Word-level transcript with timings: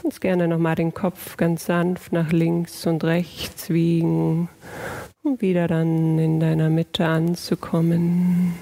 Kannst 0.00 0.20
gerne 0.20 0.46
nochmal 0.46 0.76
den 0.76 0.94
Kopf 0.94 1.36
ganz 1.36 1.66
sanft 1.66 2.12
nach 2.12 2.30
links 2.30 2.86
und 2.86 3.02
rechts 3.02 3.70
wiegen 3.70 4.48
um 5.24 5.40
wieder 5.40 5.66
dann 5.66 6.18
in 6.18 6.38
deiner 6.38 6.68
Mitte 6.68 7.06
anzukommen. 7.06 8.54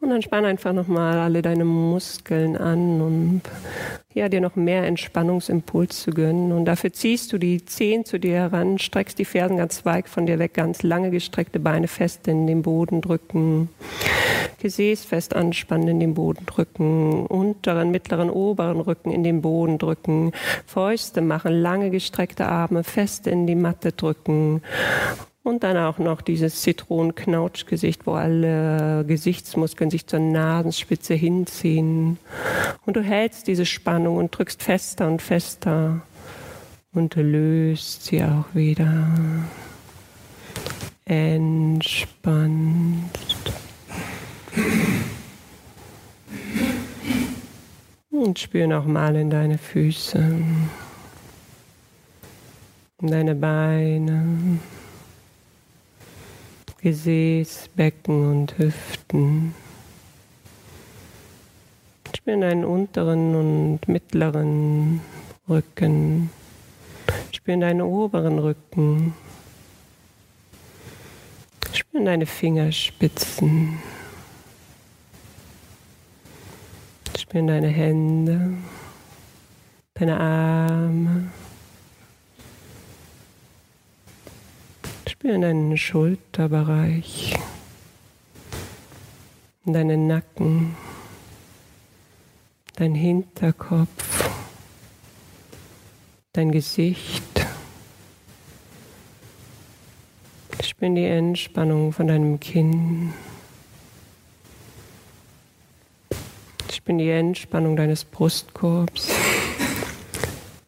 Und 0.00 0.10
dann 0.10 0.20
spann 0.20 0.44
einfach 0.44 0.72
nochmal 0.72 1.18
alle 1.18 1.40
deine 1.40 1.64
Muskeln 1.64 2.56
an, 2.56 3.00
um 3.00 3.40
ja, 4.12 4.28
dir 4.28 4.40
noch 4.40 4.54
mehr 4.54 4.84
Entspannungsimpuls 4.84 6.02
zu 6.02 6.10
gönnen. 6.10 6.52
Und 6.52 6.66
dafür 6.66 6.92
ziehst 6.92 7.32
du 7.32 7.38
die 7.38 7.64
Zehen 7.64 8.04
zu 8.04 8.18
dir 8.18 8.34
heran, 8.34 8.78
streckst 8.78 9.18
die 9.18 9.24
Fersen 9.24 9.56
ganz 9.56 9.84
weit 9.86 10.08
von 10.08 10.26
dir 10.26 10.38
weg, 10.38 10.54
ganz 10.54 10.82
lange 10.82 11.10
gestreckte 11.10 11.58
Beine 11.58 11.88
fest 11.88 12.28
in 12.28 12.46
den 12.46 12.62
Boden 12.62 13.00
drücken. 13.00 13.70
Gesäß 14.58 15.04
fest 15.04 15.34
anspannen, 15.34 15.88
in 15.88 16.00
den 16.00 16.14
Boden 16.14 16.46
drücken. 16.46 17.26
Unteren, 17.26 17.90
mittleren, 17.90 18.28
oberen 18.28 18.80
Rücken 18.80 19.10
in 19.10 19.24
den 19.24 19.40
Boden 19.40 19.78
drücken. 19.78 20.32
Fäuste 20.66 21.22
machen, 21.22 21.52
lange 21.52 21.90
gestreckte 21.90 22.46
Arme 22.46 22.84
fest 22.84 23.26
in 23.26 23.46
die 23.46 23.54
Matte 23.54 23.92
drücken. 23.92 24.62
Und 25.44 25.62
dann 25.62 25.76
auch 25.76 25.98
noch 25.98 26.22
dieses 26.22 26.62
Zitronenknautschgesicht, 26.62 28.06
wo 28.06 28.14
alle 28.14 29.04
Gesichtsmuskeln 29.04 29.90
sich 29.90 30.06
zur 30.06 30.18
Nasenspitze 30.18 31.12
hinziehen. 31.12 32.16
Und 32.86 32.96
du 32.96 33.02
hältst 33.02 33.46
diese 33.46 33.66
Spannung 33.66 34.16
und 34.16 34.30
drückst 34.36 34.62
fester 34.62 35.06
und 35.06 35.20
fester 35.20 36.00
und 36.94 37.14
löst 37.16 38.06
sie 38.06 38.24
auch 38.24 38.46
wieder. 38.54 39.06
Entspannst. 41.04 41.92
Und 48.10 48.38
spür 48.38 48.66
nochmal 48.66 49.16
in 49.16 49.28
deine 49.28 49.58
Füße, 49.58 50.18
in 53.02 53.06
deine 53.06 53.34
Beine. 53.34 54.58
Gesäß, 56.84 57.70
Becken 57.74 58.30
und 58.30 58.58
Hüften. 58.58 59.54
Spür 62.14 62.36
deinen 62.36 62.66
unteren 62.66 63.34
und 63.34 63.88
mittleren 63.88 65.00
Rücken. 65.48 66.28
Spür 67.32 67.56
deinen 67.56 67.80
oberen 67.80 68.38
Rücken. 68.38 69.14
Spür 71.72 72.04
deine 72.04 72.26
Fingerspitzen. 72.26 73.78
Spür 77.18 77.46
deine 77.46 77.68
Hände, 77.68 78.58
deine 79.94 80.20
Arme. 80.20 81.30
Spür 85.24 85.38
deinen 85.38 85.74
Schulterbereich, 85.78 87.34
deinen 89.64 90.06
Nacken, 90.06 90.76
dein 92.76 92.94
Hinterkopf, 92.94 94.30
dein 96.34 96.52
Gesicht. 96.52 97.46
Spür 100.62 100.90
die 100.90 101.06
Entspannung 101.06 101.94
von 101.94 102.08
deinem 102.08 102.38
Kinn. 102.38 103.14
Spür 106.70 106.98
die 106.98 107.08
Entspannung 107.08 107.76
deines 107.76 108.04
Brustkorbs 108.04 109.08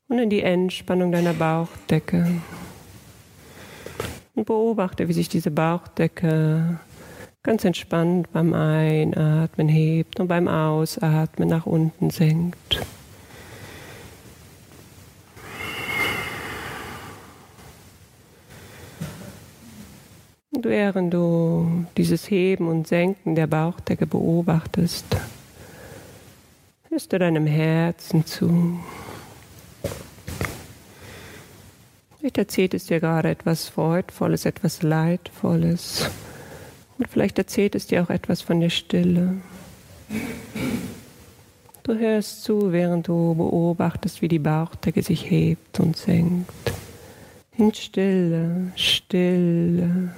und 0.09 0.19
in 0.19 0.31
die 0.31 0.41
Entspannung 0.41 1.13
deiner 1.13 1.35
Bauchdecke 1.35 2.41
und 4.37 4.45
beobachte, 4.45 5.09
wie 5.09 5.13
sich 5.13 5.29
diese 5.29 5.51
Bauchdecke 5.51 6.79
ganz 7.43 7.65
entspannt 7.65 8.31
beim 8.33 8.53
Einatmen 8.53 9.69
hebt 9.69 10.21
und 10.21 10.29
beim 10.29 10.47
Ausatmen 10.47 11.49
nach 11.49 11.67
unten 11.67 12.11
senkt. 12.11 12.81
Und 20.51 20.65
während 20.65 21.13
du 21.15 21.87
dieses 21.97 22.31
Heben 22.31 22.69
und 22.69 22.87
Senken 22.87 23.35
der 23.35 23.47
Bauchdecke 23.47 24.07
beobachtest, 24.07 25.05
hörst 26.89 27.13
du 27.13 27.19
deinem 27.19 27.47
Herzen 27.47 28.27
zu. 28.27 28.79
Vielleicht 32.37 32.51
erzählt 32.51 32.75
es 32.75 32.85
dir 32.85 33.01
gerade 33.01 33.31
etwas 33.31 33.67
Freudvolles, 33.71 34.45
etwas 34.45 34.83
Leidvolles. 34.83 36.11
Und 36.99 37.09
vielleicht 37.09 37.39
erzählt 37.39 37.75
es 37.75 37.87
dir 37.87 38.03
auch 38.03 38.11
etwas 38.11 38.43
von 38.43 38.61
der 38.61 38.69
Stille. 38.69 39.37
Du 41.83 41.95
hörst 41.95 42.45
zu, 42.45 42.73
während 42.73 43.09
du 43.09 43.35
beobachtest, 43.35 44.21
wie 44.21 44.29
die 44.29 44.39
Bauchdecke 44.39 45.03
sich 45.03 45.31
hebt 45.31 45.81
und 45.81 45.97
senkt. 45.97 46.53
In 47.57 47.73
Stille, 47.73 48.71
Stille. 48.77 50.11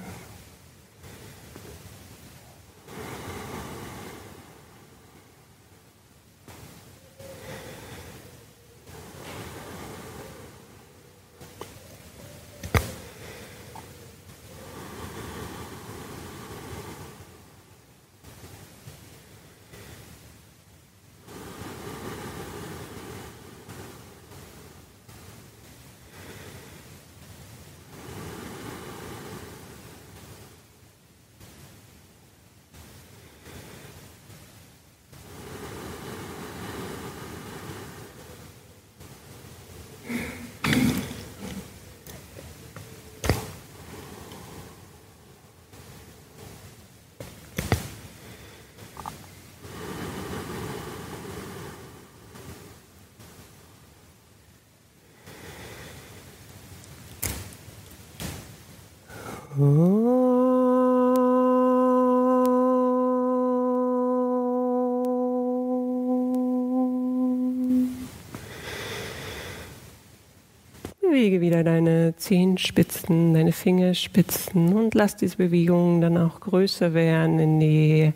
Bewege 71.19 71.41
wieder 71.41 71.65
deine 71.65 72.15
Zehenspitzen, 72.15 73.33
deine 73.33 73.51
Fingerspitzen 73.51 74.71
und 74.73 74.95
lass 74.95 75.17
diese 75.17 75.35
Bewegungen 75.35 75.99
dann 75.99 76.17
auch 76.17 76.39
größer 76.39 76.93
werden 76.93 77.39
in 77.39 77.59
die 77.59 78.13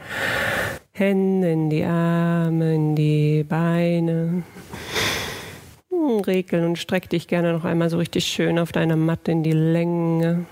Hände, 0.93 1.51
in 1.51 1.69
die 1.69 1.83
Arme, 1.83 2.75
in 2.75 2.95
die 2.95 3.43
Beine. 3.43 4.43
Hm, 5.89 6.21
Regeln 6.21 6.63
und 6.63 6.79
streck 6.79 7.09
dich 7.09 7.27
gerne 7.27 7.51
noch 7.51 7.65
einmal 7.65 7.89
so 7.89 7.97
richtig 7.97 8.23
schön 8.23 8.57
auf 8.57 8.71
deiner 8.71 8.95
Matte 8.95 9.33
in 9.33 9.43
die 9.43 9.51
Länge. 9.51 10.45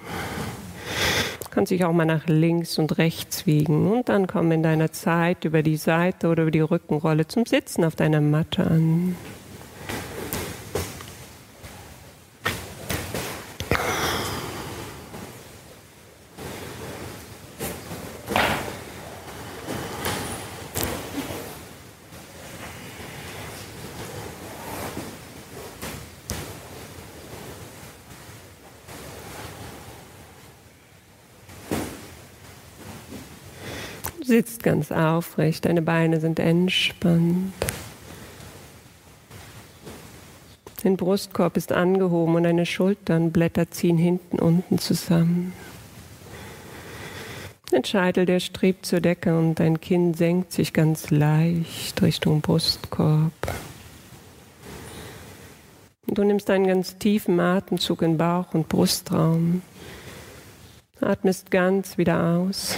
Kannst 1.52 1.72
dich 1.72 1.86
auch 1.86 1.94
mal 1.94 2.04
nach 2.04 2.28
links 2.28 2.78
und 2.78 2.98
rechts 2.98 3.46
wiegen 3.46 3.90
und 3.90 4.10
dann 4.10 4.28
komm 4.28 4.52
in 4.52 4.62
deiner 4.62 4.92
Zeit 4.92 5.46
über 5.46 5.64
die 5.64 5.78
Seite 5.78 6.28
oder 6.28 6.42
über 6.42 6.52
die 6.52 6.60
Rückenrolle 6.60 7.28
zum 7.28 7.46
Sitzen 7.46 7.86
auf 7.86 7.96
deiner 7.96 8.20
Matte 8.20 8.68
an. 8.68 9.16
Sitzt 34.42 34.64
ganz 34.64 34.92
aufrecht, 34.92 35.66
deine 35.66 35.84
Beine 35.84 36.20
sind 36.20 36.40
entspannt. 36.40 37.54
Dein 40.82 40.98
Brustkorb 40.98 41.58
ist 41.58 41.72
angehoben 41.72 42.34
und 42.34 42.44
deine 42.44 42.66
Schulternblätter 42.66 43.70
ziehen 43.70 44.00
hinten 44.00 44.40
unten 44.40 44.80
zusammen. 44.80 45.54
Dein 47.70 47.86
Scheitel, 47.86 48.26
der 48.26 48.40
strebt 48.40 48.88
zur 48.88 49.00
Decke 49.00 49.38
und 49.38 49.60
dein 49.60 49.80
Kinn 49.80 50.16
senkt 50.16 50.54
sich 50.54 50.74
ganz 50.74 51.12
leicht 51.12 52.02
Richtung 52.02 52.42
Brustkorb. 52.42 53.32
Und 56.08 56.18
du 56.18 56.24
nimmst 56.24 56.50
einen 56.50 56.66
ganz 56.66 56.98
tiefen 56.98 57.40
Atemzug 57.40 58.02
in 58.02 58.18
Bauch 58.18 58.56
und 58.56 58.68
Brustraum. 58.70 59.62
Atmest 61.00 61.52
ganz 61.52 62.00
wieder 62.00 62.24
aus. 62.24 62.76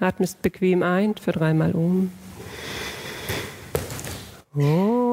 Atmest 0.00 0.42
bequem 0.42 0.82
ein 0.82 1.14
für 1.16 1.32
dreimal 1.32 1.72
um. 1.72 2.12
Oh. 4.56 5.07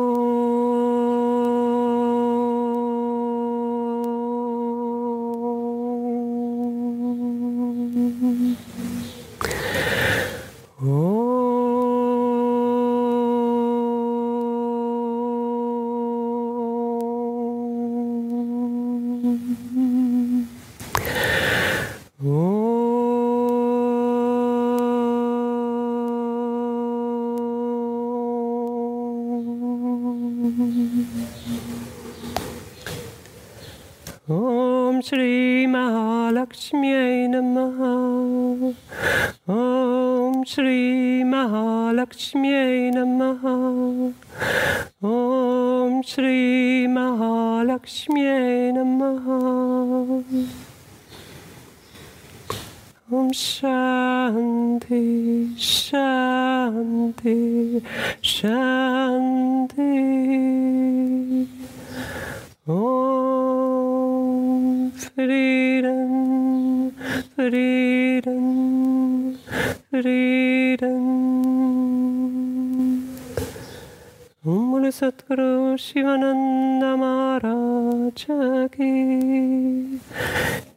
Om 74.96 75.12
Satguru 75.12 75.78
Shivananda 75.78 76.96
Maharaja 76.96 78.70
Ki 78.70 80.00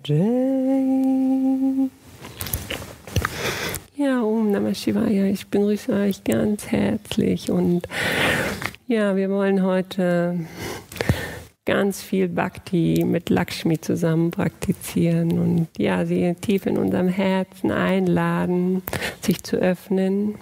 Jai. 0.05 1.89
Ja, 3.95 4.23
Om 4.23 4.51
Namah 4.51 4.75
Shivaya, 4.75 5.27
ich 5.27 5.47
begrüße 5.47 5.93
euch 5.93 6.25
ganz 6.25 6.67
herzlich 6.67 7.51
und 7.51 7.87
ja, 8.89 9.15
wir 9.15 9.31
wollen 9.31 9.63
heute 9.63 10.47
ganz 11.65 12.03
viel 12.03 12.29
Bhakti 12.29 13.05
mit 13.05 13.31
Lakshmi 13.31 13.81
zusammen 13.81 14.33
praktizieren 14.33 15.39
und 15.39 15.69
ja, 15.79 16.05
sie 16.05 16.35
tief 16.41 16.67
in 16.67 16.77
unserem 16.77 17.09
Herzen 17.09 17.71
einladen, 17.71 18.83
sich 19.21 19.45
zu 19.45 19.59
öffnen. 19.59 20.35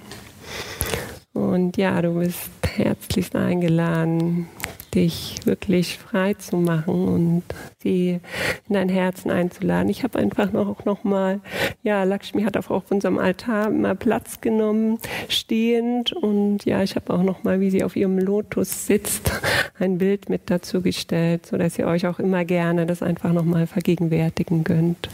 Und 1.34 1.76
ja, 1.76 2.00
du 2.00 2.18
bist 2.18 2.50
herzlichst 2.78 3.36
eingeladen, 3.36 4.48
dich 4.94 5.36
wirklich 5.44 5.98
frei 5.98 6.34
zu 6.34 6.56
machen 6.56 7.08
und 7.08 7.42
sie 7.82 8.20
in 8.68 8.74
dein 8.74 8.88
Herzen 8.88 9.30
einzuladen. 9.30 9.90
Ich 9.90 10.02
habe 10.02 10.18
einfach 10.18 10.52
noch, 10.52 10.84
noch 10.84 11.04
mal, 11.04 11.40
ja, 11.82 12.04
Lakshmi 12.04 12.42
hat 12.42 12.56
auch 12.56 12.70
auf 12.70 12.90
unserem 12.90 13.18
Altar 13.18 13.70
mal 13.70 13.94
Platz 13.94 14.40
genommen, 14.40 14.98
stehend 15.28 16.12
und 16.12 16.64
ja, 16.64 16.82
ich 16.82 16.96
habe 16.96 17.12
auch 17.12 17.22
noch 17.22 17.44
mal, 17.44 17.60
wie 17.60 17.70
sie 17.70 17.84
auf 17.84 17.94
ihrem 17.94 18.18
Lotus 18.18 18.86
sitzt, 18.86 19.30
ein 19.78 19.98
Bild 19.98 20.30
mit 20.30 20.42
dazu 20.46 20.80
gestellt, 20.80 21.46
so 21.46 21.58
dass 21.58 21.78
ihr 21.78 21.86
euch 21.86 22.06
auch 22.06 22.18
immer 22.18 22.44
gerne 22.44 22.86
das 22.86 23.02
einfach 23.02 23.32
noch 23.32 23.44
mal 23.44 23.66
vergegenwärtigen 23.66 24.64
könnt. 24.64 25.08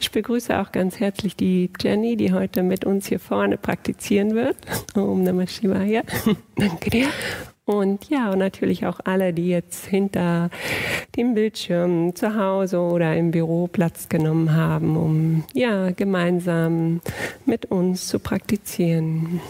Ich 0.00 0.10
begrüße 0.10 0.58
auch 0.58 0.72
ganz 0.72 1.00
herzlich 1.00 1.36
die 1.36 1.70
Jenny, 1.80 2.16
die 2.16 2.32
heute 2.32 2.62
mit 2.62 2.84
uns 2.84 3.06
hier 3.06 3.20
vorne 3.20 3.56
praktizieren 3.56 4.34
wird. 4.34 4.56
Om 4.94 5.22
Namah 5.22 5.46
Shivaya. 5.46 6.02
Danke 6.56 6.90
dir. 6.90 7.08
Und 7.64 8.08
ja, 8.10 8.30
und 8.32 8.38
natürlich 8.38 8.86
auch 8.86 8.98
alle, 9.04 9.32
die 9.32 9.48
jetzt 9.48 9.86
hinter 9.86 10.50
dem 11.16 11.34
Bildschirm 11.34 12.14
zu 12.14 12.34
Hause 12.34 12.80
oder 12.80 13.16
im 13.16 13.30
Büro 13.30 13.68
Platz 13.68 14.08
genommen 14.08 14.54
haben, 14.54 14.96
um 14.96 15.44
ja 15.54 15.92
gemeinsam 15.92 17.00
mit 17.46 17.66
uns 17.66 18.08
zu 18.08 18.18
praktizieren. 18.18 19.40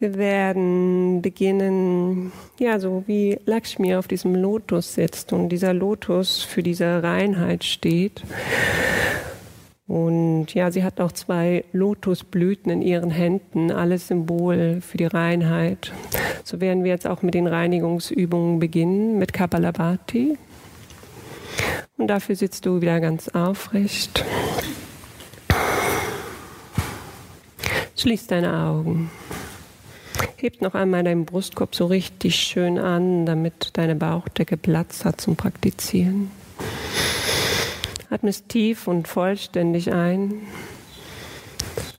Wir 0.00 0.14
werden 0.14 1.22
beginnen, 1.22 2.30
ja, 2.60 2.78
so 2.78 3.02
wie 3.06 3.40
Lakshmi 3.46 3.96
auf 3.96 4.06
diesem 4.06 4.36
Lotus 4.36 4.94
sitzt 4.94 5.32
und 5.32 5.48
dieser 5.48 5.74
Lotus 5.74 6.44
für 6.44 6.62
diese 6.62 7.02
Reinheit 7.02 7.64
steht. 7.64 8.22
Und 9.88 10.54
ja, 10.54 10.70
sie 10.70 10.84
hat 10.84 11.00
auch 11.00 11.10
zwei 11.10 11.64
Lotusblüten 11.72 12.70
in 12.70 12.82
ihren 12.82 13.10
Händen, 13.10 13.72
alles 13.72 14.06
Symbol 14.06 14.80
für 14.82 14.98
die 14.98 15.06
Reinheit. 15.06 15.92
So 16.44 16.60
werden 16.60 16.84
wir 16.84 16.92
jetzt 16.92 17.08
auch 17.08 17.22
mit 17.22 17.34
den 17.34 17.48
Reinigungsübungen 17.48 18.60
beginnen, 18.60 19.18
mit 19.18 19.32
Kapalabhati. 19.32 20.38
Und 21.96 22.06
dafür 22.06 22.36
sitzt 22.36 22.66
du 22.66 22.80
wieder 22.80 23.00
ganz 23.00 23.28
aufrecht. 23.30 24.24
Schließ 27.96 28.28
deine 28.28 28.56
Augen. 28.58 29.10
Heb 30.40 30.62
noch 30.62 30.74
einmal 30.74 31.02
deinen 31.02 31.24
Brustkorb 31.24 31.74
so 31.74 31.86
richtig 31.86 32.36
schön 32.36 32.78
an, 32.78 33.26
damit 33.26 33.70
deine 33.72 33.96
Bauchdecke 33.96 34.56
Platz 34.56 35.04
hat 35.04 35.20
zum 35.20 35.34
Praktizieren. 35.34 36.30
Atmest 38.08 38.48
tief 38.48 38.86
und 38.86 39.08
vollständig 39.08 39.92
ein. 39.92 40.42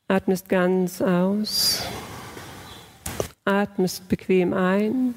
Atmest 0.07 0.47
ganz 0.47 1.01
aus. 1.01 1.83
Atmest 3.43 4.07
bequem 4.07 4.53
ein 4.53 5.15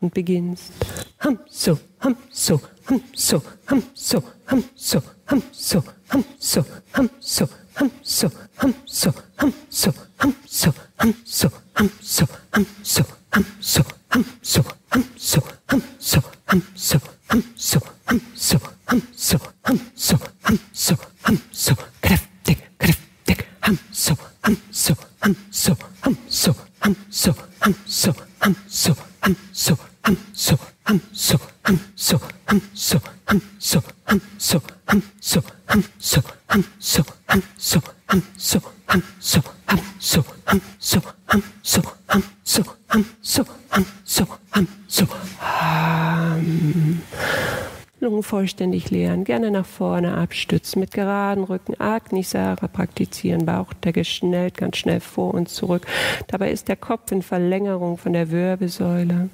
und 0.00 0.12
beginnst. 0.12 0.72
Ham 1.20 1.38
so, 1.48 1.78
ham 2.00 2.16
so, 2.28 2.60
ham 2.88 3.00
so, 3.14 3.40
ham 3.68 3.84
so, 3.94 4.20
ham 4.50 4.64
so, 4.74 5.00
ham 5.28 5.42
so, 5.54 5.82
ham 6.10 6.24
so, 6.40 6.64
ham 6.92 7.04
so, 7.20 7.46
ham 7.76 7.90
so, 8.00 8.28
ham 8.56 8.74
so, 8.84 9.12
ham 9.36 9.54
so, 9.68 9.92
ham 9.92 9.94
so, 9.94 9.94
ham 10.18 10.34
so, 10.44 10.72
ham 10.98 11.14
so, 11.24 11.48
ham 11.78 11.90
so, 12.00 12.26
ham 12.52 12.66
so, 12.82 13.04
ham 13.32 13.44
so, 13.60 13.82
hum, 14.10 14.24
so, 14.42 14.62
hum, 14.90 15.04
so, 15.16 15.40
hum, 15.70 15.82
so, 16.00 16.20
hum, 16.50 16.62
so, 16.76 16.98
hum, 17.30 17.42
so, 17.56 17.78
hum, 18.08 18.20
so, 18.34 18.58
hum, 18.88 19.00
so, 19.14 19.38
hum, 19.64 19.80
so, 19.94 20.16
hum, 20.44 20.58
so, 20.72 20.94
hum, 21.24 21.38
so, 21.52 21.74
kräftig, 22.02 22.58
kräftig, 22.78 23.44
hum, 23.62 23.78
so, 23.92 24.14
hum, 24.44 24.56
so, 24.72 24.94
hum, 25.22 25.36
so, 25.52 25.76
hum, 26.02 26.16
so, 26.16 26.16
hum, 26.16 26.16
so, 26.28 26.54
hum, 26.82 26.96
so, 27.08 27.34
hum, 27.62 27.74
so, 27.86 28.12
hum, 28.42 28.56
so, 28.66 28.94
hum, 29.22 29.36
so, 29.52 29.78
hum, 30.08 30.16
so, 30.32 30.56
hum, 30.86 31.00
so, 31.12 31.36
hum, 31.66 31.78
so, 31.94 32.18
hum, 32.46 32.62
so, 32.72 32.98
hum, 33.28 33.42
so, 33.58 33.78
hum, 34.06 34.22
so, 34.38 34.62
hum, 34.88 35.02
so, 35.20 35.42
hum, 35.68 35.84
so, 36.00 36.22
hum, 36.48 36.64
so, 36.80 37.02
hum, 37.28 37.42
so, 37.58 37.80
hum, 38.08 38.22
so, 38.38 38.60
hum, 38.88 39.02
so, 39.18 39.40
hum, 39.68 39.82
so, 39.98 40.22
hum, 40.46 40.62
so, 40.80 41.00
hum, 41.28 41.42
so, 41.62 41.82
hum, 42.08 42.22
so, 42.42 43.44
hum, 43.70 43.86
so, 44.06 44.24
hum, 44.54 44.68
so. 44.86 45.18
Lungen 48.00 48.22
vollständig 48.22 48.90
leeren, 48.90 49.24
gerne 49.24 49.50
nach 49.50 49.66
vorne 49.66 50.16
abstützen, 50.16 50.78
mit 50.78 50.92
geraden 50.92 51.42
Rücken, 51.42 51.80
Agnisara 51.80 52.68
praktizieren, 52.68 53.44
Bauchdecke 53.44 54.04
schnellt 54.04 54.56
ganz 54.56 54.76
schnell 54.76 55.00
vor 55.00 55.34
und 55.34 55.48
zurück. 55.48 55.84
Dabei 56.28 56.52
ist 56.52 56.68
der 56.68 56.76
Kopf 56.76 57.10
in 57.10 57.22
Verlängerung 57.22 57.98
von 57.98 58.12
der 58.12 58.30
Wirbelsäule. 58.30 59.30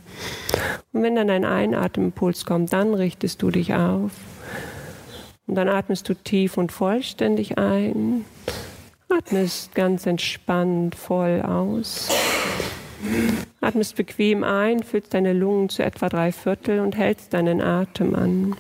Und 0.92 1.02
wenn 1.02 1.14
dann 1.14 1.28
ein 1.28 1.44
Einatmenimpuls 1.44 2.46
kommt, 2.46 2.72
dann 2.72 2.94
richtest 2.94 3.42
du 3.42 3.50
dich 3.50 3.74
auf. 3.74 4.12
Und 5.46 5.56
dann 5.56 5.68
atmest 5.68 6.08
du 6.08 6.14
tief 6.14 6.56
und 6.56 6.72
vollständig 6.72 7.58
ein. 7.58 8.24
Atmest 9.10 9.74
ganz 9.74 10.06
entspannt 10.06 10.94
voll 10.94 11.42
aus. 11.42 12.08
Atmest 13.60 13.96
bequem 13.96 14.44
ein, 14.44 14.82
füllst 14.82 15.14
deine 15.14 15.32
Lungen 15.32 15.68
zu 15.68 15.82
etwa 15.82 16.08
drei 16.08 16.32
Viertel 16.32 16.80
und 16.80 16.96
hältst 16.96 17.32
deinen 17.32 17.60
Atem 17.60 18.14
an. 18.14 18.56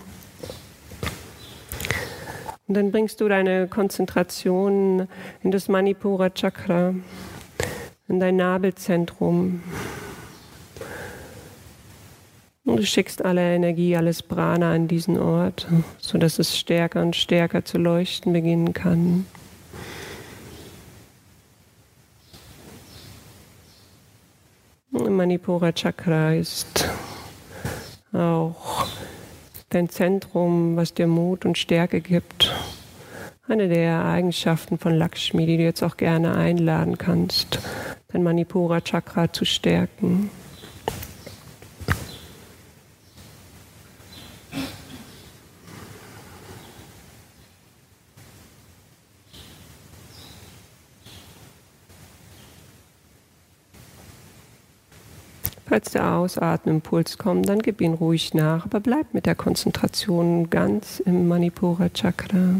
Und 2.66 2.74
dann 2.74 2.90
bringst 2.90 3.20
du 3.20 3.28
deine 3.28 3.68
Konzentration 3.68 5.06
in 5.42 5.50
das 5.50 5.68
Manipura 5.68 6.30
Chakra, 6.30 6.94
in 8.08 8.20
dein 8.20 8.36
Nabelzentrum. 8.36 9.62
Und 12.64 12.76
du 12.78 12.86
schickst 12.86 13.22
alle 13.22 13.54
Energie, 13.54 13.94
alles 13.94 14.22
Prana 14.22 14.72
an 14.72 14.88
diesen 14.88 15.18
Ort, 15.18 15.68
sodass 15.98 16.38
es 16.38 16.56
stärker 16.56 17.02
und 17.02 17.14
stärker 17.14 17.66
zu 17.66 17.76
leuchten 17.76 18.32
beginnen 18.32 18.72
kann. 18.72 19.26
Manipura 24.94 25.72
Chakra 25.72 26.34
ist 26.34 26.88
auch 28.12 28.86
dein 29.68 29.88
Zentrum, 29.88 30.76
was 30.76 30.94
dir 30.94 31.08
Mut 31.08 31.44
und 31.44 31.58
Stärke 31.58 32.00
gibt. 32.00 32.54
Eine 33.48 33.68
der 33.68 34.04
Eigenschaften 34.04 34.78
von 34.78 34.94
Lakshmi, 34.94 35.46
die 35.46 35.56
du 35.56 35.64
jetzt 35.64 35.82
auch 35.82 35.96
gerne 35.96 36.36
einladen 36.36 36.96
kannst, 36.96 37.58
dein 38.08 38.22
Manipura 38.22 38.80
Chakra 38.80 39.32
zu 39.32 39.44
stärken. 39.44 40.30
Falls 55.74 55.90
der 55.90 56.08
Ausatmenimpuls 56.14 57.18
kommt, 57.18 57.48
dann 57.48 57.58
gib 57.58 57.80
ihn 57.80 57.94
ruhig 57.94 58.32
nach, 58.32 58.64
aber 58.64 58.78
bleib 58.78 59.12
mit 59.12 59.26
der 59.26 59.34
Konzentration 59.34 60.48
ganz 60.48 61.00
im 61.00 61.26
Manipura 61.26 61.88
Chakra. 61.88 62.54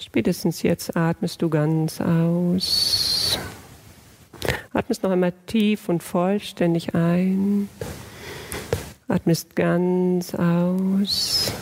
Spätestens 0.00 0.62
jetzt 0.62 0.96
atmest 0.96 1.42
du 1.42 1.50
ganz 1.50 2.00
aus. 2.00 3.38
Atmest 4.72 5.02
noch 5.02 5.10
einmal 5.10 5.34
tief 5.46 5.90
und 5.90 6.02
vollständig 6.02 6.94
ein. 6.94 7.68
Atmest 9.06 9.54
ganz 9.54 10.34
aus. 10.34 11.52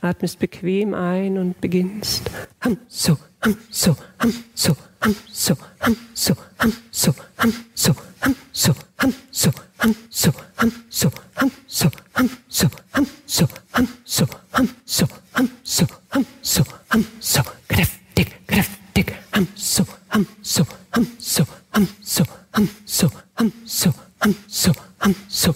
Atmest 0.00 0.38
bequem 0.38 0.94
ein 0.94 1.38
und 1.38 1.60
beginnst. 1.60 2.30
Hum, 2.64 2.78
so, 2.86 3.18
hum, 3.44 3.56
so, 3.70 3.96
hum, 4.22 4.32
so, 4.54 4.76
hum, 5.02 5.16
so, 5.32 5.54
hum, 5.82 5.96
so, 6.12 6.34
hum, 6.60 6.72
so, 6.92 7.12
hum, 7.42 7.52
so, 7.72 7.94
hum, 8.22 8.34
so, 8.52 8.72
hum, 9.02 9.14
so, 9.32 9.52
hum, 9.82 9.94
so, 10.10 10.30
hum, 10.60 10.72
so, 10.88 11.10
hum, 11.36 11.50
so, 11.66 11.90
hum, 12.14 12.30
so, 12.46 12.66
hum, 12.94 13.06
so, 13.26 13.46
hum, 13.74 13.88
so, 14.06 14.26
hum, 14.54 14.68
so, 14.84 15.06
hum, 15.34 15.50
so, 15.64 15.86
hum, 16.12 16.26
so, 16.42 16.64
hum, 16.92 17.04
so, 17.20 17.42
kräftig, 17.68 18.46
kräftig, 18.46 19.14
hum, 19.34 19.48
so, 19.54 19.84
hum, 20.12 20.26
so, 20.42 20.64
hum, 20.94 21.06
so, 21.18 21.44
hum, 21.74 21.88
so, 22.00 22.24
hum, 22.54 22.68
so, 22.84 23.04
hum, 23.04 23.10
so, 23.10 23.10
hum, 23.38 23.52
so, 23.66 23.92
hum, 24.22 24.34
so, 24.46 24.72
hum, 25.00 25.14
so, 25.28 25.54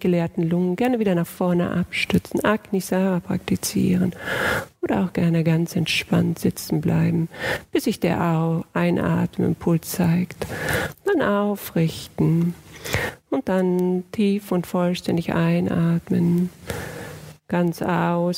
geleerten 0.00 0.48
Lungen 0.48 0.76
gerne 0.76 0.98
wieder 0.98 1.14
nach 1.14 1.26
vorne 1.26 1.70
abstützen, 1.70 2.44
Agnisara 2.44 3.20
praktizieren 3.20 4.14
oder 4.80 5.04
auch 5.04 5.12
gerne 5.12 5.44
ganz 5.44 5.76
entspannt 5.76 6.38
sitzen 6.38 6.80
bleiben, 6.80 7.28
bis 7.70 7.84
sich 7.84 8.00
der 8.00 8.64
Einatmenimpuls 8.72 9.90
zeigt. 9.90 10.46
Dann 11.04 11.22
aufrichten 11.22 12.54
und 13.30 13.48
dann 13.48 14.04
tief 14.12 14.50
und 14.52 14.66
vollständig 14.66 15.32
einatmen, 15.32 16.50
ganz 17.48 17.82
ausatmen, 17.82 18.34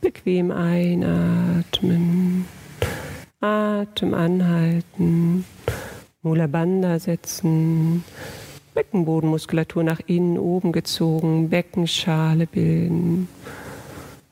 bequem 0.00 0.50
einatmen, 0.50 2.46
Atem 3.40 4.14
anhalten, 4.14 5.44
Mula 6.22 6.48
Bandha 6.48 6.98
setzen, 6.98 8.02
Beckenbodenmuskulatur 8.78 9.82
nach 9.82 9.98
innen 10.06 10.38
oben 10.38 10.70
gezogen, 10.70 11.48
Beckenschale 11.48 12.46
bilden 12.46 13.26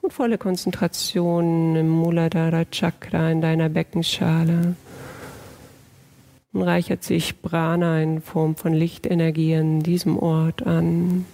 und 0.03 0.12
volle 0.12 0.38
Konzentration 0.38 1.75
im 1.75 1.88
Muladhara 1.88 2.65
Chakra 2.71 3.33
in 3.33 3.41
deiner 3.41 3.69
Beckenschale. 3.69 4.76
Und 6.53 6.62
reichert 6.62 7.03
sich 7.03 7.43
Prana 7.43 8.00
in 8.00 8.21
Form 8.21 8.55
von 8.55 8.73
Lichtenergie 8.73 9.57
an 9.57 9.81
diesem 9.81 10.17
Ort 10.17 10.65
an. 10.65 11.26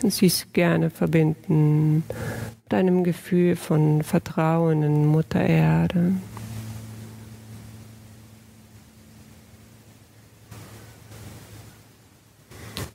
Kannst 0.00 0.20
dies 0.20 0.46
gerne 0.52 0.90
verbinden 0.90 2.04
mit 2.64 2.74
einem 2.74 3.02
Gefühl 3.02 3.56
von 3.56 4.02
Vertrauen 4.02 4.82
in 4.82 5.06
Mutter 5.06 5.40
Erde. 5.40 6.12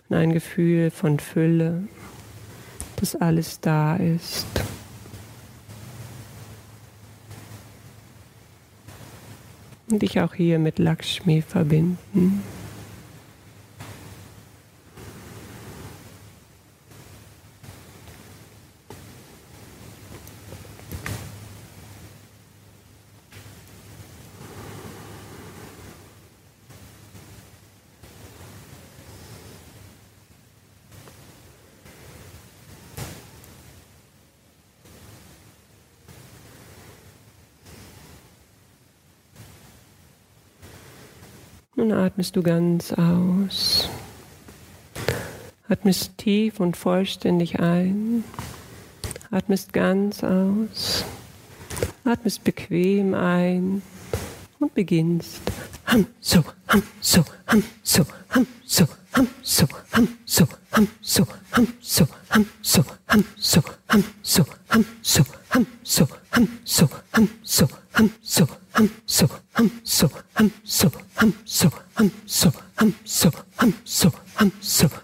Ein 0.09 0.31
Gefühl 0.31 0.91
von 0.91 1.19
Fülle, 1.19 1.87
dass 2.97 3.15
alles 3.15 3.59
da 3.59 3.95
ist. 3.95 4.45
Und 9.89 10.03
dich 10.03 10.21
auch 10.21 10.35
hier 10.35 10.59
mit 10.59 10.77
Lakshmi 10.77 11.41
verbinden. 11.41 12.43
Nun 41.75 41.91
atmest 41.91 42.35
du 42.35 42.43
ganz 42.43 42.93
aus. 42.93 43.89
Atmest 45.67 46.15
tief 46.19 46.59
und 46.59 46.77
vollständig 46.77 47.59
ein. 47.59 48.23
Atmest 49.31 49.73
ganz 49.73 50.23
aus. 50.23 51.03
Atmest 52.05 52.43
bequem 52.43 53.15
ein 53.15 53.81
und 54.59 54.75
beginnst. 54.75 55.41
Ham 55.87 56.05
so, 56.21 56.43
ham 56.67 56.83
so, 57.01 57.23
ham 57.47 57.63
so, 57.81 58.05
ham 58.29 58.45
so, 58.63 58.85
ham 59.15 59.27
so, 59.41 59.67
ham 59.93 60.07
so, 60.21 60.45
ham 60.71 60.87
so, 61.01 61.25
ham 61.51 61.67
so, 61.81 62.05
ham 62.29 62.45
so, 62.61 62.83
ham 63.09 63.25
so, 63.41 63.63
ham 63.89 64.05
so, 64.21 64.43
ham 64.69 64.85
so, 65.01 65.25
ham 65.49 65.65
so, 65.81 66.05
ham 66.05 66.05
so, 66.05 66.07
ham 66.31 66.49
so, 66.63 66.87
ham 67.13 67.29
so, 67.43 67.67
ham 67.93 68.09
so, 68.21 68.47
I'm 68.75 68.89
so, 69.05 69.29
I'm 69.55 69.69
so, 69.83 70.09
I'm 70.35 70.51
so, 70.63 70.91
I'm 71.17 71.33
so, 71.45 71.69
I'm 71.97 72.11
so, 72.25 72.51
I'm 72.79 72.95
so, 73.05 73.31
I'm 73.59 73.73
so, 73.85 74.11
I'm 74.39 74.51
so. 74.61 75.02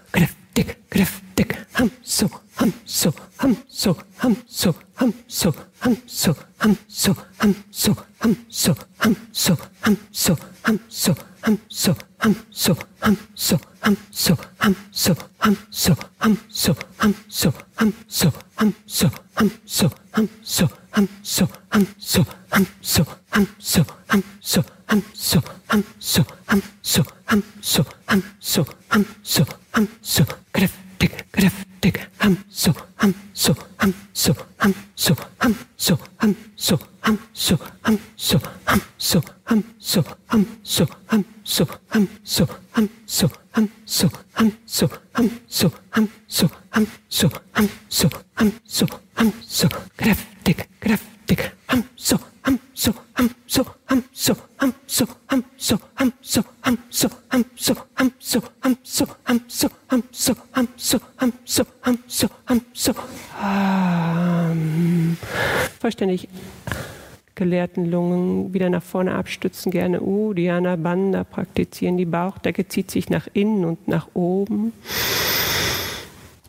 Vollständig 66.00 66.28
geleerten 67.34 67.84
Lungen 67.84 68.54
wieder 68.54 68.70
nach 68.70 68.82
vorne 68.82 69.14
abstützen, 69.14 69.70
gerne 69.70 70.00
Uddiyana 70.00 70.76
Bandha 70.76 71.24
praktizieren. 71.24 71.98
Die 71.98 72.06
Bauchdecke 72.06 72.66
zieht 72.66 72.90
sich 72.90 73.10
nach 73.10 73.28
innen 73.34 73.66
und 73.66 73.86
nach 73.86 74.08
oben. 74.14 74.72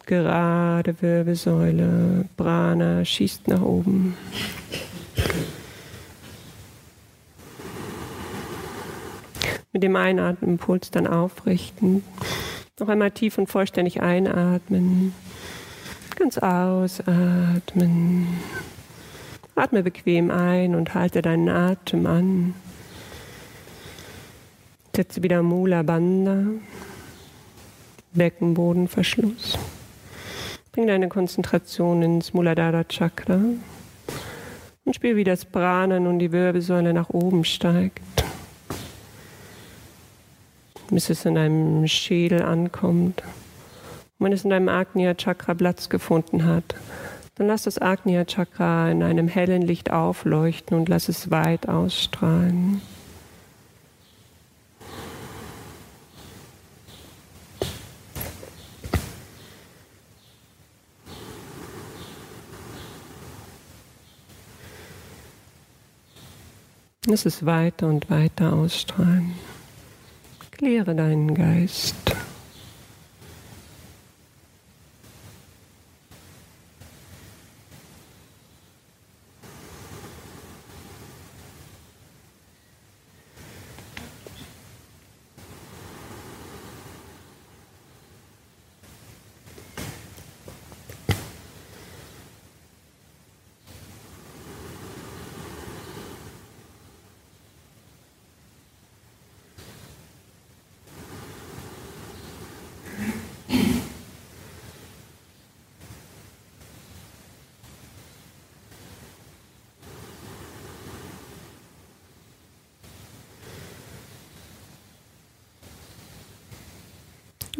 Gerade 0.05 1.01
Wirbelsäule, 1.01 2.29
Prana 2.37 3.03
schießt 3.03 3.49
nach 3.49 3.61
oben. 3.61 4.15
Mit 9.73 9.83
dem 9.83 9.97
Einatmen 9.97 10.59
Puls 10.59 10.91
dann 10.91 11.07
aufrichten. 11.07 12.05
Noch 12.79 12.87
einmal 12.87 13.11
tief 13.11 13.37
und 13.37 13.47
vollständig 13.47 14.01
einatmen. 14.01 15.13
Ganz 16.15 16.37
ausatmen. 16.37 18.27
Atme 19.55 19.83
bequem 19.83 20.31
ein 20.31 20.75
und 20.75 20.93
halte 20.93 21.21
deinen 21.21 21.49
Atem 21.49 22.05
an. 22.05 22.53
Setze 24.95 25.23
wieder 25.23 25.43
Mula 25.43 25.83
Bandha, 25.83 26.43
Beckenbodenverschluss. 28.13 29.57
Bring 30.71 30.87
deine 30.87 31.09
Konzentration 31.09 32.01
ins 32.01 32.33
Muladhara 32.33 32.85
Chakra 32.85 33.39
und 34.85 34.95
spür, 34.95 35.15
wie 35.15 35.23
das 35.23 35.45
Prana 35.45 35.97
und 35.97 36.19
die 36.19 36.31
Wirbelsäule 36.31 36.93
nach 36.93 37.09
oben 37.09 37.43
steigt. 37.43 38.01
Bis 40.89 41.09
es 41.09 41.25
in 41.25 41.35
deinem 41.35 41.87
Schädel 41.87 42.41
ankommt. 42.41 43.21
Und 44.17 44.25
wenn 44.25 44.33
es 44.33 44.43
in 44.43 44.49
deinem 44.49 44.69
Agnya 44.69 45.13
Chakra 45.13 45.53
Platz 45.53 45.89
gefunden 45.89 46.45
hat, 46.45 46.75
dann 47.35 47.47
lass 47.47 47.63
das 47.63 47.81
Agnya 47.81 48.25
Chakra 48.25 48.91
in 48.91 49.03
einem 49.03 49.27
hellen 49.27 49.61
Licht 49.61 49.91
aufleuchten 49.91 50.77
und 50.77 50.89
lass 50.89 51.09
es 51.09 51.31
weit 51.31 51.69
ausstrahlen. 51.69 52.81
Lass 67.07 67.25
es 67.25 67.45
weiter 67.45 67.87
und 67.87 68.09
weiter 68.09 68.53
ausstrahlen. 68.53 69.33
Kläre 70.51 70.95
deinen 70.95 71.33
Geist. 71.33 71.95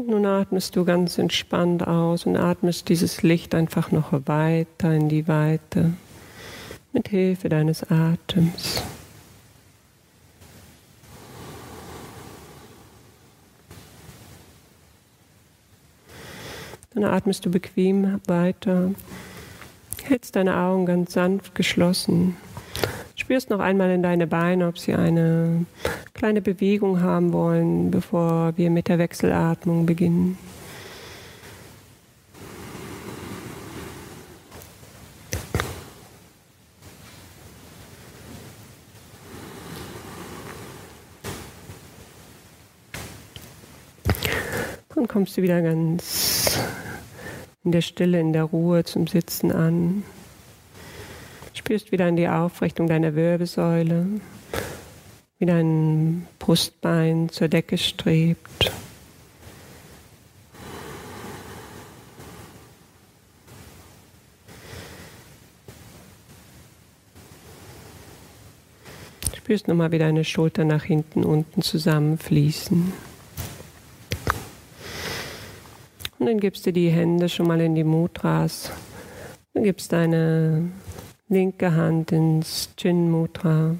Nun 0.07 0.25
atmest 0.25 0.75
du 0.75 0.83
ganz 0.83 1.17
entspannt 1.19 1.85
aus 1.85 2.25
und 2.25 2.35
atmest 2.35 2.89
dieses 2.89 3.21
Licht 3.21 3.53
einfach 3.53 3.91
noch 3.91 4.11
weiter 4.25 4.93
in 4.93 5.09
die 5.09 5.27
Weite 5.27 5.93
mit 6.91 7.09
Hilfe 7.09 7.49
deines 7.49 7.83
Atems. 7.83 8.81
Dann 16.93 17.03
atmest 17.03 17.45
du 17.45 17.51
bequem 17.51 18.19
weiter, 18.27 18.91
hältst 20.03 20.35
deine 20.35 20.57
Augen 20.57 20.85
ganz 20.87 21.13
sanft 21.13 21.53
geschlossen, 21.53 22.35
spürst 23.15 23.49
noch 23.49 23.59
einmal 23.59 23.91
in 23.91 24.03
deine 24.03 24.25
Beine, 24.25 24.67
ob 24.67 24.79
sie 24.79 24.95
eine 24.95 25.65
kleine 26.21 26.43
Bewegung 26.43 27.01
haben 27.01 27.33
wollen, 27.33 27.89
bevor 27.89 28.55
wir 28.55 28.69
mit 28.69 28.89
der 28.89 28.99
Wechselatmung 28.99 29.87
beginnen. 29.87 30.37
Und 44.93 45.07
kommst 45.07 45.37
du 45.37 45.41
wieder 45.41 45.63
ganz 45.63 46.59
in 47.63 47.71
der 47.71 47.81
Stille, 47.81 48.19
in 48.19 48.31
der 48.31 48.43
Ruhe 48.43 48.83
zum 48.83 49.07
Sitzen 49.07 49.51
an. 49.51 50.03
Spürst 51.55 51.91
wieder 51.91 52.07
in 52.07 52.15
die 52.15 52.27
Aufrichtung 52.27 52.85
deiner 52.85 53.15
Wirbelsäule 53.15 54.05
wie 55.41 55.47
dein 55.47 56.27
Brustbein 56.37 57.27
zur 57.29 57.47
Decke 57.47 57.79
strebt. 57.79 58.71
Spürst 69.35 69.67
nochmal, 69.67 69.91
wie 69.91 69.97
deine 69.97 70.23
Schultern 70.23 70.67
nach 70.67 70.83
hinten, 70.83 71.23
unten 71.23 71.63
zusammenfließen. 71.63 72.93
Und 76.19 76.25
dann 76.27 76.39
gibst 76.39 76.67
du 76.67 76.71
die 76.71 76.91
Hände 76.91 77.29
schon 77.29 77.47
mal 77.47 77.59
in 77.61 77.73
die 77.73 77.83
Mudras. 77.83 78.71
Dann 79.55 79.63
gibst 79.63 79.91
deine 79.91 80.69
linke 81.29 81.73
Hand 81.73 82.11
ins 82.11 82.69
Chin 82.77 83.09
Mudra 83.09 83.75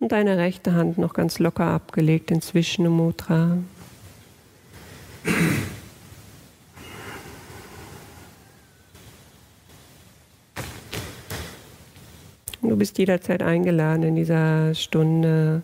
und 0.00 0.12
deine 0.12 0.38
rechte 0.38 0.74
Hand 0.74 0.98
noch 0.98 1.12
ganz 1.12 1.38
locker 1.38 1.66
abgelegt 1.66 2.30
ins 2.30 2.54
Vishnu 2.54 2.90
Mudra. 2.90 3.58
Du 12.62 12.76
bist 12.76 12.98
jederzeit 12.98 13.42
eingeladen 13.42 14.02
in 14.04 14.16
dieser 14.16 14.74
Stunde 14.74 15.62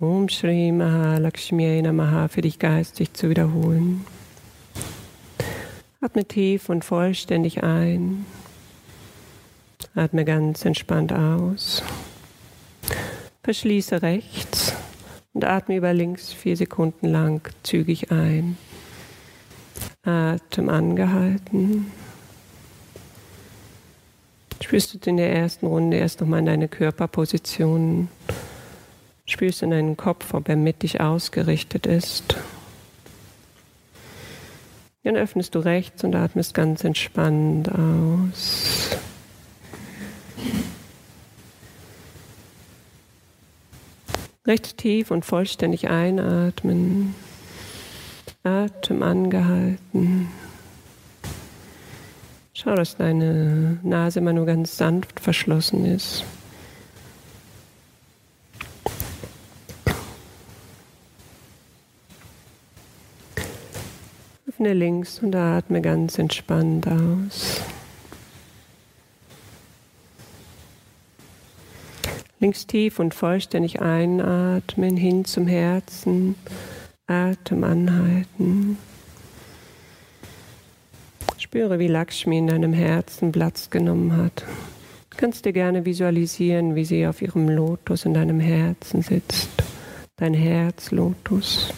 Om 0.00 0.28
Shri 0.28 0.72
Mahalakshmi 0.72 1.82
Namaha 1.82 2.28
für 2.28 2.40
dich 2.40 2.58
geistig 2.58 3.12
zu 3.12 3.28
wiederholen. 3.28 4.04
Atme 6.00 6.24
tief 6.24 6.68
und 6.68 6.84
vollständig 6.84 7.62
ein. 7.62 8.24
Atme 9.94 10.24
ganz 10.24 10.64
entspannt 10.64 11.12
aus. 11.12 11.82
Verschließe 13.44 14.02
rechts 14.02 14.72
und 15.32 15.44
atme 15.44 15.76
über 15.76 15.92
links 15.92 16.32
vier 16.32 16.56
Sekunden 16.56 17.08
lang 17.08 17.40
zügig 17.64 18.12
ein. 18.12 18.56
Atem 20.04 20.68
angehalten. 20.68 21.90
Spürst 24.60 24.94
du 24.94 25.10
in 25.10 25.16
der 25.16 25.34
ersten 25.34 25.66
Runde 25.66 25.96
erst 25.96 26.20
nochmal 26.20 26.38
in 26.38 26.46
deine 26.46 26.68
Körperposition. 26.68 28.08
Spürst 29.26 29.62
in 29.62 29.70
deinen 29.70 29.96
Kopf, 29.96 30.34
ob 30.34 30.48
er 30.48 30.56
mit 30.56 30.82
dich 30.82 31.00
ausgerichtet 31.00 31.86
ist. 31.86 32.36
Dann 35.02 35.16
öffnest 35.16 35.56
du 35.56 35.58
rechts 35.58 36.04
und 36.04 36.14
atmest 36.14 36.54
ganz 36.54 36.84
entspannt 36.84 37.68
aus. 37.72 38.90
Recht 44.44 44.76
tief 44.76 45.12
und 45.12 45.24
vollständig 45.24 45.88
einatmen. 45.88 47.14
Atem 48.42 49.04
angehalten. 49.04 50.28
Schau, 52.52 52.74
dass 52.74 52.96
deine 52.96 53.78
Nase 53.84 54.18
immer 54.18 54.32
nur 54.32 54.46
ganz 54.46 54.76
sanft 54.76 55.20
verschlossen 55.20 55.84
ist. 55.84 56.24
Öffne 64.48 64.74
links 64.74 65.20
und 65.20 65.36
atme 65.36 65.80
ganz 65.80 66.18
entspannt 66.18 66.88
aus. 66.88 67.60
Links 72.42 72.66
tief 72.66 72.98
und 72.98 73.14
vollständig 73.14 73.80
einatmen, 73.80 74.96
hin 74.96 75.24
zum 75.24 75.46
Herzen, 75.46 76.34
Atem 77.06 77.62
anhalten. 77.62 78.78
Spüre, 81.38 81.78
wie 81.78 81.86
Lakshmi 81.86 82.38
in 82.38 82.48
deinem 82.48 82.72
Herzen 82.72 83.30
Platz 83.30 83.70
genommen 83.70 84.16
hat. 84.16 84.44
Du 85.10 85.18
kannst 85.18 85.44
dir 85.44 85.52
gerne 85.52 85.84
visualisieren, 85.84 86.74
wie 86.74 86.84
sie 86.84 87.06
auf 87.06 87.22
ihrem 87.22 87.48
Lotus 87.48 88.06
in 88.06 88.14
deinem 88.14 88.40
Herzen 88.40 89.02
sitzt. 89.02 89.48
Dein 90.16 90.34
Herzlotus. 90.34 91.72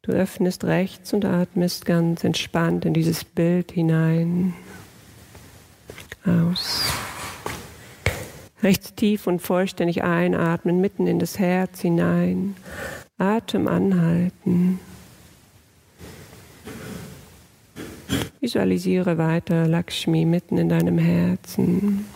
Du 0.00 0.12
öffnest 0.12 0.64
rechts 0.64 1.12
und 1.12 1.26
atmest 1.26 1.84
ganz 1.84 2.24
entspannt 2.24 2.86
in 2.86 2.94
dieses 2.94 3.22
Bild 3.22 3.70
hinein. 3.72 4.54
Aus. 6.24 6.99
Rechts 8.62 8.94
tief 8.94 9.26
und 9.26 9.40
vollständig 9.40 10.02
einatmen, 10.02 10.80
mitten 10.80 11.06
in 11.06 11.18
das 11.18 11.38
Herz 11.38 11.80
hinein. 11.80 12.56
Atem 13.16 13.68
anhalten. 13.68 14.80
Visualisiere 18.40 19.18
weiter 19.18 19.66
Lakshmi 19.66 20.24
mitten 20.24 20.58
in 20.58 20.68
deinem 20.68 20.98
Herzen. 20.98 22.06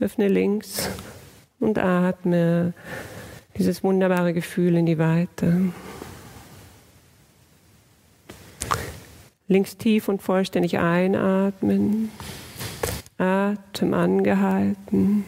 Öffne 0.00 0.28
links 0.28 0.90
und 1.60 1.78
atme 1.78 2.74
dieses 3.56 3.82
wunderbare 3.82 4.34
Gefühl 4.34 4.76
in 4.76 4.84
die 4.84 4.98
Weite. 4.98 5.72
Links 9.46 9.76
tief 9.76 10.08
und 10.08 10.22
vollständig 10.22 10.78
einatmen. 10.78 12.10
Atem 13.18 13.94
angehalten. 13.94 15.24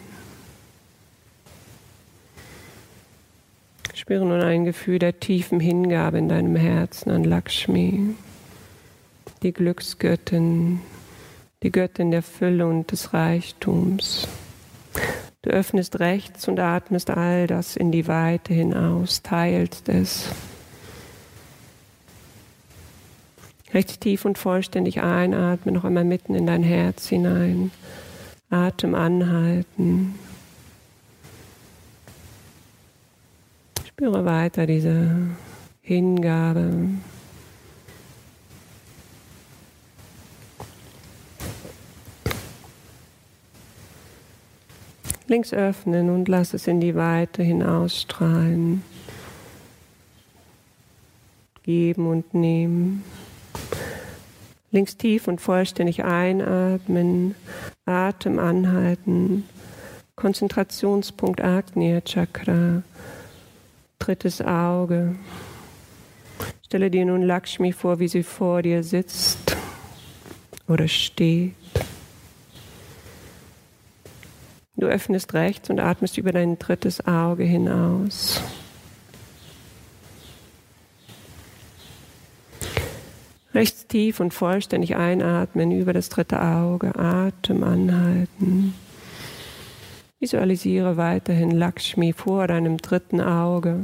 Spüre 3.93 4.25
nun 4.25 4.41
ein 4.41 4.65
Gefühl 4.65 4.99
der 4.99 5.19
tiefen 5.19 5.59
Hingabe 5.59 6.17
in 6.17 6.29
deinem 6.29 6.55
Herzen 6.55 7.11
an 7.11 7.23
Lakshmi, 7.23 8.15
die 9.43 9.51
Glücksgöttin, 9.51 10.81
die 11.63 11.71
Göttin 11.71 12.11
der 12.11 12.23
Fülle 12.23 12.67
und 12.67 12.91
des 12.91 13.13
Reichtums. 13.13 14.27
Du 15.41 15.49
öffnest 15.49 15.99
rechts 15.99 16.47
und 16.47 16.59
atmest 16.59 17.09
all 17.09 17.47
das 17.47 17.75
in 17.75 17.91
die 17.91 18.07
Weite 18.07 18.53
hinaus, 18.53 19.23
teilst 19.23 19.89
es. 19.89 20.29
Rechts 23.73 23.99
tief 23.99 24.25
und 24.25 24.37
vollständig 24.37 25.01
einatmen, 25.01 25.75
noch 25.75 25.83
einmal 25.83 26.05
mitten 26.05 26.35
in 26.35 26.47
dein 26.47 26.63
Herz 26.63 27.07
hinein. 27.07 27.71
Atem 28.49 28.95
anhalten. 28.95 30.15
Spüre 33.85 34.23
weiter 34.23 34.65
diese 34.65 35.17
Hingabe. 35.81 36.89
Links 45.29 45.51
öffnen 45.51 46.09
und 46.09 46.29
lass 46.29 46.53
es 46.53 46.67
in 46.67 46.79
die 46.79 46.95
Weite 46.95 47.43
hinausstrahlen. 47.43 48.81
Geben 51.63 52.07
und 52.07 52.33
nehmen. 52.33 53.03
Links 54.71 54.97
tief 54.97 55.27
und 55.27 55.39
vollständig 55.39 56.03
einatmen, 56.03 57.35
Atem 57.85 58.37
anhalten. 58.39 59.47
Konzentrationspunkt 60.15 61.41
Agnya 61.41 62.01
Chakra, 62.01 62.81
drittes 63.99 64.41
Auge. 64.41 65.15
Stelle 66.65 66.89
dir 66.89 67.05
nun 67.05 67.21
Lakshmi 67.21 67.71
vor, 67.71 67.99
wie 67.99 68.07
sie 68.07 68.23
vor 68.23 68.61
dir 68.61 68.83
sitzt 68.83 69.55
oder 70.67 70.87
steht. 70.87 71.53
Du 74.75 74.87
öffnest 74.87 75.33
rechts 75.33 75.69
und 75.69 75.79
atmest 75.79 76.17
über 76.17 76.31
dein 76.31 76.59
drittes 76.59 77.05
Auge 77.07 77.43
hinaus. 77.43 78.41
Rechts 83.57 83.87
tief 83.87 84.19
und 84.19 84.35
vollständig 84.35 84.97
einatmen 84.97 85.71
über 85.71 85.91
das 85.91 86.09
dritte 86.09 86.39
Auge, 86.39 86.93
Atem 86.95 87.63
anhalten. 87.63 88.75
Visualisiere 90.19 90.95
weiterhin 90.95 91.49
Lakshmi 91.49 92.13
vor 92.13 92.45
deinem 92.45 92.77
dritten 92.77 93.19
Auge. 93.19 93.79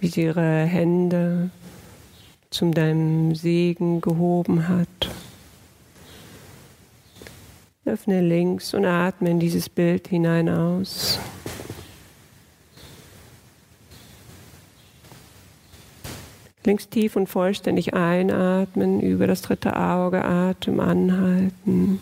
Wie 0.00 0.08
sie 0.08 0.22
ihre 0.22 0.64
Hände 0.64 1.50
zum 2.50 2.74
deinem 2.74 3.36
Segen 3.36 4.00
gehoben 4.00 4.66
hat 4.66 4.88
Öffne 7.84 8.22
links 8.22 8.74
und 8.74 8.86
atme 8.86 9.30
in 9.30 9.38
dieses 9.38 9.68
Bild 9.68 10.08
hinein 10.08 10.48
aus. 10.48 11.20
Links 16.66 16.88
tief 16.88 17.16
und 17.16 17.28
vollständig 17.28 17.92
einatmen, 17.92 19.00
über 19.00 19.26
das 19.26 19.42
dritte 19.42 19.76
Auge 19.76 20.24
Atem 20.24 20.80
anhalten. 20.80 22.00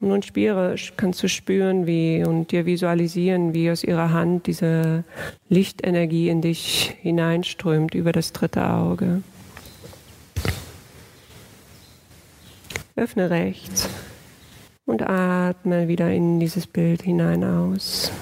Und 0.00 0.08
nun 0.08 0.22
spüre, 0.22 0.74
kannst 0.96 1.22
du 1.22 1.28
spüren, 1.28 1.86
wie 1.86 2.24
und 2.24 2.50
dir 2.50 2.66
visualisieren, 2.66 3.54
wie 3.54 3.70
aus 3.70 3.84
ihrer 3.84 4.12
Hand 4.12 4.46
diese 4.48 5.04
Lichtenergie 5.48 6.28
in 6.28 6.42
dich 6.42 6.94
hineinströmt 7.00 7.94
über 7.94 8.12
das 8.12 8.32
dritte 8.32 8.68
Auge. 8.68 9.22
Öffne 12.96 13.30
rechts 13.30 13.88
und 14.86 15.02
atme 15.02 15.88
wieder 15.88 16.10
in 16.10 16.38
dieses 16.38 16.66
Bild 16.66 17.02
hinein 17.02 17.42
aus. 17.42 18.12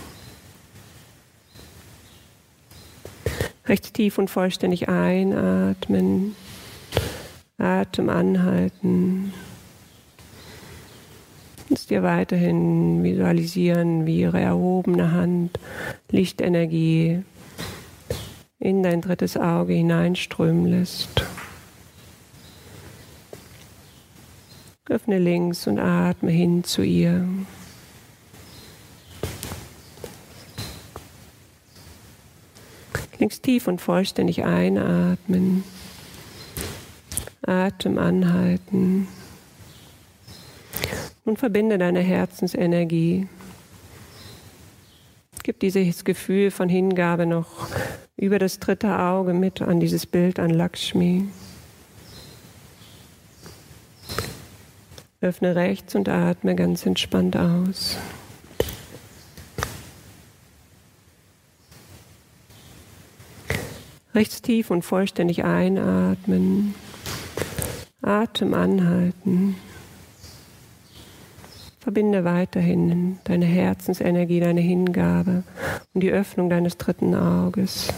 Rechts 3.73 3.91
tief 3.91 4.19
und 4.19 4.29
vollständig 4.29 4.91
einatmen, 4.91 6.37
Atem 7.57 8.11
anhalten. 8.11 9.33
Und 11.71 11.89
dir 11.89 12.03
weiterhin 12.03 13.03
visualisieren, 13.03 14.05
wie 14.05 14.21
ihre 14.21 14.43
erhobene 14.43 15.13
Hand 15.13 15.59
Lichtenergie 16.11 17.23
in 18.59 18.83
dein 18.83 19.01
drittes 19.01 19.39
Auge 19.39 19.73
hineinströmen 19.73 20.67
lässt. 20.67 21.25
Öffne 24.91 25.19
links 25.19 25.67
und 25.67 25.79
atme 25.79 26.31
hin 26.31 26.63
zu 26.63 26.83
ihr. 26.83 27.27
Links 33.23 33.41
tief 33.41 33.69
und 33.69 33.81
vollständig 33.81 34.43
einatmen. 34.43 35.63
Atem 37.47 37.97
anhalten. 37.97 39.07
Und 41.25 41.39
verbinde 41.39 41.79
deine 41.79 42.01
Herzensenergie. 42.01 43.29
Gib 45.45 45.61
dieses 45.61 46.03
Gefühl 46.03 46.51
von 46.51 46.69
Hingabe 46.69 47.27
noch 47.27 47.69
über 48.17 48.41
das 48.41 48.59
dritte 48.59 48.99
Auge 48.99 49.35
mit 49.35 49.63
an 49.63 49.79
dieses 49.79 50.05
Bild 50.05 50.41
an 50.41 50.51
Lakshmi. 50.51 51.29
Öffne 55.21 55.55
rechts 55.55 55.95
und 55.95 56.09
atme 56.09 56.57
ganz 56.57 56.85
entspannt 56.87 57.37
aus. 57.37 57.99
Rechts 64.14 64.42
tief 64.42 64.70
und 64.70 64.83
vollständig 64.83 65.44
einatmen. 65.44 66.75
Atem 68.03 68.55
anhalten. 68.55 69.57
Verbinde 71.81 72.25
weiterhin 72.25 73.18
deine 73.25 73.46
Herzensenergie, 73.46 74.40
deine 74.40 74.61
Hingabe 74.61 75.42
und 75.94 76.03
die 76.03 76.12
Öffnung 76.12 76.51
deines 76.51 76.77
dritten 76.79 77.14
Auges. 77.14 77.88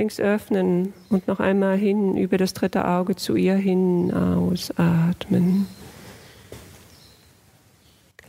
links 0.00 0.18
öffnen 0.18 0.94
und 1.10 1.28
noch 1.28 1.40
einmal 1.40 1.76
hin 1.76 2.16
über 2.16 2.38
das 2.38 2.54
dritte 2.54 2.88
Auge 2.88 3.16
zu 3.16 3.36
ihr 3.36 3.56
hin 3.56 4.10
ausatmen. 4.10 5.66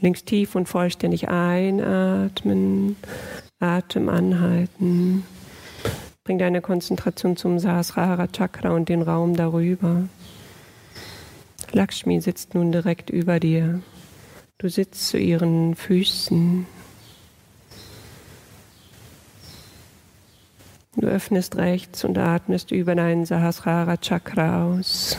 Links 0.01 0.25
tief 0.25 0.55
und 0.55 0.67
vollständig 0.67 1.29
einatmen, 1.29 2.95
Atem 3.59 4.09
anhalten. 4.09 5.23
Bring 6.23 6.39
deine 6.39 6.61
Konzentration 6.61 7.37
zum 7.37 7.59
Sahasrara 7.59 8.27
Chakra 8.27 8.71
und 8.71 8.89
den 8.89 9.03
Raum 9.03 9.35
darüber. 9.35 10.03
Lakshmi 11.71 12.19
sitzt 12.19 12.55
nun 12.55 12.71
direkt 12.71 13.11
über 13.11 13.39
dir. 13.39 13.81
Du 14.57 14.69
sitzt 14.69 15.07
zu 15.07 15.17
ihren 15.19 15.75
Füßen. 15.75 16.65
Du 20.95 21.07
öffnest 21.07 21.55
rechts 21.57 22.03
und 22.03 22.17
atmest 22.17 22.71
über 22.71 22.95
deinen 22.95 23.25
Sahasrara 23.25 23.97
Chakra 23.97 24.65
aus. 24.65 25.17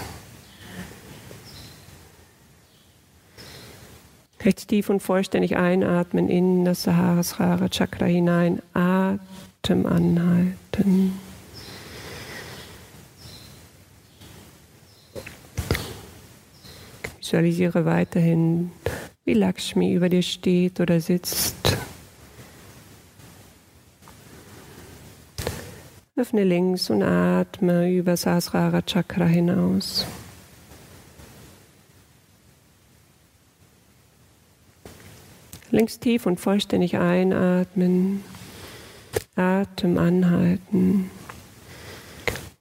Rechts 4.45 4.67
tief 4.67 4.91
und 4.91 5.01
vollständig 5.01 5.57
einatmen 5.57 6.29
in 6.29 6.65
das 6.65 6.83
Sahasrara 6.83 7.69
Chakra 7.69 8.07
hinein. 8.07 8.61
Atem 8.75 9.87
anhalten. 9.87 11.13
Visualisiere 17.19 17.85
weiterhin, 17.85 18.73
wie 19.25 19.35
Lakshmi 19.35 19.95
über 19.95 20.09
dir 20.09 20.23
steht 20.23 20.81
oder 20.81 21.01
sitzt. 21.01 21.79
Öffne 26.17 26.45
links 26.45 26.91
und 26.91 27.03
atme 27.03 27.91
über 27.91 28.17
Sahasrara 28.17 28.83
Chakra 28.83 29.25
hinaus. 29.25 30.05
Links 35.73 35.99
tief 35.99 36.27
und 36.27 36.39
vollständig 36.39 36.99
einatmen, 36.99 38.23
Atem 39.37 39.97
anhalten 39.97 41.11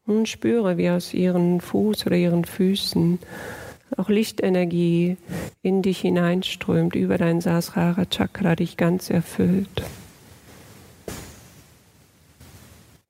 und 0.05 0.29
spüre, 0.29 0.77
wie 0.77 0.89
aus 0.89 1.13
ihren 1.13 1.59
Fuß 1.59 2.05
oder 2.05 2.15
ihren 2.15 2.45
Füßen 2.45 3.19
auch 3.97 4.07
Lichtenergie 4.07 5.17
in 5.61 5.81
dich 5.81 5.99
hineinströmt, 5.99 6.95
über 6.95 7.17
dein 7.17 7.41
Sahasrara 7.41 8.05
Chakra 8.05 8.55
dich 8.55 8.77
ganz 8.77 9.09
erfüllt. 9.09 9.83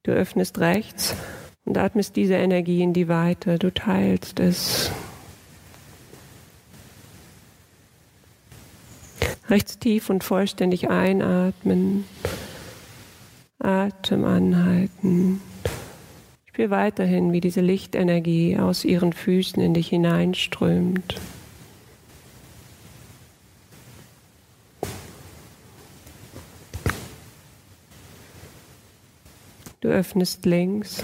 Du 0.02 0.12
öffnest 0.12 0.58
rechts 0.58 1.16
und 1.64 1.78
atmest 1.78 2.16
diese 2.16 2.34
Energie 2.34 2.82
in 2.82 2.94
die 2.94 3.08
Weite. 3.08 3.60
Du 3.60 3.72
teilst 3.72 4.40
es. 4.40 4.92
Rechts 9.52 9.78
tief 9.78 10.10
und 10.10 10.24
vollständig 10.24 10.90
einatmen. 10.90 12.06
Atem 13.60 14.24
anhalten. 14.24 15.42
Spür 16.46 16.70
weiterhin, 16.70 17.34
wie 17.34 17.42
diese 17.42 17.60
Lichtenergie 17.60 18.58
aus 18.58 18.86
ihren 18.86 19.12
Füßen 19.12 19.62
in 19.62 19.74
dich 19.74 19.90
hineinströmt. 19.90 21.20
Du 29.82 29.90
öffnest 29.90 30.46
links, 30.46 31.04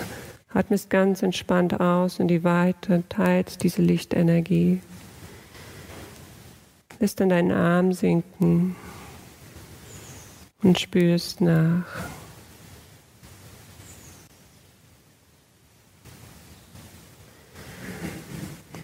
atmest 0.54 0.90
ganz 0.90 1.22
entspannt 1.22 1.82
aus 1.82 2.20
in 2.20 2.30
die 2.30 2.46
Weite, 2.46 3.04
teilst 3.10 3.64
diese 3.64 3.82
Lichtenergie. 3.82 4.80
Lässt 7.00 7.20
dann 7.20 7.30
deinen 7.30 7.52
Arm 7.52 7.94
sinken 7.94 8.76
und 10.64 10.80
spürst 10.80 11.42
nach. 11.42 11.86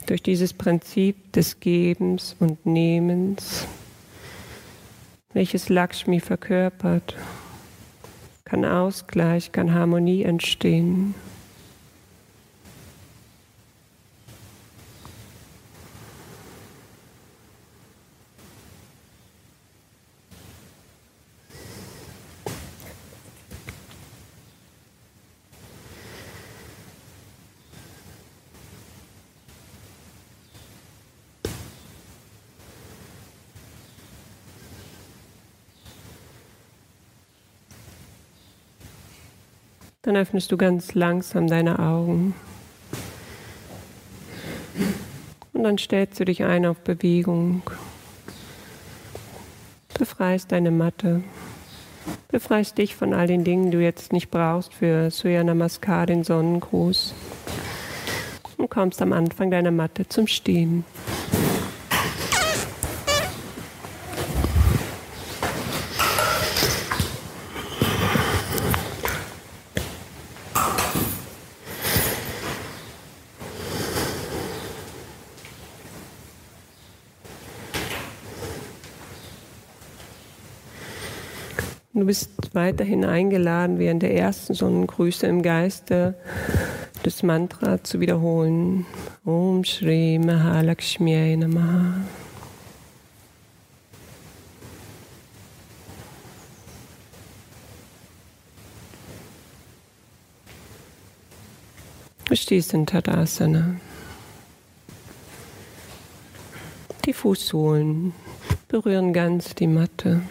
Durch 0.05 0.21
dieses 0.21 0.53
Prinzip 0.53 1.31
des 1.33 1.59
Gebens 1.59 2.35
und 2.39 2.65
Nehmens, 2.65 3.65
welches 5.33 5.69
Lakshmi 5.69 6.19
verkörpert, 6.19 7.15
kann 8.43 8.65
Ausgleich, 8.65 9.51
kann 9.51 9.73
Harmonie 9.73 10.21
entstehen. 10.21 11.15
Dann 40.03 40.17
öffnest 40.17 40.51
du 40.51 40.57
ganz 40.57 40.95
langsam 40.95 41.47
deine 41.47 41.79
Augen. 41.79 42.35
Und 45.53 45.63
dann 45.63 45.77
stellst 45.77 46.19
du 46.19 46.25
dich 46.25 46.43
ein 46.43 46.65
auf 46.65 46.77
Bewegung. 46.79 47.61
Befreist 49.97 50.51
deine 50.51 50.71
Matte. 50.71 51.23
Befreist 52.27 52.77
dich 52.79 52.97
von 52.97 53.13
all 53.13 53.27
den 53.27 53.45
Dingen, 53.45 53.71
die 53.71 53.77
du 53.77 53.81
jetzt 53.81 54.11
nicht 54.11 54.29
brauchst 54.29 54.73
für 54.73 55.09
Surya 55.09 55.41
Namaskar, 55.41 56.05
den 56.05 56.25
Sonnengruß. 56.25 57.13
Und 58.57 58.69
kommst 58.69 59.01
am 59.01 59.13
Anfang 59.13 59.51
deiner 59.51 59.71
Matte 59.71 60.09
zum 60.09 60.27
Stehen. 60.27 60.83
Du 82.03 82.07
bist 82.07 82.31
weiterhin 82.51 83.05
eingeladen, 83.05 83.79
während 83.79 84.03
der 84.03 84.13
ersten 84.13 84.53
Sonnengrüße 84.53 85.25
im 85.25 85.41
Geiste 85.41 86.15
das 87.03 87.23
Mantra 87.23 87.81
zu 87.81 88.01
wiederholen. 88.01 88.85
Om 89.23 89.63
Shri 89.63 90.19
Mahalakshmi 90.19 91.37
Namaha. 91.37 92.01
Du 102.25 102.35
stehst 102.35 102.73
in 102.73 102.85
Tadasana. 102.85 103.77
Die 107.05 107.13
Fußsohlen 107.13 108.11
berühren 108.67 109.13
ganz 109.13 109.55
die 109.55 109.67
Matte. 109.67 110.21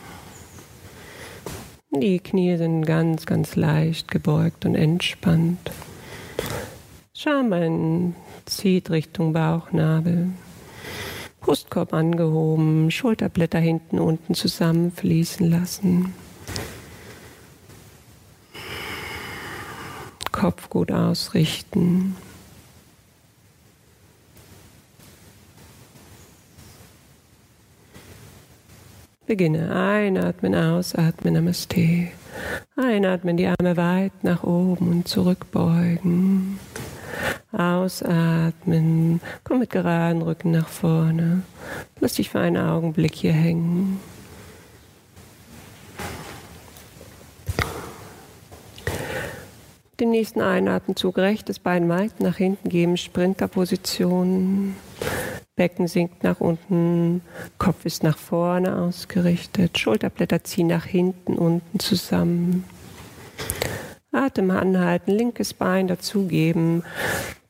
Die 1.95 2.21
Knie 2.21 2.57
sind 2.57 2.87
ganz, 2.87 3.27
ganz 3.27 3.55
leicht 3.55 4.11
gebeugt 4.11 4.65
und 4.65 4.75
entspannt. 4.75 5.71
Schambein 7.13 8.17
zieht 8.47 8.89
Richtung 8.89 9.35
Bauchnabel. 9.35 10.31
Brustkorb 11.43 11.93
angehoben, 11.93 12.91
Schulterblätter 12.91 13.59
hinten 13.59 13.99
unten 13.99 14.33
zusammenfließen 14.33 15.51
lassen. 15.51 16.15
Kopf 20.33 20.71
gut 20.71 20.91
ausrichten. 20.91 22.17
Beginne 29.27 29.75
einatmen, 29.75 30.55
ausatmen, 30.55 31.35
Namaste. 31.35 32.09
Einatmen, 32.77 33.37
die 33.37 33.47
Arme 33.47 33.77
weit 33.77 34.13
nach 34.25 34.43
oben 34.43 34.89
und 34.89 35.09
zurückbeugen. 35.09 36.59
Ausatmen, 37.53 39.21
komm 39.45 39.61
mit 39.61 39.71
geraden 39.71 40.23
Rücken 40.23 40.51
nach 40.51 40.69
vorne. 40.69 41.43
Lass 42.01 42.15
dich 42.15 42.31
für 42.31 42.41
einen 42.41 42.57
Augenblick 42.57 43.15
hier 43.15 43.33
hängen. 43.33 44.01
Den 50.01 50.11
nächsten 50.11 50.41
Einatemzug 50.41 51.19
rechtes 51.19 51.61
Bein 51.61 51.89
weit 51.89 52.19
nach 52.19 52.39
hinten 52.39 52.69
geben, 52.69 52.97
Sprinterposition. 52.97 54.75
Becken 55.55 55.87
sinkt 55.87 56.23
nach 56.25 56.41
unten, 56.41 57.21
Kopf 57.59 57.85
ist 57.85 58.03
nach 58.03 58.17
vorne 58.17 58.79
ausgerichtet, 58.79 59.79
Schulterblätter 59.79 60.43
ziehen 60.45 60.69
nach 60.69 60.87
hinten, 60.87 61.37
unten 61.37 61.79
zusammen. 61.79 62.65
Atem 64.13 64.51
anhalten, 64.51 65.13
linkes 65.13 65.53
Bein 65.53 65.89
dazugeben, 65.89 66.85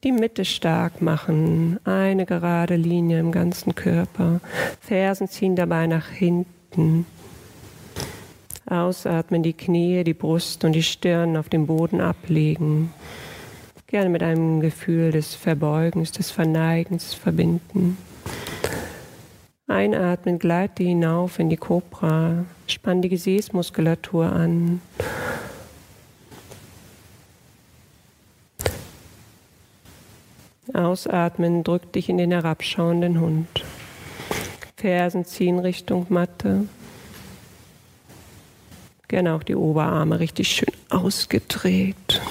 die 0.02 0.10
Mitte 0.10 0.44
stark 0.44 1.00
machen, 1.00 1.78
eine 1.84 2.26
gerade 2.26 2.74
Linie 2.74 3.20
im 3.20 3.30
ganzen 3.30 3.76
Körper, 3.76 4.40
Fersen 4.80 5.28
ziehen 5.28 5.54
dabei 5.54 5.86
nach 5.86 6.08
hinten. 6.08 7.06
Ausatmen, 8.66 9.44
die 9.44 9.52
Knie, 9.52 10.02
die 10.02 10.14
Brust 10.14 10.64
und 10.64 10.72
die 10.72 10.82
Stirn 10.82 11.36
auf 11.36 11.48
dem 11.48 11.68
Boden 11.68 12.00
ablegen 12.00 12.92
gerne 13.92 14.09
mit 14.09 14.22
einem 14.22 14.61
Gefühl 14.61 15.12
des 15.12 15.35
Verbeugens, 15.35 16.12
des 16.12 16.31
Verneigens 16.31 17.12
verbinden. 17.12 17.98
Einatmen, 19.66 20.38
gleite 20.38 20.83
hinauf 20.83 21.38
in 21.38 21.50
die 21.50 21.59
Kobra, 21.59 22.46
spann 22.66 23.02
die 23.02 23.11
Gesäßmuskulatur 23.11 24.24
an. 24.24 24.81
Ausatmen, 30.72 31.62
drück 31.62 31.92
dich 31.92 32.09
in 32.09 32.16
den 32.16 32.31
herabschauenden 32.31 33.20
Hund. 33.20 33.62
Fersen 34.74 35.26
ziehen 35.26 35.59
Richtung 35.59 36.07
Matte. 36.09 36.66
Gerne 39.09 39.35
auch 39.35 39.42
die 39.42 39.55
Oberarme 39.55 40.18
richtig 40.18 40.48
schön 40.48 40.72
ausgedreht. 40.88 42.22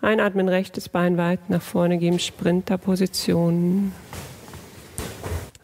Einatmen, 0.00 0.48
rechtes 0.48 0.88
Bein 0.88 1.16
weit 1.18 1.50
nach 1.50 1.62
vorne 1.62 1.98
geben, 1.98 2.18
Sprinterposition. 2.18 3.92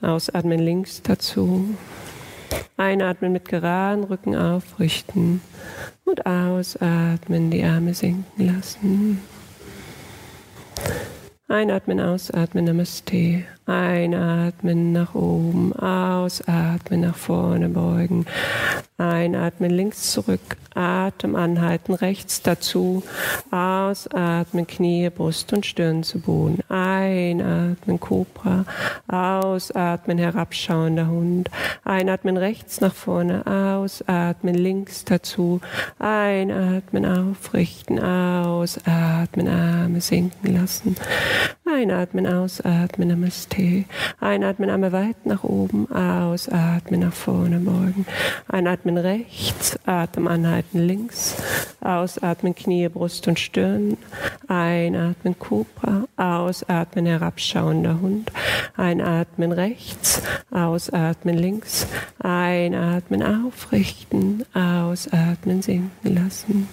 Ausatmen 0.01 0.59
links 0.59 1.03
dazu. 1.03 1.75
Einatmen 2.77 3.33
mit 3.33 3.49
geraden 3.49 4.05
Rücken 4.05 4.37
aufrichten 4.37 5.41
und 6.05 6.27
ausatmen, 6.27 7.51
die 7.51 7.65
Arme 7.65 7.95
sinken 7.95 8.47
lassen. 8.47 9.21
Einatmen, 11.49 12.01
ausatmen, 12.01 12.65
Namaste. 12.65 13.45
Einatmen 13.67 14.93
nach 14.93 15.15
oben, 15.15 15.73
ausatmen 15.73 17.01
nach 17.01 17.17
vorne 17.17 17.71
beugen. 17.71 18.27
Einatmen 18.99 19.71
links 19.71 20.13
zurück, 20.13 20.57
Atem 20.75 21.35
anhalten, 21.35 21.95
rechts 21.95 22.43
dazu. 22.43 23.03
Ausatmen, 23.51 24.67
Knie, 24.67 25.09
Brust 25.09 25.53
und 25.53 25.65
Stirn 25.65 26.03
zu 26.03 26.21
Boden. 26.21 26.61
Einatmen, 26.69 27.99
Cobra. 27.99 28.67
Ausatmen, 29.09 30.19
herabschauender 30.19 31.09
Hund. 31.09 31.51
Einatmen 31.85 32.37
rechts 32.37 32.81
nach 32.81 32.95
vorne, 32.95 33.47
ausatmen 33.47 34.55
links 34.55 35.05
dazu. 35.05 35.61
Einatmen, 35.99 37.07
aufrichten, 37.07 37.99
ausatmen, 37.99 39.49
Arme 39.49 40.01
sinken 40.01 40.55
lassen. 40.55 40.97
Einatmen, 41.65 42.27
ausatmen, 42.27 43.09
Namaste. 43.09 43.54
Einatmen, 44.21 44.71
Arme 44.71 44.93
weit 44.93 45.27
nach 45.27 45.45
oben, 45.45 45.91
ausatmen, 45.91 47.01
nach 47.01 47.13
vorne 47.13 47.59
beugen. 47.59 48.07
Einatmen 48.49 48.99
rechts, 48.99 49.79
Atem 49.87 50.27
anhalten 50.27 50.79
links. 50.81 51.37
Ausatmen, 51.81 52.55
Knie, 52.55 52.89
Brust 52.89 53.29
und 53.29 53.39
Stirn. 53.39 53.97
Einatmen, 54.49 55.39
Cobra. 55.39 56.05
Ausatmen, 56.17 57.07
herabschauender 57.07 58.01
Hund. 58.01 58.33
Einatmen 58.77 59.53
rechts, 59.53 60.23
ausatmen 60.51 61.37
links. 61.37 61.87
Einatmen, 62.19 63.23
aufrichten, 63.23 64.45
ausatmen, 64.55 65.63
sinken 65.63 66.15
lassen. 66.15 66.69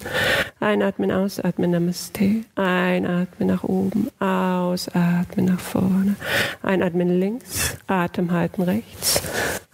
Einatmen, 0.60 1.12
ausatmen, 1.12 1.70
Namaste. 1.72 2.44
Einatmen 2.56 3.48
nach 3.48 3.64
oben, 3.64 4.08
ausatmen 4.18 5.46
nach 5.46 5.60
vorne. 5.60 6.16
Einatmen 6.62 6.71
links, 6.80 7.76
Atem 7.86 8.30
halten 8.30 8.62
rechts. 8.62 9.22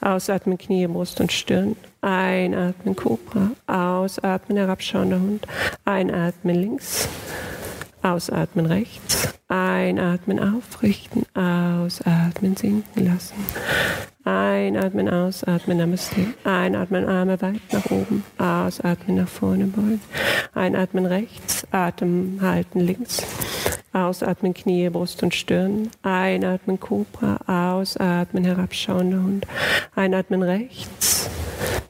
Ausatmen, 0.00 0.58
Knie, 0.58 0.86
Brust 0.86 1.20
und 1.20 1.32
Stirn. 1.32 1.76
Einatmen, 2.00 2.94
Cobra. 2.94 3.50
Ausatmen, 3.66 4.58
herabschauender 4.58 5.20
Hund. 5.20 5.46
Einatmen 5.84 6.54
links. 6.54 7.08
Ausatmen 8.02 8.66
rechts. 8.66 9.34
Einatmen, 9.48 10.38
aufrichten. 10.38 11.24
Ausatmen, 11.34 12.56
sinken 12.56 13.04
lassen. 13.04 13.36
Einatmen, 14.24 15.08
ausatmen, 15.08 15.78
Namaste. 15.78 16.34
Einatmen, 16.44 17.06
Arme 17.06 17.40
weit 17.40 17.60
nach 17.72 17.86
oben. 17.90 18.24
Ausatmen, 18.36 19.16
nach 19.16 19.28
vorne 19.28 19.66
beugen. 19.66 20.00
Einatmen 20.54 21.06
rechts. 21.06 21.66
Atem 21.70 22.38
halten 22.40 22.80
links. 22.80 23.22
Ausatmen, 23.92 24.54
Knie, 24.54 24.90
Brust 24.90 25.22
und 25.22 25.34
Stirn. 25.34 25.90
Einatmen, 26.02 26.78
Cobra. 26.78 27.40
Ausatmen, 27.46 28.44
herabschauender 28.44 29.18
Hund. 29.18 29.46
Einatmen 29.96 30.42
rechts. 30.42 31.30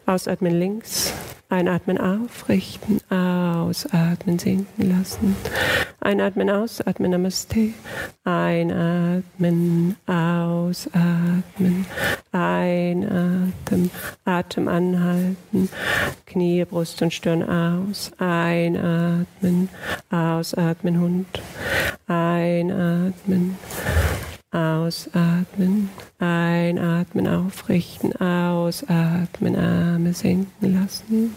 Ausatmen 0.07 0.59
links. 0.59 1.13
Einatmen 1.51 1.97
aufrichten, 1.97 3.01
ausatmen 3.11 4.39
sinken 4.39 4.91
lassen. 4.91 5.35
Einatmen, 6.01 6.49
ausatmen, 6.49 7.11
Namaste. 7.11 7.75
Einatmen, 8.25 9.97
ausatmen, 10.07 11.87
einatmen, 12.31 13.91
Atem 14.25 14.69
anhalten, 14.69 15.69
Knie, 16.27 16.65
Brust 16.65 17.03
und 17.03 17.13
Stirn 17.13 17.43
aus. 17.43 18.13
Einatmen, 18.19 19.69
ausatmen, 20.11 21.01
Hund. 21.01 21.43
Einatmen, 22.07 23.59
Ausatmen, 24.51 25.91
einatmen, 26.19 27.29
aufrichten, 27.29 28.17
ausatmen, 28.17 29.57
Arme 29.57 30.15
sinken 30.15 30.75
lassen. 30.75 31.35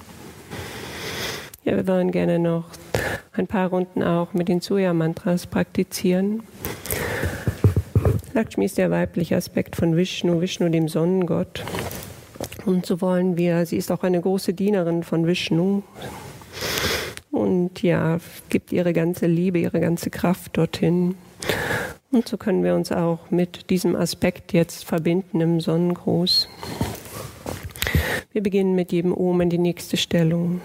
Ja, 1.65 1.75
wir 1.75 1.87
wollen 1.87 2.11
gerne 2.11 2.39
noch 2.39 2.65
ein 3.33 3.47
paar 3.47 3.69
Runden 3.69 4.03
auch 4.03 4.33
mit 4.33 4.47
den 4.47 4.61
Suya-Mantras 4.61 5.47
praktizieren. 5.47 6.43
Lakshmi 8.33 8.65
ist 8.65 8.77
der 8.77 8.91
weibliche 8.91 9.35
Aspekt 9.35 9.75
von 9.75 9.95
Vishnu, 9.95 10.41
Vishnu 10.41 10.69
dem 10.69 10.87
Sonnengott. 10.87 11.63
Und 12.65 12.85
so 12.85 13.01
wollen 13.01 13.37
wir, 13.37 13.65
sie 13.65 13.77
ist 13.77 13.91
auch 13.91 14.03
eine 14.03 14.21
große 14.21 14.53
Dienerin 14.53 15.03
von 15.03 15.25
Vishnu. 15.25 15.81
Und 17.31 17.81
ja, 17.81 18.19
gibt 18.49 18.71
ihre 18.71 18.93
ganze 18.93 19.27
Liebe, 19.27 19.59
ihre 19.59 19.79
ganze 19.79 20.09
Kraft 20.09 20.57
dorthin. 20.57 21.15
Und 22.11 22.27
so 22.27 22.37
können 22.37 22.63
wir 22.63 22.75
uns 22.75 22.91
auch 22.91 23.31
mit 23.31 23.69
diesem 23.69 23.95
Aspekt 23.95 24.51
jetzt 24.53 24.83
verbinden 24.83 25.39
im 25.39 25.61
Sonnengruß. 25.61 26.49
Wir 28.33 28.43
beginnen 28.43 28.75
mit 28.75 28.91
jedem 28.91 29.13
Om 29.13 29.41
in 29.41 29.49
die 29.49 29.57
nächste 29.57 29.97
Stellung. 29.97 30.61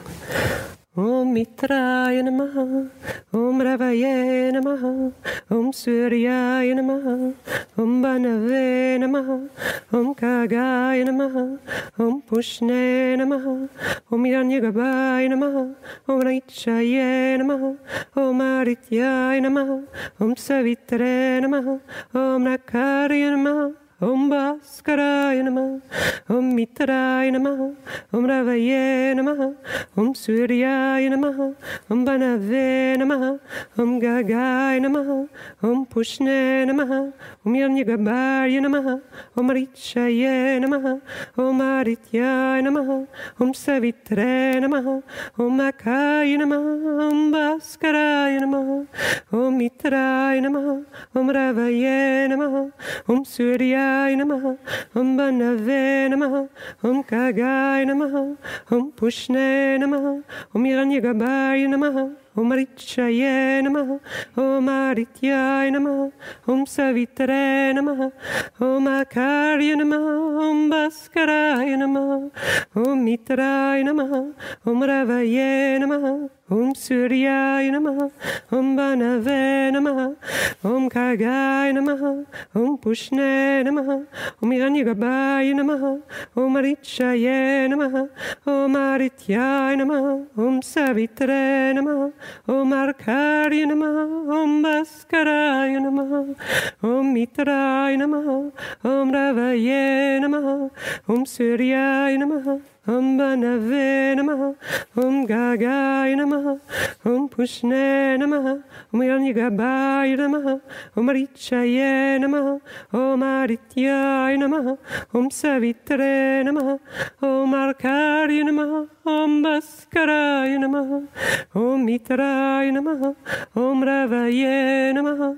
Om 0.99 1.34
Mitraya 1.34 2.22
Namaha, 2.24 2.88
Om 3.34 3.61
Ravaye 3.61 4.51
Namaha, 4.51 5.12
Om 5.51 5.70
Suryaya 5.70 6.72
Namaha, 6.74 7.34
Om 7.76 8.01
Banave 8.03 8.99
Namaha, 8.99 9.47
Om 9.92 10.14
Kagaya 10.14 11.05
Namaha, 11.05 11.59
Om 11.99 12.22
Pushne 12.22 13.14
Namaha, 13.18 13.68
Om 14.11 14.24
Hiranyagabhaya 14.24 15.28
Namaha, 15.28 15.74
Om 16.09 16.20
Raichaye 16.22 17.36
Namaha, 17.36 17.76
Om 18.16 18.40
Arityaya 18.40 19.42
Namaha, 19.42 19.86
Om 20.18 20.34
Savitre 20.34 21.42
Namaha, 21.42 21.78
Om 22.14 22.42
Nakarya 22.42 23.36
Namaha, 23.36 23.74
Om 23.99 24.28
Bhaskaraya 24.28 25.42
Namaha, 25.42 25.80
Om 26.28 26.55
Mitraya 26.55 27.32
Namaha, 27.32 27.74
Om 28.12 28.26
Ravaye 28.26 29.14
Namaha, 29.16 29.57
Om 29.97 30.12
Suryaya 30.12 31.09
Namaha, 31.09 31.55
Om 31.88 32.05
Banave 32.05 32.99
Namaha, 32.99 33.40
Om 33.78 33.99
Gagaya 33.99 34.78
Namaha, 34.82 35.26
Om 35.62 35.86
Pushne 35.86 36.66
Namaha, 36.68 37.11
Om 37.47 37.55
Yamyagabharya 37.55 38.61
Namaha, 38.61 39.01
Om 39.34 39.49
Richaye 39.49 40.61
Namaha, 40.61 41.01
Om 41.38 41.59
Arityaya 41.59 42.62
Namaha, 42.62 43.07
Om 43.40 43.55
Savitre 43.55 44.61
Namaha, 44.61 45.03
Om 45.38 45.59
Akaya 45.59 46.36
Namaha, 46.36 47.11
Om 47.11 47.32
Bhaskaraya 47.32 48.40
Namaha, 48.42 48.86
Om 49.32 49.59
Mitraya 49.59 50.42
Namaha, 50.42 50.84
Om 51.14 51.28
Ravaye 51.30 52.28
Namaha, 52.28 52.70
Om 53.09 53.24
Suryaya 53.24 53.86
Namaha, 54.16 54.59
Om 54.95 55.16
Banave 55.16 56.09
Namaha, 56.11 56.49
Om 56.82 57.05
Kagaya 57.05 57.84
Namaha, 57.87 58.37
Om 58.70 58.93
Pushne 58.93 59.78
Namaha, 59.78 60.22
Om 60.55 60.64
Hiranyagabhaya 60.64 61.68
Namaha, 61.68 62.14
Om 62.37 62.51
Richaye 62.51 63.62
Namaha, 63.62 64.01
Om 64.37 64.66
Arityaya 64.68 65.70
Namaha, 65.70 66.12
Om 66.47 66.66
Savitre 66.66 67.72
Namaha, 67.74 68.12
Om 68.61 68.87
Akarya 68.87 69.76
Namaha, 69.76 70.51
Om 70.51 70.70
Bhaskaraya 70.70 71.76
Namaha, 71.76 72.30
Om 72.74 72.99
Mitraya 73.07 73.84
Namaha, 73.84 74.34
Om 74.66 74.80
Ravaye 74.82 75.78
Namaha, 75.80 76.30
Om 76.49 76.74
Suryaya 76.74 77.72
Namaha, 77.72 78.09
Om 78.53 78.76
Banave 78.76 79.72
Namaha, 79.72 80.14
Om 80.62 80.88
Kagaya 80.88 81.72
Namaha, 81.74 82.24
Om 82.55 82.78
Pushne 82.78 83.64
Namaha, 83.64 84.07
Om 84.40 84.51
Hiranyagabhaya 84.53 85.53
Namaha, 85.57 86.01
Om 86.36 86.55
Richaye 86.55 87.68
Namaha, 87.68 88.09
Om 88.47 88.76
Arityaya 88.76 89.76
Namaha, 89.76 90.26
Om 90.38 90.62
Savitre 90.62 91.74
Namaha, 91.74 92.12
Om 92.47 92.70
Arkarya 92.70 93.66
Namaha, 93.66 94.32
Om 94.32 94.62
Bhaskaraya 94.62 95.80
Namaha, 95.80 96.36
Om 96.80 97.12
Mitraya 97.12 97.97
Namaha, 97.99 98.53
Om 98.84 99.11
Ravaye 99.11 100.20
Namaha, 100.20 100.70
Om 101.09 101.24
Suryaya 101.24 102.16
Namaha, 102.16 102.61
Om 102.89 103.18
Banave 103.18 104.14
Namaha, 104.14 104.55
Om 104.97 105.26
Gagaya 105.26 106.14
Namaha, 106.14 106.61
Om 107.05 107.28
Pushne 107.28 108.16
Namaha, 108.16 108.62
Om 108.93 109.01
Hiranyagabhaya 109.01 110.16
Namaha, 110.16 110.61
Om 110.97 111.09
Richaye 111.09 112.20
Namaha, 112.20 112.61
Om 112.93 113.22
Arityaya 113.22 114.39
Namaha, 114.39 114.78
Om 115.12 115.30
Savitre 115.30 116.45
Namaha, 116.45 116.78
Om 117.22 117.53
Arkarya 117.55 118.45
Namaha, 118.45 118.89
Om 119.05 119.43
Bhaskaraya 119.43 120.57
Namaha, 120.57 121.09
Om 121.57 121.87
Mitraya 121.87 122.70
Namaha, 122.70 123.16
Om 123.57 123.82
Ravaye 123.82 124.93
Namaha, 124.95 125.37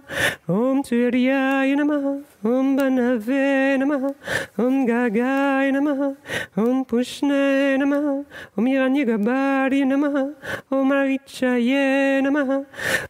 Om 0.48 0.82
Suryaya 0.82 1.74
Namaha, 1.76 2.22
Om 2.44 2.76
Banave 2.76 3.76
Namaha, 3.78 4.14
Om 4.56 4.86
Gagaya 4.86 5.72
Namaha, 5.72 6.16
Om 6.56 6.84
Pushne 6.84 7.76
Namaha, 7.76 8.24
Om 8.56 8.64
Hiranyagabhari 8.64 9.82
Namaha, 9.84 10.34
Om 10.70 10.92
Arichaye 10.92 12.22
Namaha, 12.22 12.64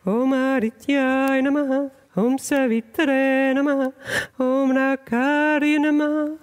Om 0.06 0.32
Arityaya 0.32 1.42
Namaha, 1.42 1.90
Om 2.16 2.38
Savitre 2.38 3.52
Namaha, 3.52 3.92
Om 4.40 4.72
Nakari 4.72 5.76
Namaha, 5.78 6.38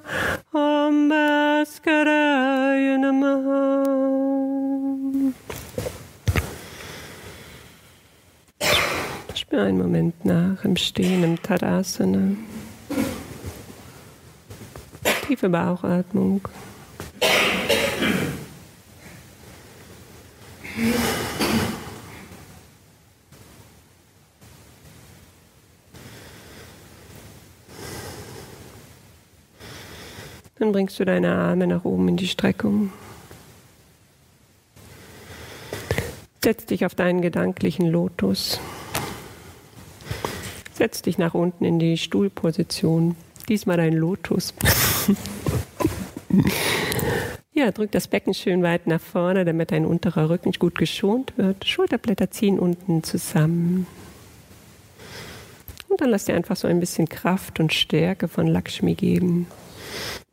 Om 0.54 1.10
Bhaskaraya 1.10 2.98
Namaha. 3.00 3.86
Spür 9.34 9.64
einen 9.64 9.80
Moment 9.80 10.24
nach 10.24 10.64
im 10.64 10.76
Stehen, 10.76 11.24
im 11.24 11.42
Tadasana. 11.42 12.36
Tiefe 15.28 15.50
Bauchatmung. 15.50 16.42
Dann 30.58 30.72
bringst 30.72 31.00
du 31.00 31.06
deine 31.06 31.36
Arme 31.36 31.68
nach 31.68 31.86
oben 31.86 32.08
in 32.10 32.18
die 32.18 32.28
Streckung. 32.28 32.92
Setz 36.44 36.66
dich 36.66 36.86
auf 36.86 36.96
deinen 36.96 37.22
gedanklichen 37.22 37.88
Lotus. 37.88 38.60
Setz 40.76 41.02
dich 41.02 41.18
nach 41.18 41.34
unten 41.34 41.64
in 41.64 41.80
die 41.80 41.98
Stuhlposition. 41.98 43.16
Diesmal 43.48 43.78
dein 43.78 43.94
Lotus. 43.94 44.54
ja, 47.54 47.72
drück 47.72 47.94
das 47.94 48.10
Becken 48.10 48.34
schön 48.34 48.62
weit 48.62 48.86
nach 48.86 49.00
vorne, 49.00 49.46
damit 49.46 49.72
dein 49.72 49.86
unterer 49.86 50.30
Rücken 50.30 50.52
gut 50.52 50.78
geschont 50.78 51.32
wird. 51.38 51.66
Schulterblätter 51.66 52.30
ziehen 52.30 52.60
unten 52.60 53.04
zusammen. 53.04 53.88
Und 55.88 56.02
dann 56.02 56.10
lass 56.10 56.26
dir 56.26 56.36
einfach 56.36 56.58
so 56.58 56.68
ein 56.68 56.82
bisschen 56.82 57.08
Kraft 57.08 57.62
und 57.62 57.74
Stärke 57.74 58.28
von 58.28 58.46
Lakshmi 58.46 58.96
geben, 58.96 59.48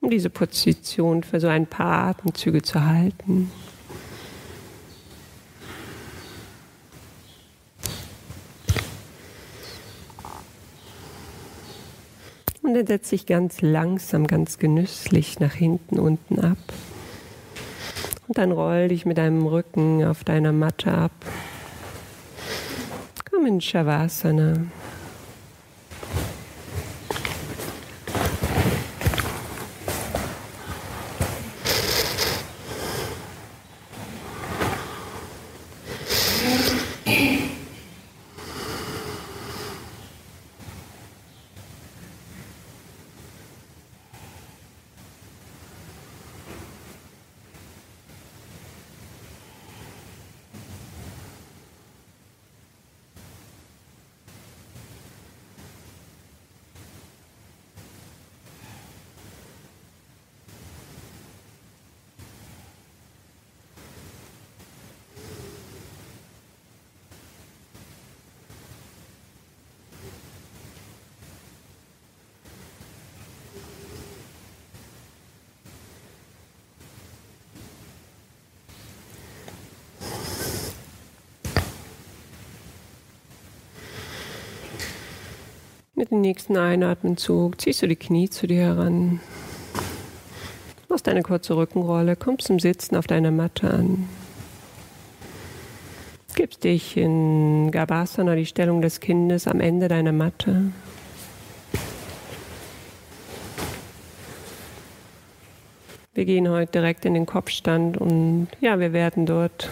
um 0.01 0.11
diese 0.11 0.29
Position 0.29 1.23
für 1.23 1.39
so 1.39 1.47
ein 1.47 1.69
paar 1.69 2.09
Atemzüge 2.09 2.63
zu 2.63 2.85
halten. 2.85 3.53
Und 12.63 12.75
dann 12.75 12.87
setz 12.87 13.11
dich 13.11 13.27
ganz 13.27 13.61
langsam, 13.61 14.27
ganz 14.27 14.59
genüsslich 14.59 15.41
nach 15.41 15.55
hinten, 15.55 15.99
unten 15.99 16.39
ab. 16.39 16.59
Und 18.29 18.39
dann 18.39 18.53
roll 18.53 18.89
dich 18.89 19.05
mit 19.05 19.19
deinem 19.19 19.47
Rücken 19.47 20.05
auf 20.05 20.23
deiner 20.23 20.53
Matte 20.53 20.93
ab. 20.93 21.13
Komm 23.31 23.47
in 23.47 23.61
Shavasana. 23.61 24.67
Dem 86.13 86.21
nächsten 86.21 86.59
Einatmenzug 86.59 87.59
ziehst 87.59 87.81
du 87.81 87.89
die 87.89 87.97
Knie 87.97 88.29
zu 88.29 88.47
dir 88.47 88.61
heran. 88.61 89.21
Machst 90.91 91.09
eine 91.09 91.23
kurze 91.23 91.57
Rückenrolle, 91.57 92.17
kommst 92.17 92.49
zum 92.49 92.59
Sitzen 92.59 92.97
auf 92.97 93.07
deiner 93.07 93.31
Matte 93.31 93.71
an. 93.71 94.11
Gibst 96.35 96.65
dich 96.65 96.99
in 96.99 97.71
Gabasana, 97.71 98.35
die 98.35 98.45
Stellung 98.45 98.83
des 98.83 99.01
Kindes, 99.01 99.47
am 99.47 99.61
Ende 99.61 99.89
deiner 99.89 100.13
Matte. 100.13 100.73
Wir 106.13 106.27
gehen 106.27 106.51
heute 106.51 106.73
direkt 106.73 107.07
in 107.07 107.15
den 107.15 107.25
Kopfstand 107.25 107.97
und 107.97 108.49
ja, 108.61 108.79
wir 108.79 108.93
werden 108.93 109.25
dort 109.25 109.71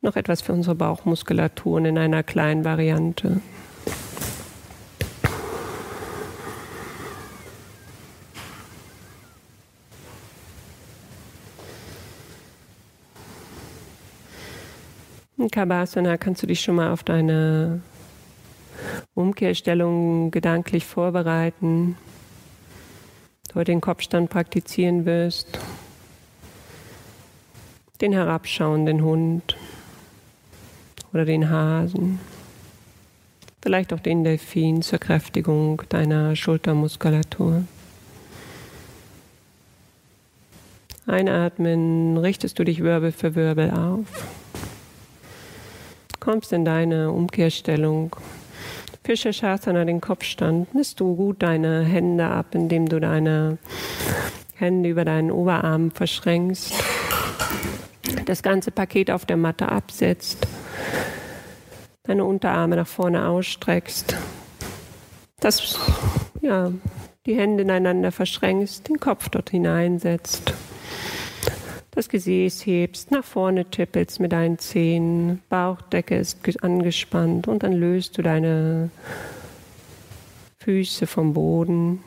noch 0.00 0.16
etwas 0.16 0.40
für 0.40 0.54
unsere 0.54 0.76
Bauchmuskulaturen 0.76 1.84
in 1.84 1.98
einer 1.98 2.22
kleinen 2.22 2.64
Variante. 2.64 3.42
In 15.42 15.50
Kabasana 15.50 16.18
kannst 16.18 16.40
du 16.44 16.46
dich 16.46 16.60
schon 16.60 16.76
mal 16.76 16.92
auf 16.92 17.02
deine 17.02 17.80
Umkehrstellung 19.14 20.30
gedanklich 20.30 20.86
vorbereiten. 20.86 21.96
Du 23.48 23.56
heute 23.56 23.72
den 23.72 23.80
Kopfstand 23.80 24.30
praktizieren 24.30 25.04
wirst. 25.04 25.58
Den 28.00 28.12
herabschauenden 28.12 29.02
Hund 29.02 29.56
oder 31.12 31.24
den 31.24 31.50
Hasen. 31.50 32.20
Vielleicht 33.62 33.92
auch 33.92 33.98
den 33.98 34.22
Delfin 34.22 34.80
zur 34.80 35.00
Kräftigung 35.00 35.82
deiner 35.88 36.36
Schultermuskulatur. 36.36 37.64
Einatmen, 41.08 42.16
richtest 42.16 42.60
du 42.60 42.64
dich 42.64 42.80
Wirbel 42.84 43.10
für 43.10 43.34
Wirbel 43.34 43.72
auf 43.72 44.06
kommst 46.22 46.52
in 46.52 46.64
deine 46.64 47.10
Umkehrstellung. 47.10 48.14
Für 49.02 49.16
Shasana, 49.16 49.84
den 49.84 50.00
Kopfstand, 50.00 50.72
misst 50.72 51.00
du 51.00 51.16
gut 51.16 51.42
deine 51.42 51.82
Hände 51.82 52.26
ab, 52.26 52.54
indem 52.54 52.88
du 52.88 53.00
deine 53.00 53.58
Hände 54.54 54.88
über 54.88 55.04
deinen 55.04 55.32
Oberarm 55.32 55.90
verschränkst. 55.90 56.74
Das 58.26 58.44
ganze 58.44 58.70
Paket 58.70 59.10
auf 59.10 59.26
der 59.26 59.36
Matte 59.36 59.68
absetzt. 59.68 60.46
Deine 62.04 62.24
Unterarme 62.24 62.76
nach 62.76 62.86
vorne 62.86 63.26
ausstreckst. 63.26 64.16
Das, 65.40 65.76
ja, 66.40 66.70
die 67.26 67.34
Hände 67.34 67.64
ineinander 67.64 68.12
verschränkst, 68.12 68.88
den 68.88 69.00
Kopf 69.00 69.28
dort 69.28 69.50
hineinsetzt 69.50 70.54
das 71.92 72.08
Gesäß 72.08 72.64
hebst, 72.64 73.10
nach 73.10 73.24
vorne 73.24 73.66
tippelst 73.66 74.18
mit 74.18 74.32
deinen 74.32 74.58
Zehen, 74.58 75.42
Bauchdecke 75.50 76.16
ist 76.16 76.38
angespannt 76.62 77.48
und 77.48 77.62
dann 77.62 77.74
löst 77.74 78.16
du 78.16 78.22
deine 78.22 78.90
Füße 80.60 81.06
vom 81.06 81.34
Boden. 81.34 82.02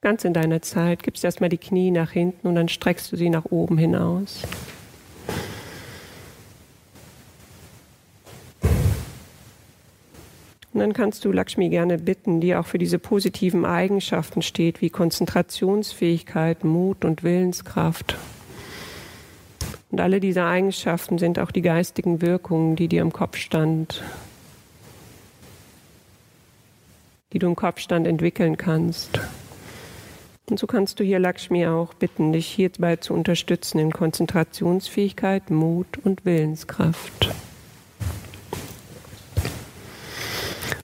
Ganz 0.00 0.24
in 0.24 0.32
deiner 0.32 0.62
Zeit 0.62 1.02
gibst 1.02 1.24
erstmal 1.24 1.50
die 1.50 1.58
Knie 1.58 1.90
nach 1.90 2.12
hinten 2.12 2.46
und 2.46 2.54
dann 2.54 2.68
streckst 2.68 3.10
du 3.10 3.16
sie 3.16 3.30
nach 3.30 3.46
oben 3.46 3.78
hinaus. 3.78 4.42
Und 10.72 10.80
dann 10.80 10.92
kannst 10.92 11.24
du 11.24 11.32
Lakshmi 11.32 11.68
gerne 11.70 11.98
bitten, 11.98 12.40
die 12.40 12.54
auch 12.54 12.66
für 12.66 12.78
diese 12.78 13.00
positiven 13.00 13.64
Eigenschaften 13.64 14.42
steht, 14.42 14.80
wie 14.80 14.90
Konzentrationsfähigkeit, 14.90 16.62
Mut 16.62 17.04
und 17.04 17.24
Willenskraft. 17.24 18.16
Und 19.90 20.00
alle 20.00 20.20
diese 20.20 20.44
Eigenschaften 20.44 21.18
sind 21.18 21.38
auch 21.38 21.50
die 21.50 21.62
geistigen 21.62 22.20
Wirkungen, 22.20 22.76
die 22.76 22.88
dir 22.88 23.02
im 23.02 23.12
Kopfstand, 23.12 24.02
die 27.32 27.38
du 27.38 27.46
im 27.46 27.56
Kopfstand 27.56 28.06
entwickeln 28.06 28.56
kannst. 28.56 29.20
Und 30.50 30.58
so 30.58 30.66
kannst 30.66 30.98
du 30.98 31.04
hier 31.04 31.18
Lakshmi 31.18 31.66
auch 31.66 31.94
bitten, 31.94 32.32
dich 32.32 32.46
hierbei 32.46 32.96
zu 32.96 33.12
unterstützen 33.12 33.78
in 33.78 33.92
Konzentrationsfähigkeit, 33.92 35.50
Mut 35.50 35.98
und 36.04 36.24
Willenskraft. 36.24 37.34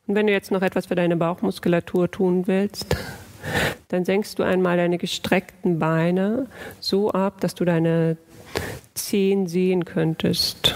Und 0.06 0.14
wenn 0.14 0.26
du 0.26 0.32
jetzt 0.32 0.50
noch 0.50 0.60
etwas 0.60 0.86
für 0.86 0.94
deine 0.94 1.16
Bauchmuskulatur 1.16 2.10
tun 2.10 2.46
willst, 2.46 2.96
dann 3.88 4.04
senkst 4.04 4.38
du 4.38 4.42
einmal 4.42 4.76
deine 4.76 4.98
gestreckten 4.98 5.78
Beine 5.78 6.46
so 6.80 7.10
ab, 7.10 7.40
dass 7.40 7.54
du 7.54 7.64
deine 7.64 8.18
Zehen 8.94 9.46
sehen 9.46 9.84
könntest. 9.84 10.74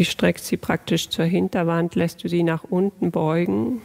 Die 0.00 0.06
streckst 0.06 0.46
sie 0.46 0.56
praktisch 0.56 1.10
zur 1.10 1.26
Hinterwand, 1.26 1.94
lässt 1.94 2.24
du 2.24 2.28
sie 2.28 2.42
nach 2.42 2.64
unten 2.64 3.10
beugen. 3.10 3.82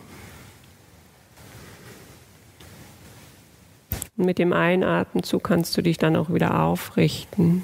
Und 4.16 4.26
mit 4.26 4.38
dem 4.38 4.54
Einatmenzug 4.54 5.44
kannst 5.44 5.76
du 5.76 5.82
dich 5.82 5.98
dann 5.98 6.16
auch 6.16 6.34
wieder 6.34 6.64
aufrichten. 6.64 7.64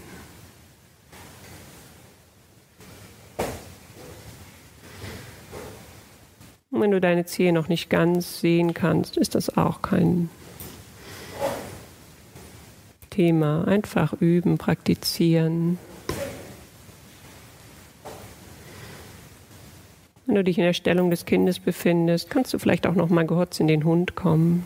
Und 6.72 6.80
wenn 6.80 6.92
du 6.92 7.02
deine 7.02 7.26
Zehe 7.26 7.52
noch 7.52 7.68
nicht 7.68 7.90
ganz 7.90 8.40
sehen 8.40 8.74
kannst, 8.74 9.18
ist 9.18 9.36
das 9.36 9.58
auch 9.58 9.82
kein 9.82 10.30
Thema. 13.10 13.68
Einfach 13.68 14.14
üben, 14.14 14.58
praktizieren. 14.58 15.78
Wenn 20.26 20.36
du 20.36 20.44
dich 20.46 20.58
in 20.58 20.64
der 20.64 20.72
Stellung 20.72 21.10
des 21.10 21.26
Kindes 21.26 21.60
befindest, 21.60 22.30
kannst 22.30 22.54
du 22.54 22.58
vielleicht 22.58 22.88
auch 22.88 22.96
noch 22.96 23.10
mal 23.10 23.28
kurz 23.28 23.60
in 23.60 23.68
den 23.68 23.84
Hund 23.84 24.16
kommen. 24.16 24.66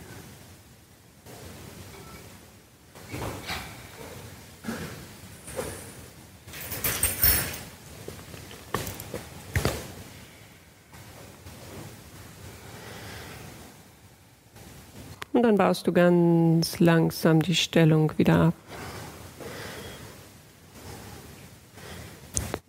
Und 15.35 15.43
dann 15.43 15.57
baust 15.57 15.85
du 15.85 15.91
ganz 15.91 16.79
langsam 16.79 17.41
die 17.41 17.55
Stellung 17.55 18.13
wieder 18.15 18.35
ab. 18.35 18.53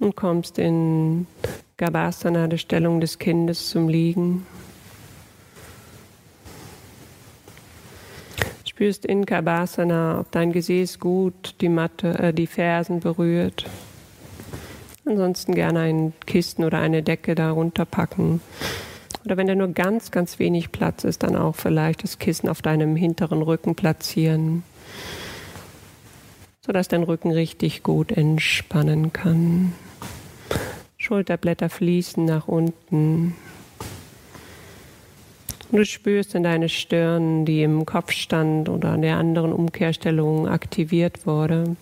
Und 0.01 0.17
kommst 0.17 0.59
in 0.59 1.29
Gabasana, 1.77 2.49
der 2.49 2.57
Stellung 2.59 3.01
des 3.01 3.21
Kindes, 3.21 3.71
zum 3.71 3.89
Liegen. 3.89 4.45
Spürst 8.65 9.07
in 9.07 9.25
Kabasana, 9.27 10.19
ob 10.19 10.33
dein 10.33 10.51
Gesäß 10.51 10.99
gut 10.99 11.55
die 11.61 11.69
Matte, 11.69 12.19
äh, 12.19 12.33
die 12.33 12.49
Fersen 12.49 12.99
berührt. 12.99 13.65
Ansonsten 15.05 15.55
gerne 15.55 15.79
ein 15.79 16.15
Kissen 16.27 16.65
oder 16.65 16.81
eine 16.81 17.05
Decke 17.05 17.37
darunter 17.37 17.85
packen. 17.85 18.41
Oder 19.27 19.37
wenn 19.37 19.49
da 19.49 19.57
nur 19.57 19.73
ganz, 19.73 20.13
ganz 20.13 20.39
wenig 20.39 20.71
Platz 20.71 21.03
ist, 21.03 21.25
dann 21.25 21.35
auch 21.35 21.57
vielleicht 21.57 22.05
das 22.05 22.21
Kissen 22.21 22.49
auf 22.49 22.63
deinem 22.63 22.95
hinteren 22.95 23.43
Rücken 23.43 23.75
platzieren, 23.75 24.63
sodass 26.65 26.87
dein 26.87 27.03
Rücken 27.03 27.33
richtig 27.33 27.83
gut 27.83 28.13
entspannen 28.13 29.13
kann. 29.13 29.73
Schulterblätter 30.97 31.69
fließen 31.69 32.25
nach 32.25 32.47
unten. 32.47 33.35
Und 35.73 35.79
du 35.79 35.85
spürst 35.85 36.37
in 36.37 36.45
deine 36.45 36.69
Stirn, 36.69 37.45
die 37.45 37.65
im 37.65 37.85
Kopfstand 37.85 38.69
oder 38.69 38.91
an 38.91 39.03
der 39.03 39.17
anderen 39.17 39.53
Umkehrstellung 39.53 40.47
aktiviert 40.47 41.27
wurde. 41.27 41.75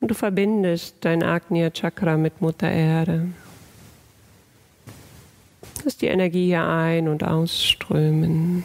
Und 0.00 0.10
du 0.10 0.14
verbindest 0.14 0.96
dein 1.02 1.22
Agnya 1.22 1.68
Chakra 1.68 2.16
mit 2.16 2.40
Mutter 2.40 2.70
Erde. 2.70 3.26
Lass 5.84 5.98
die 5.98 6.06
Energie 6.06 6.46
hier 6.46 6.66
ein- 6.66 7.08
und 7.08 7.24
ausströmen. 7.24 8.64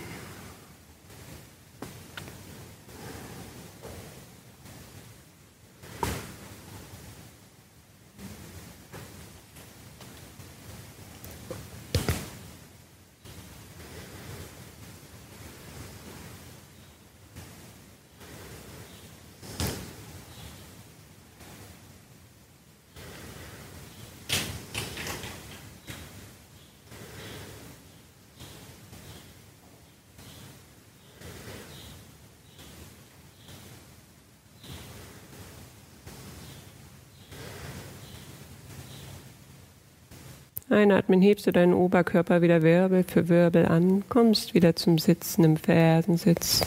Einatmen 40.80 41.22
hebst 41.22 41.46
du 41.46 41.52
deinen 41.52 41.74
Oberkörper 41.74 42.42
wieder 42.42 42.62
Wirbel 42.62 43.04
für 43.04 43.28
Wirbel 43.28 43.66
an, 43.66 44.04
kommst 44.08 44.54
wieder 44.54 44.78
zum 44.78 44.98
Sitzen 44.98 45.44
im 45.44 45.58
Fersensitz, 45.58 46.62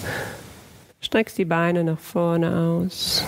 streckst 1.00 1.38
die 1.38 1.46
Beine 1.46 1.82
nach 1.82 1.98
vorne 1.98 2.54
aus, 2.54 3.24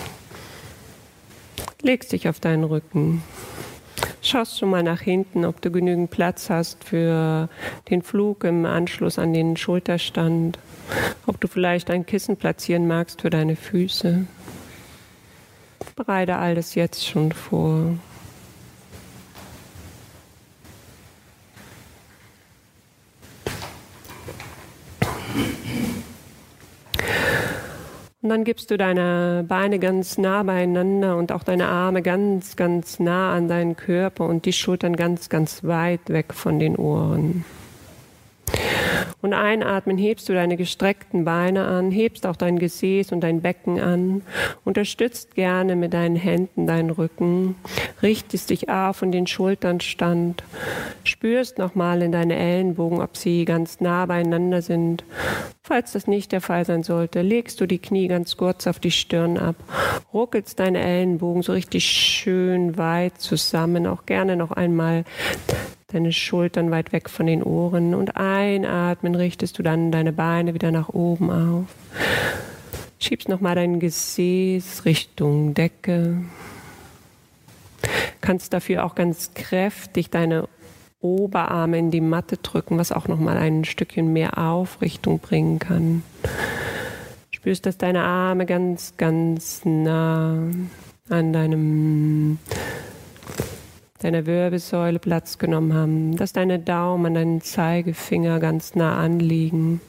legst 1.81 2.11
dich 2.11 2.29
auf 2.29 2.39
deinen 2.39 2.63
Rücken, 2.63 3.23
schaust 4.21 4.59
schon 4.59 4.69
mal 4.69 4.83
nach 4.83 5.01
hinten, 5.01 5.43
ob 5.43 5.59
du 5.59 5.71
genügend 5.71 6.11
Platz 6.11 6.51
hast 6.51 6.83
für 6.83 7.49
den 7.89 8.03
Flug 8.03 8.43
im 8.43 8.67
Anschluss 8.67 9.17
an 9.17 9.33
den 9.33 9.57
Schulterstand, 9.57 10.59
ob 11.25 11.41
du 11.41 11.47
vielleicht 11.47 11.89
ein 11.89 12.05
Kissen 12.05 12.37
platzieren 12.37 12.87
magst 12.87 13.21
für 13.21 13.31
deine 13.31 13.55
Füße. 13.55 14.27
Bereite 15.95 16.35
all 16.35 16.53
das 16.53 16.75
jetzt 16.75 17.07
schon 17.07 17.31
vor. 17.31 17.97
Und 28.25 28.29
dann 28.29 28.43
gibst 28.43 28.71
du 28.71 28.77
deine 28.79 29.45
Beine 29.47 29.77
ganz 29.77 30.17
nah 30.17 30.41
beieinander 30.41 31.15
und 31.15 31.31
auch 31.31 31.43
deine 31.43 31.67
Arme 31.67 32.01
ganz, 32.01 32.55
ganz 32.55 32.99
nah 32.99 33.31
an 33.35 33.47
deinen 33.47 33.75
Körper 33.75 34.25
und 34.25 34.45
die 34.45 34.51
Schultern 34.51 34.95
ganz, 34.95 35.29
ganz 35.29 35.63
weit 35.63 35.99
weg 36.07 36.33
von 36.33 36.57
den 36.57 36.75
Ohren. 36.75 37.45
Und 39.25 39.33
einatmen 39.33 39.97
hebst 39.97 40.29
du 40.29 40.33
deine 40.33 40.55
gestreckten 40.55 41.25
Beine 41.25 41.65
an, 41.65 41.89
hebst 41.89 42.27
auch 42.27 42.35
dein 42.35 42.59
Gesäß 42.59 43.11
und 43.11 43.21
dein 43.21 43.41
Becken 43.41 43.79
an, 43.79 44.21
unterstützt 44.63 45.33
gerne 45.33 45.75
mit 45.75 45.95
deinen 45.95 46.15
Händen 46.15 46.67
deinen 46.67 46.91
Rücken, 46.91 47.55
richtest 48.03 48.51
dich 48.51 48.69
auf 48.69 49.01
und 49.01 49.13
den 49.13 49.25
Schultern 49.25 49.81
stand, 49.81 50.43
spürst 51.03 51.57
nochmal 51.57 52.03
in 52.03 52.11
deine 52.11 52.35
Ellenbogen, 52.35 53.01
ob 53.01 53.17
sie 53.17 53.45
ganz 53.45 53.81
nah 53.81 54.05
beieinander 54.05 54.61
sind. 54.61 55.03
Falls 55.63 55.93
das 55.93 56.05
nicht 56.05 56.31
der 56.31 56.41
Fall 56.41 56.63
sein 56.63 56.83
sollte, 56.83 57.23
legst 57.23 57.59
du 57.59 57.65
die 57.65 57.79
Knie 57.79 58.07
ganz 58.07 58.37
kurz 58.37 58.67
auf 58.67 58.77
die 58.77 58.91
Stirn 58.91 59.39
ab, 59.39 59.55
ruckelst 60.13 60.59
deine 60.59 60.81
Ellenbogen 60.81 61.41
so 61.41 61.53
richtig 61.53 61.83
schön 61.85 62.77
weit 62.77 63.19
zusammen, 63.19 63.87
auch 63.87 64.05
gerne 64.05 64.35
noch 64.35 64.51
einmal 64.51 65.03
deine 65.95 66.11
Schultern 66.11 66.71
weit 66.71 66.91
weg 66.91 67.09
von 67.09 67.25
den 67.25 67.41
Ohren 67.41 67.95
und 67.95 68.17
einatmen 68.17 69.15
richtest 69.15 69.57
du 69.57 69.63
dann 69.63 69.91
deine 69.91 70.11
Beine 70.11 70.53
wieder 70.53 70.71
nach 70.71 70.89
oben 70.89 71.31
auf. 71.31 71.67
Schiebst 72.99 73.29
nochmal 73.29 73.55
dein 73.55 73.79
Gesäß 73.79 74.83
Richtung 74.83 75.53
Decke. 75.53 76.17
Kannst 78.19 78.53
dafür 78.53 78.85
auch 78.85 78.95
ganz 78.95 79.33
kräftig 79.35 80.09
deine 80.09 80.49
Oberarme 80.99 81.77
in 81.77 81.91
die 81.91 82.01
Matte 82.01 82.37
drücken, 82.37 82.77
was 82.77 82.91
auch 82.91 83.07
nochmal 83.07 83.37
ein 83.37 83.63
Stückchen 83.63 84.11
mehr 84.11 84.37
Aufrichtung 84.37 85.19
bringen 85.19 85.59
kann. 85.59 86.03
Spürst, 87.31 87.65
dass 87.65 87.77
deine 87.77 88.03
Arme 88.03 88.45
ganz, 88.45 88.95
ganz 88.97 89.61
nah 89.63 90.39
an 91.09 91.31
deinem 91.31 92.39
deiner 94.05 94.27
Wirbelsäule 94.27 94.99
Platz 94.99 95.39
genommen 95.39 95.73
haben, 95.73 96.15
dass 96.15 96.31
deine 96.31 96.59
Daumen 96.59 97.07
an 97.07 97.13
deinen 97.15 97.41
Zeigefinger 97.41 98.39
ganz 98.39 98.75
nah 98.75 98.99
anliegen. 98.99 99.81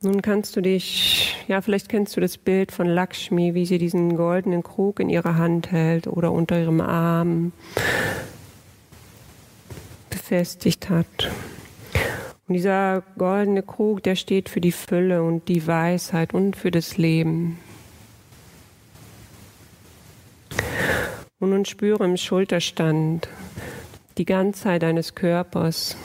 Nun 0.00 0.22
kannst 0.22 0.56
du 0.56 0.62
dich, 0.62 1.36
ja, 1.46 1.60
vielleicht 1.60 1.90
kennst 1.90 2.16
du 2.16 2.22
das 2.22 2.38
Bild 2.38 2.72
von 2.72 2.86
Lakshmi, 2.86 3.52
wie 3.52 3.66
sie 3.66 3.76
diesen 3.76 4.16
goldenen 4.16 4.62
Krug 4.62 4.98
in 4.98 5.10
ihrer 5.10 5.36
Hand 5.36 5.70
hält 5.72 6.06
oder 6.06 6.32
unter 6.32 6.58
ihrem 6.58 6.80
Arm 6.80 7.52
befestigt 10.08 10.88
hat. 10.88 11.30
Und 12.48 12.54
dieser 12.54 13.02
goldene 13.18 13.62
Krug, 13.62 14.04
der 14.04 14.14
steht 14.14 14.48
für 14.48 14.60
die 14.60 14.72
Fülle 14.72 15.22
und 15.22 15.48
die 15.48 15.66
Weisheit 15.66 16.32
und 16.32 16.54
für 16.54 16.70
das 16.70 16.96
Leben. 16.96 17.58
Und 21.40 21.50
nun 21.50 21.64
spüre 21.64 22.04
im 22.04 22.16
Schulterstand 22.16 23.28
die 24.16 24.24
Ganzheit 24.24 24.82
deines 24.82 25.14
Körpers, 25.14 25.96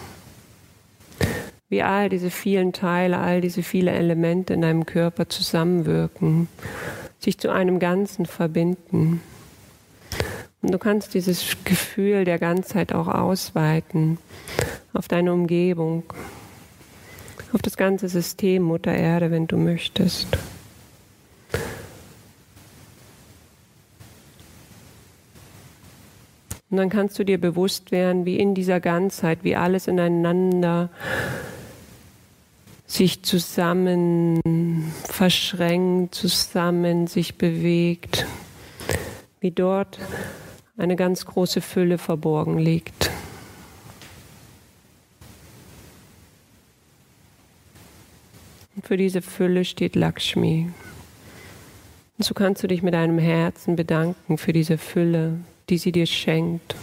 wie 1.69 1.83
all 1.83 2.09
diese 2.09 2.31
vielen 2.31 2.73
Teile, 2.73 3.19
all 3.19 3.39
diese 3.39 3.63
vielen 3.63 3.93
Elemente 3.93 4.53
in 4.53 4.61
deinem 4.61 4.85
Körper 4.85 5.29
zusammenwirken, 5.29 6.49
sich 7.19 7.37
zu 7.37 7.49
einem 7.49 7.79
Ganzen 7.79 8.25
verbinden. 8.25 9.21
Und 10.61 10.71
du 10.71 10.77
kannst 10.77 11.13
dieses 11.13 11.57
Gefühl 11.63 12.23
der 12.23 12.37
Ganzheit 12.37 12.93
auch 12.93 13.07
ausweiten 13.07 14.19
auf 14.93 15.07
deine 15.07 15.33
Umgebung, 15.33 16.03
auf 17.53 17.61
das 17.61 17.77
ganze 17.77 18.09
System 18.09 18.63
Mutter 18.63 18.93
Erde, 18.93 19.31
wenn 19.31 19.47
du 19.47 19.57
möchtest. 19.57 20.27
Und 26.69 26.77
dann 26.77 26.89
kannst 26.89 27.19
du 27.19 27.25
dir 27.25 27.39
bewusst 27.39 27.91
werden, 27.91 28.25
wie 28.25 28.37
in 28.37 28.55
dieser 28.55 28.79
Ganzheit, 28.79 29.39
wie 29.41 29.57
alles 29.57 29.87
ineinander 29.87 30.89
sich 32.87 33.23
zusammen 33.23 34.93
verschränkt, 35.03 36.15
zusammen 36.15 37.07
sich 37.07 37.37
bewegt, 37.37 38.25
wie 39.41 39.51
dort 39.51 39.99
eine 40.77 40.95
ganz 40.95 41.25
große 41.25 41.61
Fülle 41.61 41.97
verborgen 41.97 42.57
liegt. 42.57 43.09
Und 48.75 48.87
für 48.87 48.97
diese 48.97 49.21
Fülle 49.21 49.65
steht 49.65 49.95
Lakshmi. 49.95 50.71
Und 52.17 52.23
so 52.23 52.33
kannst 52.33 52.63
du 52.63 52.67
dich 52.67 52.83
mit 52.83 52.93
deinem 52.93 53.19
Herzen 53.19 53.75
bedanken 53.75 54.37
für 54.37 54.53
diese 54.53 54.77
Fülle, 54.77 55.39
die 55.69 55.77
sie 55.77 55.91
dir 55.91 56.05
schenkt. 56.05 56.75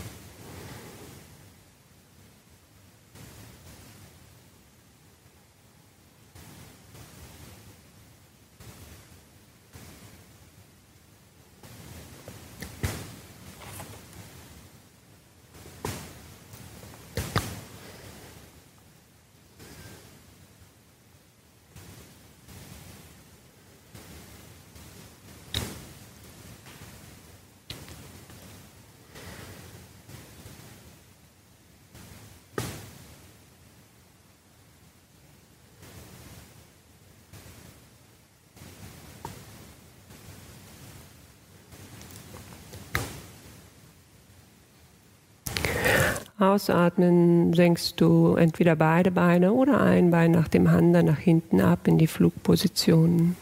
Ausatmen 46.38 47.52
senkst 47.52 48.00
du 48.00 48.36
entweder 48.36 48.76
beide 48.76 49.10
Beine 49.10 49.52
oder 49.52 49.80
ein 49.80 50.12
Bein 50.12 50.30
nach 50.30 50.46
dem 50.46 50.68
anderen 50.68 51.06
nach 51.06 51.18
hinten 51.18 51.60
ab 51.60 51.88
in 51.88 51.98
die 51.98 52.06
Flugposition. 52.06 53.34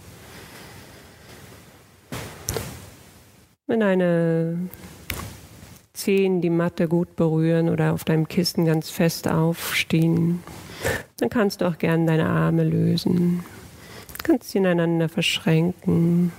Wenn 3.66 3.80
deine 3.80 4.58
Zehen 5.92 6.40
die 6.40 6.50
Matte 6.50 6.88
gut 6.88 7.16
berühren 7.16 7.68
oder 7.68 7.92
auf 7.92 8.04
deinem 8.04 8.28
Kissen 8.28 8.64
ganz 8.64 8.88
fest 8.88 9.28
aufstehen, 9.28 10.42
dann 11.18 11.28
kannst 11.28 11.60
du 11.60 11.66
auch 11.66 11.76
gerne 11.76 12.06
deine 12.06 12.26
Arme 12.26 12.64
lösen. 12.64 13.44
Du 14.18 14.32
kannst 14.32 14.50
sie 14.50 14.58
ineinander 14.58 15.10
verschränken 15.10 16.32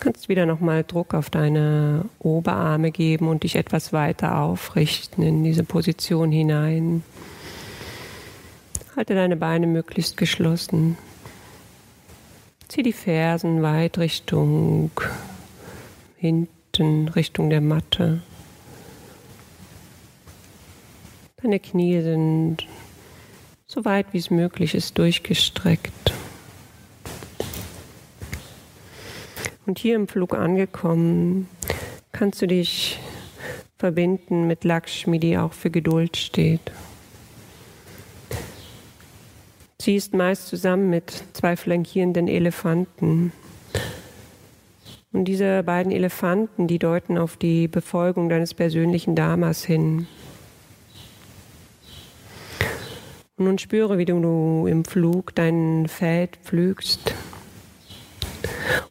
kannst 0.00 0.28
wieder 0.28 0.46
nochmal 0.46 0.82
Druck 0.82 1.14
auf 1.14 1.30
deine 1.30 2.06
Oberarme 2.18 2.90
geben 2.90 3.28
und 3.28 3.42
dich 3.42 3.54
etwas 3.54 3.92
weiter 3.92 4.38
aufrichten 4.38 5.22
in 5.22 5.44
diese 5.44 5.62
Position 5.62 6.32
hinein. 6.32 7.04
Halte 8.96 9.14
deine 9.14 9.36
Beine 9.36 9.66
möglichst 9.66 10.16
geschlossen. 10.16 10.98
Zieh 12.68 12.82
die 12.82 12.92
Fersen 12.92 13.62
weit 13.62 13.98
Richtung 13.98 14.90
hinten, 16.16 17.08
Richtung 17.08 17.50
der 17.50 17.60
Matte. 17.60 18.22
Deine 21.42 21.60
Knie 21.60 22.00
sind 22.00 22.66
so 23.66 23.84
weit 23.84 24.06
wie 24.12 24.18
es 24.18 24.30
möglich 24.30 24.74
ist 24.74 24.98
durchgestreckt. 24.98 25.99
Und 29.70 29.78
hier 29.78 29.94
im 29.94 30.08
Flug 30.08 30.34
angekommen, 30.34 31.48
kannst 32.10 32.42
du 32.42 32.48
dich 32.48 32.98
verbinden 33.78 34.48
mit 34.48 34.64
Lakshmi, 34.64 35.20
die 35.20 35.38
auch 35.38 35.52
für 35.52 35.70
Geduld 35.70 36.16
steht. 36.16 36.72
Sie 39.80 39.94
ist 39.94 40.12
meist 40.12 40.48
zusammen 40.48 40.90
mit 40.90 41.22
zwei 41.34 41.56
flankierenden 41.56 42.26
Elefanten. 42.26 43.32
Und 45.12 45.26
diese 45.26 45.62
beiden 45.62 45.92
Elefanten, 45.92 46.66
die 46.66 46.80
deuten 46.80 47.16
auf 47.16 47.36
die 47.36 47.68
Befolgung 47.68 48.28
deines 48.28 48.54
persönlichen 48.54 49.14
Dharmas 49.14 49.64
hin. 49.64 50.08
Und 53.36 53.44
nun 53.44 53.58
spüre, 53.58 53.98
wie 53.98 54.04
du 54.04 54.66
im 54.66 54.84
Flug 54.84 55.32
dein 55.36 55.86
Feld 55.86 56.38
pflügst 56.42 57.14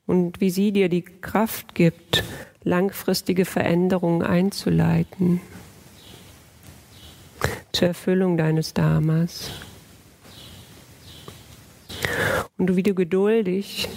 und 0.09 0.41
wie 0.41 0.49
sie 0.49 0.71
dir 0.71 0.89
die 0.89 1.03
Kraft 1.03 1.75
gibt, 1.75 2.23
langfristige 2.63 3.45
Veränderungen 3.45 4.23
einzuleiten 4.23 5.39
zur 7.71 7.89
Erfüllung 7.89 8.35
deines 8.35 8.73
Dharmas. 8.73 9.51
Und 12.57 12.75
wie 12.75 12.81
du 12.81 12.95
geduldig 12.95 13.87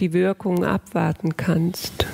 die 0.00 0.12
Wirkung 0.12 0.64
abwarten 0.64 1.36
kannst. 1.36 2.04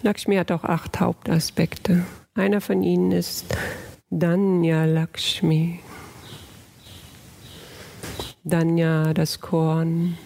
Lakshmi 0.00 0.36
hat 0.36 0.50
auch 0.52 0.64
acht 0.64 1.00
Hauptaspekte. 1.00 2.06
Einer 2.34 2.62
von 2.62 2.82
ihnen 2.82 3.12
ist 3.12 3.54
Danya 4.10 4.86
Lakshmi. 4.86 5.80
Danya, 8.42 9.12
das 9.12 9.38
Korn. 9.38 10.16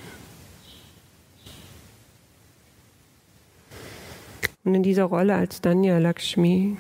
Und 4.63 4.77
in 4.77 4.85
dieser 4.85 5.03
Rolle 5.03 5.35
als 5.35 5.61
Danya 5.61 5.99
Lakshmi 5.99 6.77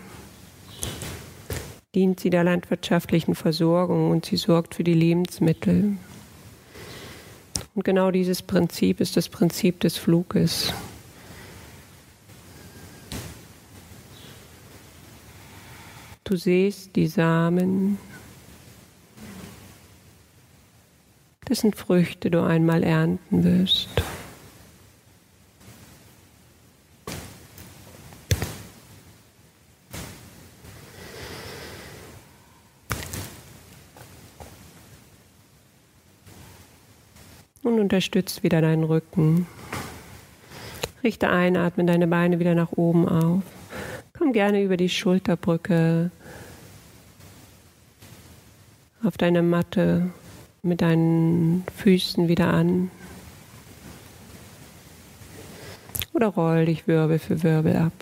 dient 1.92 2.20
sie 2.20 2.30
der 2.30 2.44
landwirtschaftlichen 2.44 3.34
Versorgung 3.34 4.12
und 4.12 4.24
sie 4.24 4.36
sorgt 4.36 4.76
für 4.76 4.84
die 4.84 4.94
Lebensmittel. 4.94 5.96
Und 7.74 7.84
genau 7.84 8.12
dieses 8.12 8.42
Prinzip 8.42 9.00
ist 9.00 9.16
das 9.16 9.28
Prinzip 9.28 9.80
des 9.80 9.96
Fluges. 9.96 10.72
Du 16.33 16.39
siehst 16.39 16.97
die 16.97 17.09
Samen, 17.09 17.99
dessen 21.47 21.74
Früchte 21.74 22.30
du 22.30 22.43
einmal 22.43 22.83
ernten 22.83 23.45
wirst. 23.45 23.91
Und 37.62 37.78
unterstützt 37.78 38.43
wieder 38.43 38.62
deinen 38.62 38.85
Rücken. 38.85 39.47
Richte 41.05 41.28
einatmen, 41.28 41.87
deine 41.87 42.07
Beine 42.07 42.39
wieder 42.39 42.55
nach 42.55 42.72
oben 42.72 43.07
auf. 43.07 43.43
Komm 44.22 44.32
gerne 44.32 44.62
über 44.62 44.76
die 44.76 44.88
Schulterbrücke 44.88 46.12
auf 49.02 49.16
deine 49.16 49.42
Matte 49.42 50.12
mit 50.62 50.80
deinen 50.80 51.64
Füßen 51.76 52.28
wieder 52.28 52.46
an. 52.54 52.92
Oder 56.12 56.28
roll 56.28 56.66
dich 56.66 56.86
Wirbel 56.86 57.18
für 57.18 57.42
Wirbel 57.42 57.74
ab. 57.74 57.92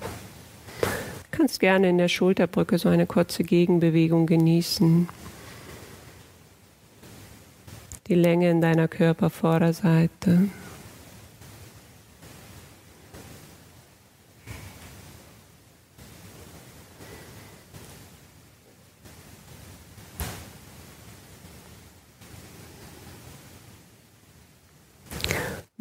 Du 0.82 1.38
kannst 1.38 1.58
gerne 1.58 1.88
in 1.88 1.96
der 1.96 2.08
Schulterbrücke 2.08 2.76
so 2.76 2.90
eine 2.90 3.06
kurze 3.06 3.42
Gegenbewegung 3.42 4.26
genießen 4.26 5.08
die 8.08 8.14
Länge 8.14 8.50
in 8.50 8.60
deiner 8.60 8.88
Körpervorderseite. 8.88 10.50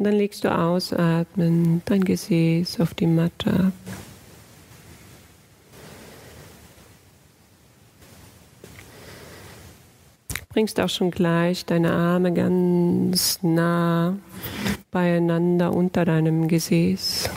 Und 0.00 0.06
dann 0.06 0.14
legst 0.14 0.44
du 0.44 0.48
ausatmen 0.48 1.82
dein 1.84 2.02
Gesäß 2.02 2.80
auf 2.80 2.94
die 2.94 3.06
Matte 3.06 3.50
ab. 3.50 3.72
bringst 10.48 10.80
auch 10.80 10.88
schon 10.88 11.10
gleich 11.10 11.66
deine 11.66 11.92
Arme 11.92 12.32
ganz 12.32 13.40
nah 13.42 14.16
beieinander 14.90 15.72
unter 15.72 16.06
deinem 16.06 16.48
Gesäß, 16.48 17.28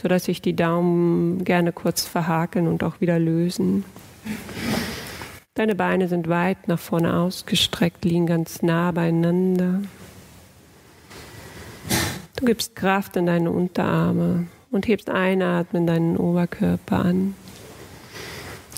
sodass 0.00 0.26
sich 0.26 0.40
die 0.40 0.54
Daumen 0.54 1.44
gerne 1.44 1.72
kurz 1.72 2.06
verhakeln 2.06 2.68
und 2.68 2.84
auch 2.84 3.00
wieder 3.00 3.18
lösen. 3.18 3.84
Deine 5.54 5.74
Beine 5.74 6.06
sind 6.06 6.28
weit 6.28 6.68
nach 6.68 6.78
vorne 6.78 7.16
ausgestreckt, 7.16 8.04
liegen 8.04 8.26
ganz 8.26 8.62
nah 8.62 8.92
beieinander. 8.92 9.82
Du 12.42 12.46
gibst 12.46 12.74
Kraft 12.74 13.14
in 13.14 13.26
deine 13.26 13.52
Unterarme 13.52 14.48
und 14.72 14.88
hebst 14.88 15.08
einatmen 15.08 15.86
deinen 15.86 16.16
Oberkörper 16.16 17.04
an. 17.04 17.36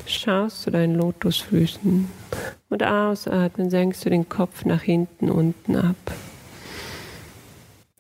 Schaust 0.04 0.60
zu 0.60 0.70
deinen 0.70 0.94
Lotusfüßen 0.96 2.06
und 2.68 2.82
ausatmen 2.82 3.70
senkst 3.70 4.04
du 4.04 4.10
den 4.10 4.28
Kopf 4.28 4.66
nach 4.66 4.82
hinten 4.82 5.30
unten 5.30 5.76
ab. 5.76 5.96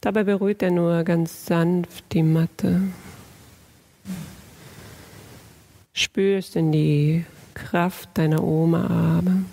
Dabei 0.02 0.24
berührt 0.24 0.60
er 0.60 0.70
nur 0.70 1.02
ganz 1.02 1.46
sanft 1.46 2.12
die 2.12 2.22
Matte. 2.22 2.82
Spürst 5.94 6.56
in 6.56 6.72
die 6.72 7.24
Kraft 7.54 8.10
deiner 8.18 8.44
Oma-Arme, 8.44 9.46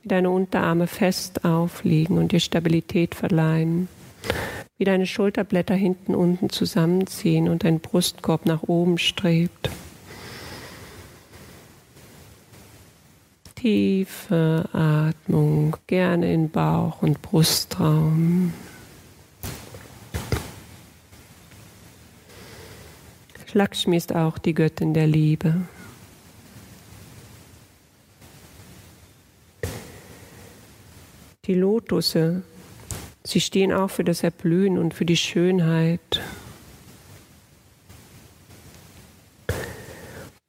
wie 0.00 0.08
deine 0.08 0.30
Unterarme 0.30 0.86
fest 0.86 1.44
aufliegen 1.44 2.16
und 2.16 2.32
dir 2.32 2.40
Stabilität 2.40 3.14
verleihen, 3.14 3.88
wie 4.80 4.84
deine 4.84 5.04
Schulterblätter 5.04 5.74
hinten 5.74 6.14
unten 6.14 6.48
zusammenziehen 6.48 7.50
und 7.50 7.64
dein 7.64 7.80
Brustkorb 7.80 8.46
nach 8.46 8.62
oben 8.62 8.96
strebt. 8.96 9.68
Tiefe 13.56 14.66
Atmung, 14.72 15.76
gerne 15.86 16.32
in 16.32 16.48
Bauch- 16.48 17.02
und 17.02 17.20
Brustraum. 17.20 18.54
Lakshmi 23.52 23.98
ist 23.98 24.14
auch 24.14 24.38
die 24.38 24.54
Göttin 24.54 24.94
der 24.94 25.08
Liebe. 25.08 25.56
Die 31.44 31.54
Lotusse, 31.54 32.44
sie 33.24 33.40
stehen 33.40 33.72
auch 33.72 33.90
für 33.90 34.04
das 34.04 34.22
Erblühen 34.22 34.78
und 34.78 34.94
für 34.94 35.04
die 35.04 35.16
Schönheit. 35.16 36.20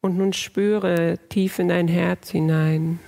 Und 0.01 0.17
nun 0.17 0.33
spüre 0.33 1.19
tief 1.29 1.59
in 1.59 1.67
dein 1.67 1.87
Herz 1.87 2.31
hinein. 2.31 2.99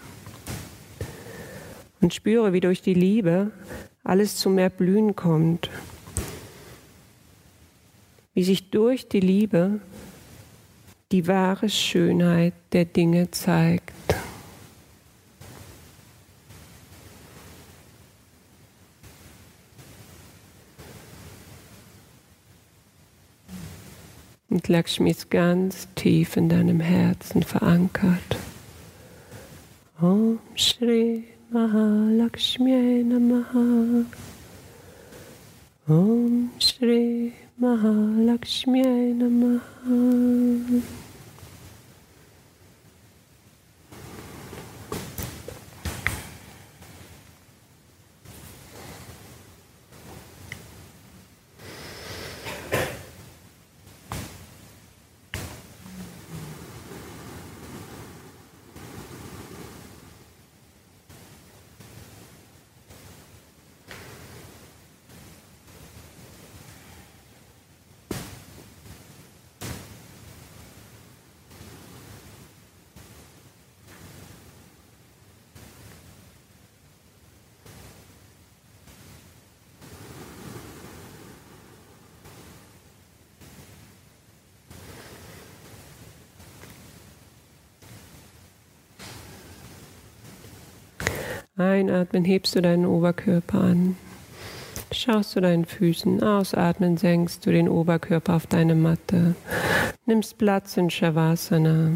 Und 2.02 2.14
spüre, 2.14 2.54
wie 2.54 2.60
durch 2.60 2.82
die 2.82 2.94
Liebe 2.94 3.52
alles 4.04 4.36
zu 4.36 4.50
mehr 4.50 4.70
Blühen 4.70 5.16
kommt. 5.16 5.70
Wie 8.34 8.44
sich 8.44 8.70
durch 8.70 9.08
die 9.08 9.22
Liebe 9.22 9.80
die 11.12 11.28
wahre 11.28 11.70
Schönheit 11.70 12.54
der 12.74 12.86
Dinge 12.86 13.32
zeigt. 13.32 13.94
Und 24.54 24.68
Lakshmi 24.68 25.10
ist 25.10 25.32
ganz 25.32 25.88
tief 25.96 26.38
in 26.38 26.48
deinem 26.48 26.80
Herzen 26.80 27.42
verankert. 27.42 28.38
Om 30.00 30.38
Shri 30.54 31.24
Mahalakshmi 31.50 33.04
Namaha. 33.04 34.06
Om 35.88 36.52
Shri 36.60 37.34
Mahalakshmi 37.58 39.16
Namaha. 39.18 40.84
Einatmen, 91.64 92.26
hebst 92.26 92.56
du 92.56 92.62
deinen 92.62 92.86
Oberkörper 92.86 93.60
an. 93.60 93.96
Schaust 94.92 95.36
du 95.36 95.42
deinen 95.42 95.66
Füßen, 95.66 96.22
ausatmen, 96.22 96.98
senkst 96.98 97.46
du 97.46 97.52
den 97.52 97.68
Oberkörper 97.68 98.36
auf 98.36 98.48
deine 98.48 98.76
Matte. 98.76 99.36
Nimmst 100.06 100.38
Platz 100.38 100.78
in 100.78 100.90
Shavasana. 100.90 101.92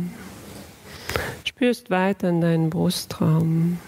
Spürst 1.44 1.90
weiter 1.90 2.30
in 2.30 2.42
deinen 2.42 2.70
Brustraum. 2.70 3.80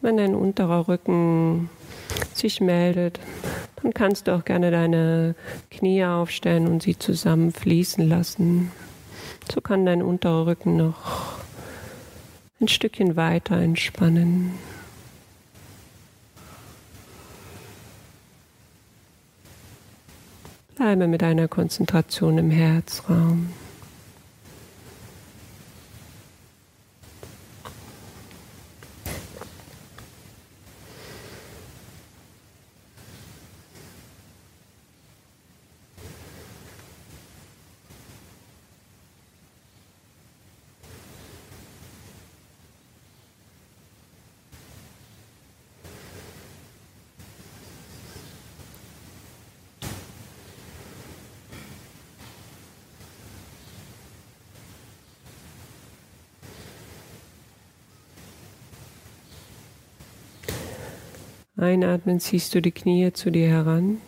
Wenn 0.00 0.16
dein 0.16 0.34
unterer 0.34 0.88
Rücken 0.88 1.68
sich 2.32 2.60
meldet, 2.60 3.20
dann 3.82 3.92
kannst 3.92 4.26
du 4.26 4.34
auch 4.34 4.44
gerne 4.44 4.70
deine 4.70 5.34
Knie 5.70 6.04
aufstellen 6.04 6.66
und 6.66 6.82
sie 6.82 6.98
zusammen 6.98 7.52
fließen 7.52 8.08
lassen. 8.08 8.70
So 9.52 9.60
kann 9.60 9.84
dein 9.84 10.02
unterer 10.02 10.46
Rücken 10.46 10.76
noch 10.76 11.39
ein 12.60 12.68
Stückchen 12.68 13.16
weiter 13.16 13.56
entspannen. 13.56 14.52
Bleibe 20.76 21.08
mit 21.08 21.22
deiner 21.22 21.48
Konzentration 21.48 22.38
im 22.38 22.50
Herzraum. 22.50 23.50
Einatmen 61.60 62.20
ziehst 62.20 62.54
du 62.54 62.62
die 62.62 62.72
Knie 62.72 63.12
zu 63.12 63.30
dir 63.30 63.48
heran 63.48 63.98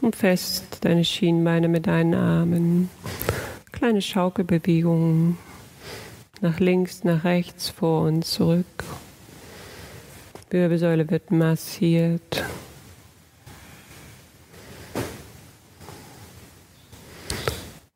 und 0.00 0.16
fest 0.16 0.78
deine 0.80 1.04
Schienbeine 1.04 1.68
mit 1.68 1.86
deinen 1.86 2.14
Armen. 2.14 2.90
Kleine 3.70 4.02
Schaukelbewegungen 4.02 5.38
nach 6.40 6.58
links, 6.58 7.04
nach 7.04 7.22
rechts, 7.22 7.68
vor 7.68 8.02
und 8.02 8.24
zurück. 8.24 8.84
Wirbelsäule 10.50 11.08
wird 11.08 11.30
massiert. 11.30 12.44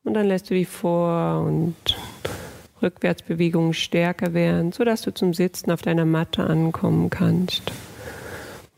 Und 0.05 0.14
dann 0.14 0.28
lässt 0.28 0.51
du 0.51 0.55
die 0.55 0.64
Vor- 0.64 1.43
und 1.45 1.93
Rückwärtsbewegungen 2.85 3.74
stärker 3.74 4.35
werden, 4.35 4.70
sodass 4.70 5.03
du 5.03 5.12
zum 5.12 5.35
Sitzen 5.35 5.72
auf 5.72 5.82
deiner 5.82 6.05
Matte 6.05 6.45
ankommen 6.45 7.11
kannst. 7.11 7.72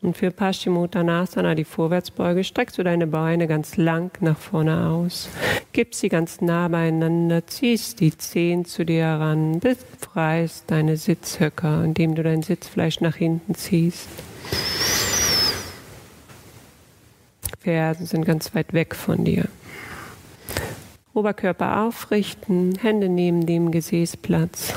Und 0.02 0.16
für 0.16 0.30
Paschimottanasana, 0.30 1.54
die 1.54 1.64
Vorwärtsbeuge, 1.64 2.44
streckst 2.44 2.78
du 2.78 2.84
deine 2.84 3.06
Beine 3.06 3.48
ganz 3.48 3.76
lang 3.76 4.10
nach 4.20 4.38
vorne 4.38 4.88
aus, 4.88 5.28
gibst 5.72 6.00
sie 6.00 6.08
ganz 6.08 6.40
nah 6.40 6.68
beieinander, 6.68 7.46
ziehst 7.46 8.00
die 8.00 8.16
Zehen 8.16 8.64
zu 8.66 8.84
dir 8.84 9.02
heran, 9.02 9.58
befreist 9.58 10.64
deine 10.68 10.96
Sitzhöcker, 10.96 11.82
indem 11.82 12.14
du 12.14 12.22
dein 12.22 12.42
Sitzfleisch 12.42 13.00
nach 13.00 13.16
hinten 13.16 13.54
ziehst. 13.54 14.08
Fersen 17.60 18.06
sind 18.06 18.24
ganz 18.24 18.54
weit 18.54 18.72
weg 18.74 18.94
von 18.94 19.24
dir. 19.24 19.46
Oberkörper 21.16 21.80
aufrichten, 21.80 22.76
Hände 22.78 23.08
neben 23.08 23.46
dem 23.46 23.70
Gesäßplatz 23.70 24.74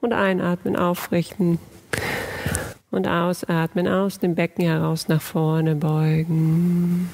und 0.00 0.12
einatmen, 0.12 0.74
aufrichten 0.74 1.60
und 2.90 3.06
ausatmen, 3.06 3.86
aus 3.86 4.18
dem 4.18 4.34
Becken 4.34 4.64
heraus 4.64 5.06
nach 5.06 5.22
vorne 5.22 5.76
beugen. 5.76 7.08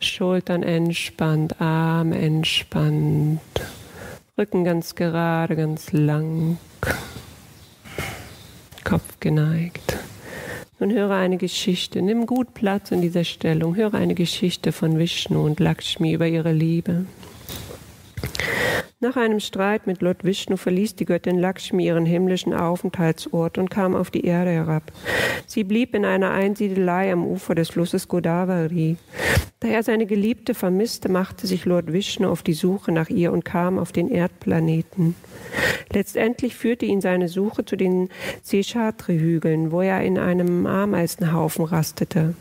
Schultern 0.00 0.62
entspannt, 0.62 1.62
Arm 1.62 2.12
entspannt, 2.12 3.40
Rücken 4.36 4.64
ganz 4.64 4.94
gerade, 4.94 5.56
ganz 5.56 5.92
lang, 5.92 6.58
Kopf 8.84 9.18
geneigt. 9.18 9.96
Nun 10.82 10.92
höre 10.92 11.14
eine 11.14 11.36
Geschichte. 11.36 12.02
Nimm 12.02 12.26
gut 12.26 12.54
Platz 12.54 12.90
in 12.90 13.02
dieser 13.02 13.22
Stellung. 13.22 13.76
Höre 13.76 13.94
eine 13.94 14.16
Geschichte 14.16 14.72
von 14.72 14.98
Vishnu 14.98 15.44
und 15.44 15.60
Lakshmi 15.60 16.12
über 16.12 16.26
ihre 16.26 16.50
Liebe. 16.50 17.06
Nach 19.02 19.16
einem 19.16 19.40
Streit 19.40 19.88
mit 19.88 20.00
Lord 20.00 20.22
Vishnu 20.22 20.56
verließ 20.56 20.94
die 20.94 21.06
Göttin 21.06 21.36
Lakshmi 21.36 21.86
ihren 21.86 22.06
himmlischen 22.06 22.54
Aufenthaltsort 22.54 23.58
und 23.58 23.68
kam 23.68 23.96
auf 23.96 24.12
die 24.12 24.24
Erde 24.24 24.52
herab. 24.52 24.92
Sie 25.44 25.64
blieb 25.64 25.96
in 25.96 26.04
einer 26.04 26.30
Einsiedelei 26.30 27.12
am 27.12 27.26
Ufer 27.26 27.56
des 27.56 27.70
Flusses 27.70 28.06
Godavari. 28.06 28.98
Da 29.58 29.66
er 29.66 29.82
seine 29.82 30.06
Geliebte 30.06 30.54
vermisste, 30.54 31.08
machte 31.08 31.48
sich 31.48 31.64
Lord 31.64 31.92
Vishnu 31.92 32.28
auf 32.28 32.44
die 32.44 32.52
Suche 32.52 32.92
nach 32.92 33.10
ihr 33.10 33.32
und 33.32 33.44
kam 33.44 33.76
auf 33.76 33.90
den 33.90 34.08
Erdplaneten. 34.08 35.16
Letztendlich 35.92 36.54
führte 36.54 36.86
ihn 36.86 37.00
seine 37.00 37.26
Suche 37.26 37.64
zu 37.64 37.74
den 37.74 38.08
Seshatri-Hügeln, 38.42 39.72
wo 39.72 39.80
er 39.80 40.02
in 40.02 40.16
einem 40.16 40.64
Ameisenhaufen 40.64 41.64
rastete. 41.64 42.36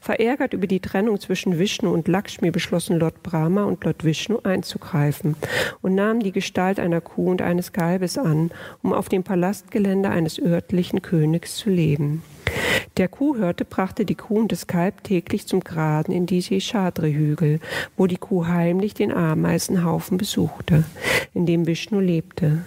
Verärgert 0.00 0.52
über 0.52 0.66
die 0.66 0.80
Trennung 0.80 1.20
zwischen 1.20 1.58
Vishnu 1.58 1.92
und 1.92 2.08
Lakshmi 2.08 2.50
beschlossen 2.50 2.98
Lord 2.98 3.22
Brahma 3.22 3.64
und 3.64 3.84
Lord 3.84 4.04
Vishnu 4.04 4.38
einzugreifen 4.42 5.36
und 5.80 5.94
nahmen 5.94 6.20
die 6.20 6.32
Gestalt 6.32 6.80
einer 6.80 7.00
Kuh 7.00 7.30
und 7.30 7.42
eines 7.42 7.72
Kalbes 7.72 8.18
an, 8.18 8.50
um 8.82 8.92
auf 8.92 9.08
dem 9.08 9.22
Palastgelände 9.22 10.10
eines 10.10 10.40
örtlichen 10.40 11.02
Königs 11.02 11.56
zu 11.56 11.70
leben. 11.70 12.22
Der 12.98 13.08
Kuhhirte 13.08 13.64
brachte 13.64 14.04
die 14.04 14.14
Kuh 14.14 14.40
und 14.40 14.52
das 14.52 14.66
Kalb 14.66 15.02
täglich 15.04 15.46
zum 15.46 15.60
Graden 15.60 16.12
in 16.12 16.26
die 16.26 16.42
Sheshadri-Hügel, 16.42 17.60
wo 17.96 18.06
die 18.06 18.18
Kuh 18.18 18.46
heimlich 18.46 18.92
den 18.94 19.12
Ameisenhaufen 19.12 20.18
besuchte, 20.18 20.84
in 21.32 21.46
dem 21.46 21.66
Vishnu 21.66 22.00
lebte. 22.00 22.66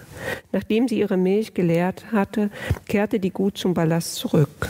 Nachdem 0.52 0.88
sie 0.88 0.98
ihre 0.98 1.16
Milch 1.16 1.54
geleert 1.54 2.06
hatte, 2.12 2.50
kehrte 2.88 3.20
die 3.20 3.30
Kuh 3.30 3.50
zum 3.50 3.74
Palast 3.74 4.16
zurück. 4.16 4.68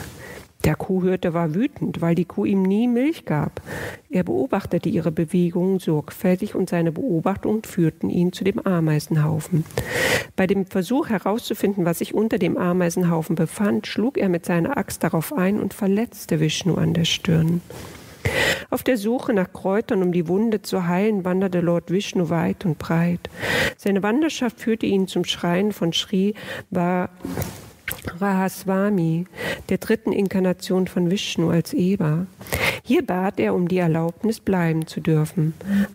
Der 0.67 0.75
Kuhhirte 0.75 1.33
war 1.33 1.55
wütend, 1.55 2.01
weil 2.01 2.17
die 2.17 2.25
Kuh 2.25 2.45
ihm 2.45 2.63
nie 2.63 2.89
Milch 2.89 3.25
gab. 3.25 3.63
Er 4.11 4.25
beobachtete 4.25 4.89
ihre 4.89 5.13
Bewegungen 5.13 5.79
sorgfältig 5.79 6.57
und 6.57 6.69
seine 6.69 6.91
Beobachtungen 6.91 7.63
führten 7.63 8.11
ihn 8.11 8.33
zu 8.33 8.43
dem 8.43 8.59
Ameisenhaufen. 8.59 9.65
Bei 10.35 10.49
dem 10.49 10.67
Versuch 10.67 11.09
herauszufinden, 11.09 11.85
was 11.85 12.01
sich 12.01 12.15
unter 12.15 12.39
dem 12.39 12.57
Ameisenhaufen 12.57 13.37
befand, 13.37 13.87
schlug 13.87 14.19
er 14.19 14.29
mit 14.29 14.45
seiner 14.45 14.77
Axt 14.77 15.05
darauf 15.05 15.33
ein 15.33 15.61
und 15.61 15.73
verletzte 15.73 16.41
Vishnu 16.41 16.75
an 16.75 16.95
der 16.95 17.05
Stirn. 17.05 17.61
Auf 18.69 18.83
der 18.83 18.97
Suche 18.97 19.33
nach 19.33 19.53
Kräutern, 19.53 20.03
um 20.03 20.11
die 20.11 20.27
Wunde 20.27 20.63
zu 20.63 20.89
heilen, 20.89 21.25
wanderte 21.25 21.61
Lord 21.61 21.93
Vishnu 21.93 22.29
weit 22.29 22.65
und 22.65 22.79
breit. 22.79 23.31
Seine 23.77 24.03
Wanderschaft 24.03 24.59
führte 24.59 24.87
ihn 24.87 25.07
zum 25.07 25.25
Schrein 25.25 25.71
von 25.71 25.93
Sri 25.93 26.35
war 26.71 27.11
Rahaswami, 28.21 29.27
der 29.69 29.79
dritten 29.79 30.13
Inkarnation 30.13 30.87
von 30.87 31.11
Vishnu 31.11 31.51
als 31.51 31.73
Eber. 31.73 32.27
Hier 32.83 33.05
bat 33.05 33.41
er 33.41 33.55
um 33.55 33.69
die 33.69 33.79
Erlaubnis, 33.79 34.41
bleiben 34.41 34.87
zu 34.87 35.01
dürfen. 35.01 35.55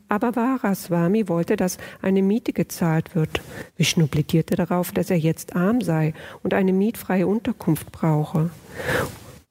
Aber 0.10 0.36
Varaswami 0.36 1.28
wollte, 1.30 1.56
dass 1.56 1.78
eine 2.02 2.22
Miete 2.22 2.54
gezahlt 2.54 3.16
wird. 3.16 3.42
Vishnu 3.78 4.08
plädierte 4.08 4.56
darauf, 4.56 4.92
dass 4.92 5.10
er 5.10 5.18
jetzt 5.18 5.56
arm 5.56 5.82
sei 5.82 6.14
und 6.44 6.54
eine 6.54 6.74
mietfreie 6.74 7.28
Unterkunft 7.28 7.92
brauche. 7.92 8.50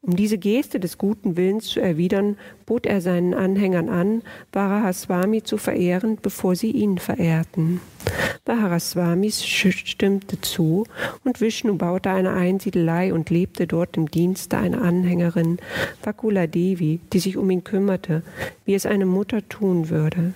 Um 0.03 0.17
diese 0.17 0.39
Geste 0.39 0.81
des 0.81 0.97
guten 0.97 1.37
Willens 1.37 1.67
zu 1.67 1.79
erwidern, 1.79 2.39
bot 2.65 2.87
er 2.87 3.03
seinen 3.03 3.35
Anhängern 3.35 3.91
an, 3.91 4.23
Varahaswami 4.51 5.43
zu 5.43 5.59
verehren, 5.59 6.17
bevor 6.23 6.57
sie 6.57 6.71
ihn 6.71 6.97
verehrten. 6.97 7.83
Varahaswami 8.47 9.31
stimmte 9.31 10.41
zu 10.41 10.87
und 11.25 11.43
Vishnu 11.43 11.77
baute 11.77 12.09
eine 12.11 12.33
Einsiedelei 12.33 13.13
und 13.13 13.29
lebte 13.29 13.67
dort 13.67 13.99
im 13.99 14.11
Dienste 14.11 14.57
einer 14.57 14.81
Anhängerin, 14.81 15.59
Vakula 16.03 16.47
Devi, 16.47 17.01
die 17.13 17.19
sich 17.19 17.37
um 17.37 17.51
ihn 17.51 17.63
kümmerte, 17.63 18.23
wie 18.65 18.75
es 18.75 18.87
eine 18.87 19.05
Mutter 19.05 19.47
tun 19.51 19.91
würde. 19.91 20.33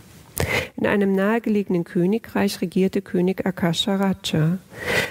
In 0.76 0.86
einem 0.86 1.14
nahegelegenen 1.14 1.84
Königreich 1.84 2.60
regierte 2.60 3.02
König 3.02 3.46
Akasharaja. 3.46 4.58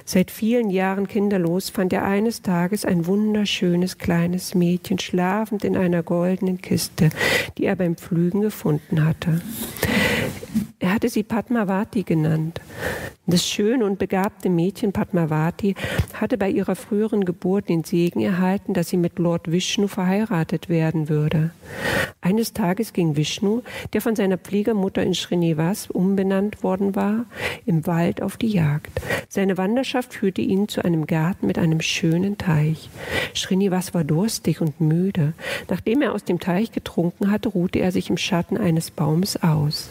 Seit 0.06 0.32
vielen 0.32 0.70
Jahren 0.70 1.08
kinderlos 1.08 1.70
fand 1.70 1.94
er 1.94 2.04
eines 2.04 2.42
Tages 2.42 2.86
ein 2.86 3.06
wunderschönes 3.06 3.98
kleines 3.98 4.54
Mädchen 4.56 5.00
schlafend 5.00 5.64
in 5.64 5.78
einer 5.78 6.04
goldenen 6.04 6.62
Kiste, 6.62 7.10
die 7.58 7.66
er 7.66 7.76
beim 7.76 7.96
Pflügen 7.96 8.42
gefunden 8.42 9.06
hatte. 9.06 9.42
Er 10.84 10.92
hatte 10.92 11.08
sie 11.08 11.24
Padmavati 11.24 12.04
genannt. 12.04 12.60
Das 13.26 13.48
schöne 13.48 13.86
und 13.86 14.00
begabte 14.00 14.50
Mädchen 14.50 14.92
Padmavati 14.92 15.76
hatte 16.14 16.38
bei 16.38 16.50
ihrer 16.50 16.76
früheren 16.76 17.24
Geburt 17.24 17.70
den 17.70 17.86
Segen 17.86 18.20
erhalten, 18.20 18.74
dass 18.74 18.90
sie 18.90 18.98
mit 18.98 19.18
Lord 19.18 19.50
Vishnu 19.50 19.88
verheiratet 19.88 20.68
werden 20.68 21.08
würde. 21.08 21.52
Eines 22.20 22.52
Tages 22.52 22.92
ging 22.92 23.16
Vishnu, 23.16 23.62
der 23.94 24.02
von 24.02 24.18
seiner 24.18 24.38
Pflegemutter 24.38 25.04
in 25.04 25.14
Srinivas 25.14 25.90
umbenannt 25.90 26.64
worden 26.64 26.98
war, 26.98 27.28
im 27.66 27.88
Wald 27.88 28.22
auf 28.22 28.36
die 28.36 28.50
Jagd. 28.50 28.92
Seine 29.30 29.58
Wanderschaft 29.58 30.14
führte 30.14 30.42
ihn 30.42 30.68
zu 30.68 30.84
einem 30.84 31.08
Garten 31.08 31.48
mit 31.48 31.58
einem 31.58 31.80
schönen 31.80 32.38
Teich. 32.38 32.90
Srinivas 33.34 33.94
war 33.94 34.04
durstig 34.04 34.60
und 34.60 34.82
müde. 34.82 35.32
Nachdem 35.70 36.02
er 36.02 36.12
aus 36.12 36.26
dem 36.26 36.42
Teich 36.42 36.74
getrunken 36.74 37.32
hatte, 37.32 37.48
ruhte 37.48 37.80
er 37.80 37.94
sich 37.94 38.10
im 38.10 38.18
Schatten 38.18 38.58
eines 38.58 38.92
Baumes 38.92 39.42
aus. 39.42 39.90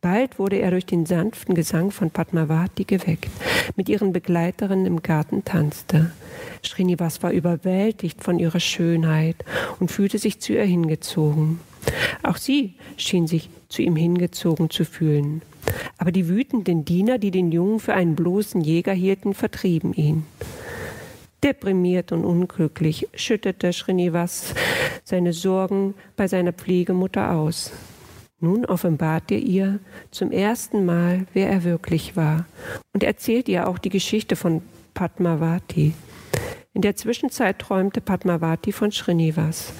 Bald 0.00 0.13
wurde 0.38 0.56
er 0.56 0.70
durch 0.70 0.86
den 0.86 1.06
sanften 1.06 1.54
Gesang 1.54 1.90
von 1.90 2.10
Padmavati 2.10 2.84
geweckt, 2.84 3.30
mit 3.76 3.88
ihren 3.88 4.12
Begleiterinnen 4.12 4.86
im 4.86 5.02
Garten 5.02 5.44
tanzte. 5.44 6.12
Srinivas 6.64 7.22
war 7.22 7.32
überwältigt 7.32 8.22
von 8.22 8.38
ihrer 8.38 8.60
Schönheit 8.60 9.36
und 9.80 9.90
fühlte 9.90 10.18
sich 10.18 10.40
zu 10.40 10.52
ihr 10.52 10.64
hingezogen. 10.64 11.58
Auch 12.22 12.36
sie 12.36 12.74
schien 12.96 13.26
sich 13.26 13.50
zu 13.68 13.82
ihm 13.82 13.96
hingezogen 13.96 14.70
zu 14.70 14.84
fühlen. 14.84 15.42
Aber 15.98 16.12
die 16.12 16.28
wütenden 16.28 16.84
Diener, 16.84 17.18
die 17.18 17.30
den 17.30 17.50
Jungen 17.50 17.80
für 17.80 17.94
einen 17.94 18.14
bloßen 18.14 18.60
Jäger 18.60 18.92
hielten, 18.92 19.34
vertrieben 19.34 19.92
ihn. 19.94 20.24
Deprimiert 21.42 22.12
und 22.12 22.24
unglücklich 22.24 23.08
schüttete 23.14 23.72
Srinivas 23.72 24.54
seine 25.04 25.32
Sorgen 25.32 25.94
bei 26.16 26.28
seiner 26.28 26.52
Pflegemutter 26.52 27.32
aus. 27.32 27.72
Nun 28.40 28.64
offenbart 28.66 29.30
er 29.30 29.38
ihr 29.38 29.78
zum 30.10 30.30
ersten 30.30 30.84
Mal, 30.84 31.26
wer 31.32 31.48
er 31.48 31.64
wirklich 31.64 32.16
war 32.16 32.46
und 32.92 33.02
erzählt 33.02 33.48
ihr 33.48 33.68
auch 33.68 33.78
die 33.78 33.90
Geschichte 33.90 34.36
von 34.36 34.62
Padmavati. 34.92 35.94
In 36.72 36.82
der 36.82 36.96
Zwischenzeit 36.96 37.60
träumte 37.60 38.00
Padmavati 38.00 38.72
von 38.72 38.90
Srinivas. 38.90 39.72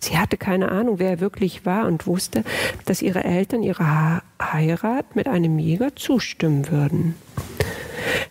Sie 0.00 0.18
hatte 0.18 0.36
keine 0.36 0.70
Ahnung, 0.70 0.98
wer 0.98 1.10
er 1.10 1.20
wirklich 1.20 1.64
war 1.64 1.86
und 1.86 2.08
wusste, 2.08 2.42
dass 2.86 3.02
ihre 3.02 3.22
Eltern 3.22 3.62
ihrer 3.62 4.22
Heirat 4.42 5.14
mit 5.14 5.28
einem 5.28 5.60
Jäger 5.60 5.94
zustimmen 5.94 6.68
würden. 6.68 7.14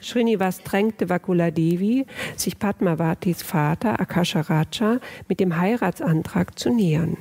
Srinivas 0.02 0.64
drängte 0.64 1.08
Vakula 1.08 1.52
Devi, 1.52 2.06
sich 2.36 2.60
Padmavatis 2.60 3.42
Vater 3.42 4.02
Akasharaja 4.02 5.00
mit 5.30 5.40
dem 5.40 5.58
Heiratsantrag 5.58 6.60
zu 6.60 6.70
nähern. 6.70 7.16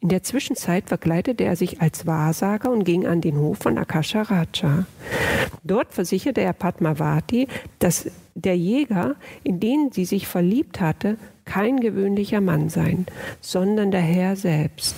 In 0.00 0.08
der 0.08 0.22
Zwischenzeit 0.22 0.88
verkleidete 0.88 1.44
er 1.44 1.56
sich 1.56 1.80
als 1.82 2.06
Wahrsager 2.06 2.70
und 2.70 2.84
ging 2.84 3.06
an 3.06 3.20
den 3.20 3.36
Hof 3.36 3.58
von 3.58 3.76
Akasha 3.78 4.22
Raja. 4.22 4.86
Dort 5.62 5.92
versicherte 5.92 6.40
er 6.40 6.52
Padmavati, 6.52 7.48
dass 7.78 8.10
der 8.34 8.56
Jäger, 8.56 9.16
in 9.44 9.60
den 9.60 9.92
sie 9.92 10.04
sich 10.04 10.26
verliebt 10.26 10.80
hatte, 10.80 11.18
kein 11.44 11.80
gewöhnlicher 11.80 12.40
Mann 12.40 12.68
sein, 12.68 13.06
sondern 13.40 13.90
der 13.90 14.00
Herr 14.00 14.36
selbst 14.36 14.94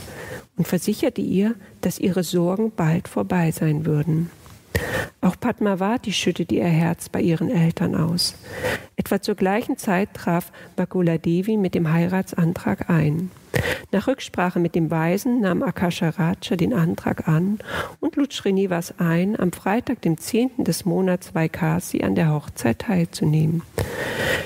und 0.56 0.68
versicherte 0.68 1.20
ihr, 1.20 1.54
dass 1.80 1.98
ihre 1.98 2.22
Sorgen 2.22 2.70
bald 2.74 3.08
vorbei 3.08 3.50
sein 3.50 3.86
würden. 3.86 4.30
Auch 5.20 5.38
Padmavati 5.38 6.12
schüttete 6.12 6.54
ihr 6.54 6.64
Herz 6.64 7.08
bei 7.08 7.20
ihren 7.20 7.50
Eltern 7.50 7.94
aus. 7.94 8.34
Etwa 8.96 9.20
zur 9.20 9.34
gleichen 9.34 9.76
Zeit 9.76 10.14
traf 10.14 10.52
Bakula 10.76 11.18
Devi 11.18 11.56
mit 11.56 11.74
dem 11.74 11.92
Heiratsantrag 11.92 12.90
ein. 12.90 13.30
Nach 13.90 14.06
Rücksprache 14.06 14.58
mit 14.58 14.74
dem 14.74 14.90
Weisen 14.90 15.40
nahm 15.40 15.62
Akasha 15.62 16.10
Raja 16.10 16.56
den 16.56 16.72
Antrag 16.72 17.28
an 17.28 17.58
und 18.00 18.16
lud 18.16 18.32
Srinivas 18.32 18.98
ein, 18.98 19.38
am 19.38 19.52
Freitag, 19.52 20.00
dem 20.02 20.18
10. 20.18 20.64
des 20.64 20.84
Monats 20.84 21.34
Vaikasi 21.34 22.02
an 22.02 22.14
der 22.14 22.32
Hochzeit 22.32 22.80
teilzunehmen. 22.80 23.62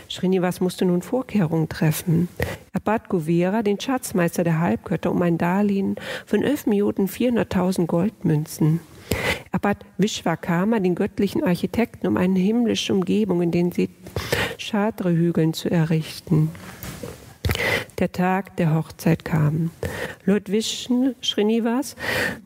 Srinivas 0.08 0.60
musste 0.60 0.84
nun 0.84 1.02
Vorkehrungen 1.02 1.68
treffen. 1.68 2.28
Er 2.72 2.80
bat 2.80 3.08
Govera, 3.08 3.62
den 3.62 3.80
Schatzmeister 3.80 4.44
der 4.44 4.60
Halbgötter, 4.60 5.10
um 5.10 5.22
ein 5.22 5.38
Darlehen 5.38 5.96
von 6.24 6.40
11.400.000 6.40 7.86
Goldmünzen. 7.86 8.80
Bat 9.66 9.84
Vishwakarma, 9.98 10.78
den 10.78 10.94
göttlichen 10.94 11.42
Architekten, 11.42 12.06
um 12.06 12.16
eine 12.16 12.38
himmlische 12.38 12.94
Umgebung 12.94 13.42
in 13.42 13.50
den 13.50 13.72
Shadre-Hügeln 14.58 15.54
zu 15.54 15.68
errichten. 15.68 16.52
Der 17.98 18.12
Tag 18.12 18.56
der 18.58 18.72
Hochzeit 18.72 19.24
kam. 19.24 19.70
Lord 20.24 20.52
Vishnu 20.52 21.14
Srinivas 21.20 21.96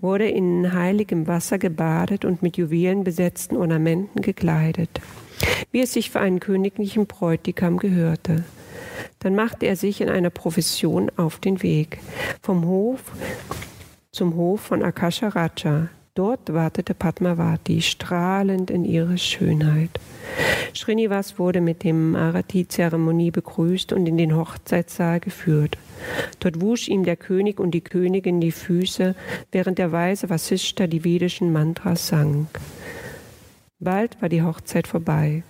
wurde 0.00 0.30
in 0.30 0.72
heiligem 0.72 1.26
Wasser 1.26 1.58
gebadet 1.58 2.24
und 2.24 2.42
mit 2.42 2.56
Juwelen 2.56 3.04
besetzten 3.04 3.58
Ornamenten 3.58 4.22
gekleidet, 4.22 5.02
wie 5.72 5.82
es 5.82 5.92
sich 5.92 6.10
für 6.10 6.20
einen 6.20 6.40
königlichen 6.40 7.06
Bräutigam 7.06 7.76
gehörte. 7.76 8.44
Dann 9.18 9.34
machte 9.34 9.66
er 9.66 9.76
sich 9.76 10.00
in 10.00 10.08
einer 10.08 10.30
Profession 10.30 11.10
auf 11.18 11.38
den 11.38 11.62
Weg 11.62 11.98
vom 12.40 12.64
Hof 12.64 13.12
zum 14.10 14.36
Hof 14.36 14.62
von 14.62 14.82
Akasha 14.82 15.28
Raja, 15.28 15.90
Dort 16.20 16.52
wartete 16.52 16.92
Padmavati, 16.92 17.80
strahlend 17.80 18.70
in 18.70 18.84
ihrer 18.84 19.16
Schönheit. 19.16 19.88
Srinivas 20.74 21.38
wurde 21.38 21.62
mit 21.62 21.82
dem 21.82 22.14
Arati-Zeremonie 22.14 23.30
begrüßt 23.30 23.94
und 23.94 24.06
in 24.06 24.18
den 24.18 24.36
Hochzeitssaal 24.36 25.20
geführt. 25.20 25.78
Dort 26.38 26.60
wusch 26.60 26.88
ihm 26.88 27.04
der 27.04 27.16
König 27.16 27.58
und 27.58 27.70
die 27.70 27.80
Königin 27.80 28.38
die 28.38 28.52
Füße, 28.52 29.14
während 29.50 29.78
der 29.78 29.92
weise 29.92 30.28
Vasishta 30.28 30.86
die 30.86 31.04
vedischen 31.04 31.54
Mantras 31.54 32.08
sang. 32.08 32.48
Bald 33.78 34.20
war 34.20 34.28
die 34.28 34.42
Hochzeit 34.42 34.86
vorbei 34.86 35.42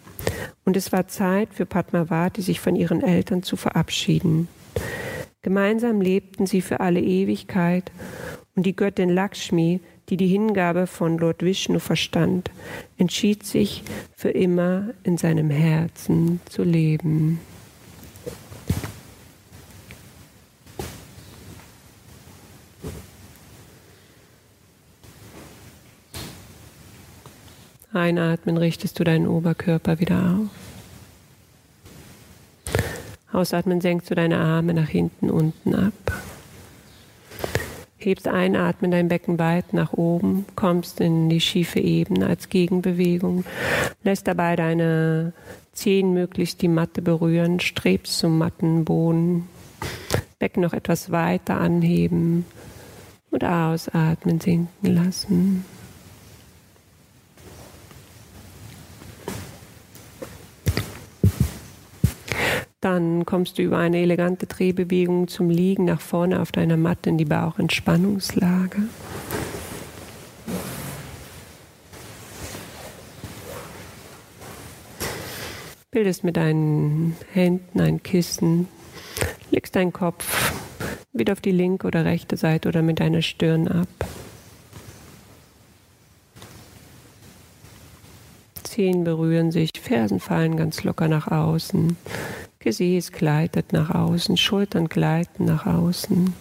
und 0.64 0.76
es 0.76 0.92
war 0.92 1.08
Zeit 1.08 1.48
für 1.52 1.66
Padmavati, 1.66 2.42
sich 2.42 2.60
von 2.60 2.76
ihren 2.76 3.02
Eltern 3.02 3.42
zu 3.42 3.56
verabschieden. 3.56 4.46
Gemeinsam 5.42 6.00
lebten 6.00 6.46
sie 6.46 6.60
für 6.60 6.78
alle 6.78 7.00
Ewigkeit 7.00 7.90
und 8.54 8.66
die 8.66 8.76
Göttin 8.76 9.10
Lakshmi 9.10 9.80
die 10.10 10.16
die 10.16 10.26
Hingabe 10.26 10.88
von 10.88 11.18
Lord 11.18 11.42
Vishnu 11.42 11.78
verstand, 11.78 12.50
entschied 12.98 13.46
sich 13.46 13.84
für 14.16 14.30
immer 14.30 14.90
in 15.04 15.16
seinem 15.16 15.50
Herzen 15.50 16.40
zu 16.46 16.64
leben. 16.64 17.40
Einatmen 27.92 28.56
richtest 28.56 28.98
du 28.98 29.04
deinen 29.04 29.26
Oberkörper 29.26 30.00
wieder 30.00 30.36
auf. 30.38 30.48
Ausatmen 33.32 33.80
senkst 33.80 34.10
du 34.10 34.14
deine 34.16 34.38
Arme 34.38 34.74
nach 34.74 34.88
hinten 34.88 35.30
unten 35.30 35.74
ab 35.74 35.92
hebst 38.04 38.26
einatmen, 38.26 38.90
dein 38.90 39.08
Becken 39.08 39.38
weit 39.38 39.72
nach 39.72 39.92
oben, 39.92 40.46
kommst 40.56 41.00
in 41.00 41.28
die 41.28 41.40
schiefe 41.40 41.80
Ebene 41.80 42.26
als 42.26 42.48
Gegenbewegung, 42.48 43.44
lässt 44.02 44.26
dabei 44.26 44.56
deine 44.56 45.32
Zehen 45.72 46.12
möglichst 46.12 46.62
die 46.62 46.68
Matte 46.68 47.02
berühren, 47.02 47.60
strebst 47.60 48.18
zum 48.18 48.38
Mattenboden, 48.38 49.48
Becken 50.38 50.62
noch 50.62 50.72
etwas 50.72 51.10
weiter 51.10 51.60
anheben 51.60 52.44
und 53.30 53.44
ausatmen, 53.44 54.40
sinken 54.40 54.94
lassen. 54.94 55.64
Dann 62.80 63.26
kommst 63.26 63.58
du 63.58 63.62
über 63.62 63.76
eine 63.76 63.98
elegante 63.98 64.46
Drehbewegung 64.46 65.28
zum 65.28 65.50
Liegen 65.50 65.84
nach 65.84 66.00
vorne 66.00 66.40
auf 66.40 66.50
deiner 66.50 66.78
Matte 66.78 67.10
in 67.10 67.18
die 67.18 67.26
Bauchentspannungslage. 67.26 68.84
Bildest 75.90 76.24
mit 76.24 76.38
deinen 76.38 77.16
Händen 77.32 77.80
ein 77.80 78.02
Kissen, 78.02 78.66
legst 79.50 79.76
deinen 79.76 79.92
Kopf 79.92 80.54
wieder 81.12 81.34
auf 81.34 81.40
die 81.42 81.50
linke 81.50 81.86
oder 81.86 82.06
rechte 82.06 82.38
Seite 82.38 82.68
oder 82.68 82.80
mit 82.80 83.00
deiner 83.00 83.20
Stirn 83.20 83.68
ab. 83.68 83.88
Zehen 88.62 89.04
berühren 89.04 89.50
sich, 89.50 89.72
Fersen 89.78 90.20
fallen 90.20 90.56
ganz 90.56 90.82
locker 90.84 91.08
nach 91.08 91.26
außen. 91.26 91.98
Gesäß 92.62 93.12
gleitet 93.12 93.72
nach 93.72 93.88
außen, 93.88 94.36
Schultern 94.36 94.88
gleiten 94.88 95.46
nach 95.46 95.64
außen. 95.64 96.34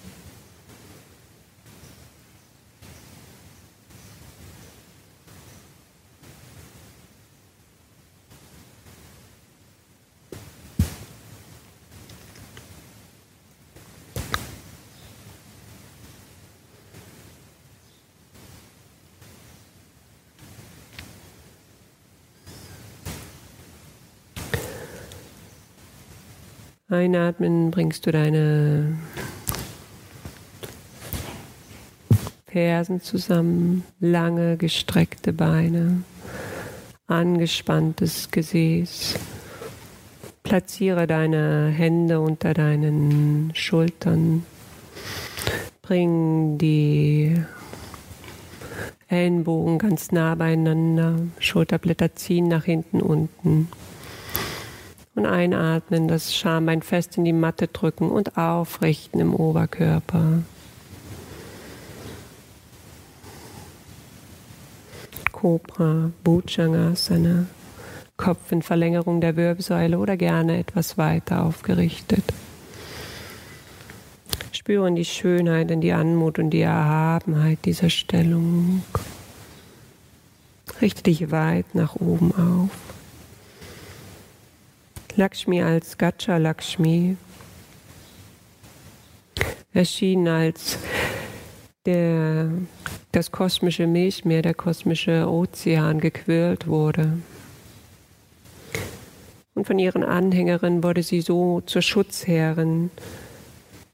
Einatmen 26.92 27.70
bringst 27.70 28.08
du 28.08 28.12
deine 28.12 28.98
Fersen 32.48 33.00
zusammen, 33.00 33.84
lange 34.00 34.58
gestreckte 34.58 35.32
Beine, 35.32 36.02
angespanntes 37.06 38.32
Gesäß. 38.32 39.20
Platziere 40.42 41.06
deine 41.06 41.68
Hände 41.68 42.22
unter 42.22 42.56
deinen 42.56 43.52
Schultern. 43.54 44.44
Bring 45.84 46.58
die 46.58 47.40
Ellenbogen 49.10 49.78
ganz 49.78 50.12
nah 50.12 50.34
beieinander, 50.34 51.20
Schulterblätter 51.38 52.16
ziehen 52.16 52.48
nach 52.48 52.64
hinten 52.64 53.00
unten. 53.00 53.68
Und 55.20 55.26
einatmen, 55.26 56.08
das 56.08 56.34
Schambein 56.34 56.82
fest 56.82 57.18
in 57.18 57.26
die 57.26 57.34
Matte 57.34 57.68
drücken 57.68 58.10
und 58.10 58.38
aufrichten 58.38 59.20
im 59.20 59.36
Oberkörper. 59.36 60.44
Cobra, 65.34 66.12
Bhujangasana, 66.24 67.48
Kopf 68.16 68.50
in 68.54 68.62
Verlängerung 68.62 69.20
der 69.20 69.36
Wirbelsäule 69.36 70.00
oder 70.00 70.16
gerne 70.16 70.58
etwas 70.58 70.98
weiter 70.98 71.44
aufgerichtet. 71.44 72.24
Spüren 74.54 74.96
die 74.96 75.04
Schönheit 75.04 75.70
und 75.70 75.82
die 75.82 75.92
Anmut 75.92 76.40
und 76.40 76.52
die 76.52 76.62
Erhabenheit 76.62 77.60
dieser 77.66 77.90
Stellung. 77.90 78.84
Richte 80.82 81.04
dich 81.04 81.30
weit 81.30 81.76
nach 81.76 81.98
oben 81.98 82.32
auf. 82.32 82.89
Lakshmi 85.20 85.62
als 85.62 85.98
Gacha 85.98 86.38
Lakshmi 86.38 87.18
erschien 89.74 90.30
als 90.30 90.78
der 91.86 92.50
das 93.12 93.30
kosmische 93.30 93.86
Milchmeer, 93.86 94.42
der 94.44 94.54
kosmische 94.54 95.30
Ozean 95.30 96.00
gequirlt 96.00 96.68
wurde. 96.68 97.18
Und 99.56 99.68
von 99.68 99.78
ihren 99.78 100.06
Anhängerinnen 100.06 100.84
wurde 100.84 101.04
sie 101.04 101.20
so 101.20 101.60
zur 101.66 101.82
Schutzherrin 101.82 102.90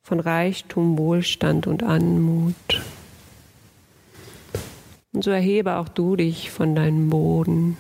von 0.04 0.20
Reichtum, 0.20 0.96
Wohlstand 0.96 1.66
und 1.66 1.82
Anmut. 1.82 2.84
Und 5.12 5.24
so 5.24 5.32
erhebe 5.32 5.78
auch 5.78 5.90
du 5.90 6.18
dich 6.18 6.52
von 6.52 6.76
deinem 6.76 7.10
Boden 7.10 7.78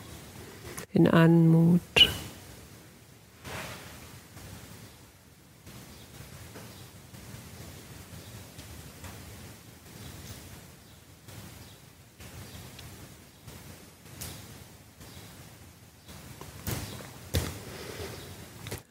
in 0.91 1.07
Anmut. 1.07 2.10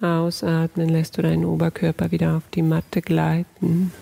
Ausatmen 0.04 0.88
lässt 0.88 1.16
du 1.16 1.22
deinen 1.22 1.44
Oberkörper 1.44 2.10
wieder 2.10 2.36
auf 2.36 2.42
die 2.54 2.62
Matte 2.62 3.00
gleiten. 3.00 3.92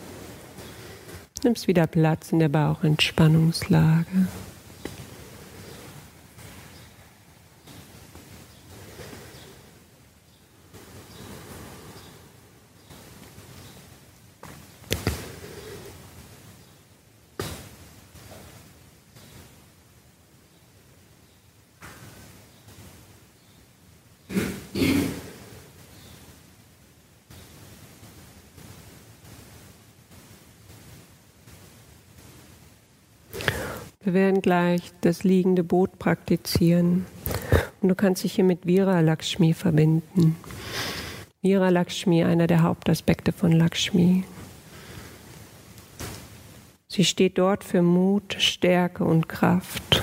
Nimmst 1.45 1.67
wieder 1.67 1.87
Platz 1.87 2.33
in 2.33 2.39
der 2.39 2.49
Bauchentspannungslage. 2.49 4.29
Wir 34.13 34.21
werden 34.21 34.43
gleich 34.43 34.93
das 35.01 35.25
liegende 35.25 35.65
Boot 35.65 35.99
praktizieren. 35.99 37.07
Und 37.81 37.89
du 37.89 37.95
kannst 37.95 38.23
dich 38.23 38.35
hier 38.35 38.45
mit 38.45 38.67
Vira 38.67 39.01
Lakshmi 39.01 39.55
verbinden. 39.55 40.37
Vira 41.41 41.71
Lakshmi, 41.71 42.23
einer 42.23 42.47
der 42.47 42.63
Hauptaspekte 42.63 43.33
von 43.33 43.53
Lakshmi. 43.53 44.25
Sie 46.89 47.07
steht 47.07 47.39
dort 47.39 47.65
für 47.65 47.81
Mut, 47.81 48.37
Stärke 48.39 49.03
und 49.03 49.31
Kraft, 49.31 50.03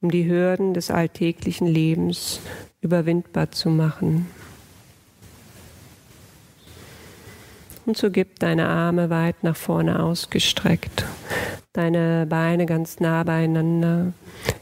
um 0.00 0.10
die 0.10 0.28
Hürden 0.28 0.74
des 0.74 0.90
alltäglichen 0.90 1.68
Lebens 1.68 2.40
überwindbar 2.80 3.52
zu 3.52 3.70
machen. 3.70 4.26
Und 7.86 7.96
so 7.96 8.10
gib 8.10 8.40
deine 8.40 8.66
Arme 8.66 9.08
weit 9.08 9.44
nach 9.44 9.56
vorne 9.56 10.02
ausgestreckt 10.02 11.04
deine 11.78 12.26
Beine 12.26 12.66
ganz 12.66 12.98
nah 12.98 13.22
beieinander, 13.22 14.12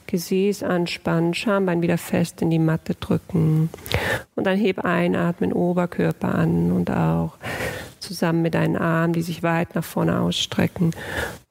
Gesäß 0.07 0.63
anspannen, 0.63 1.35
Schambein 1.35 1.83
wieder 1.83 1.99
fest 1.99 2.43
in 2.43 2.51
die 2.51 2.59
Matte 2.59 2.95
drücken. 2.95 3.71
Und 4.35 4.47
dann 4.47 4.59
heb 4.59 4.85
einatmen, 4.85 5.53
Oberkörper 5.53 6.35
an 6.35 6.71
und 6.73 6.91
auch 6.91 7.33
zusammen 7.99 8.43
mit 8.43 8.55
deinen 8.55 8.77
Armen, 8.77 9.15
die 9.15 9.23
sich 9.23 9.43
weit 9.43 9.75
nach 9.75 9.83
vorne 9.83 10.21
ausstrecken. 10.21 10.93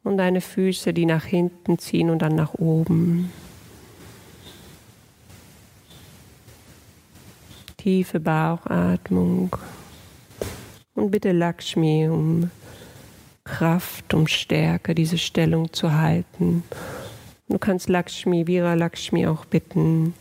Und 0.04 0.18
deine 0.18 0.40
Füße, 0.40 0.94
die 0.94 1.08
nach 1.08 1.26
hinten 1.26 1.80
ziehen 1.80 2.12
und 2.12 2.22
dann 2.22 2.36
nach 2.36 2.54
oben. 2.54 3.32
Tiefe 7.78 8.20
Bauchatmung. 8.20 9.56
Und 10.94 11.12
bitte 11.12 11.32
Lakshmi 11.32 12.08
um 12.08 12.52
Kraft, 13.46 14.14
um 14.14 14.28
Stärke, 14.28 14.96
diese 14.96 15.18
Stellung 15.18 15.72
zu 15.72 15.94
halten. 15.94 16.64
Du 17.48 17.60
kannst 17.60 17.88
Lakshmi, 17.88 18.48
Vira 18.48 18.74
Lakshmi 18.74 19.28
auch 19.28 19.46
bitten, 19.46 20.16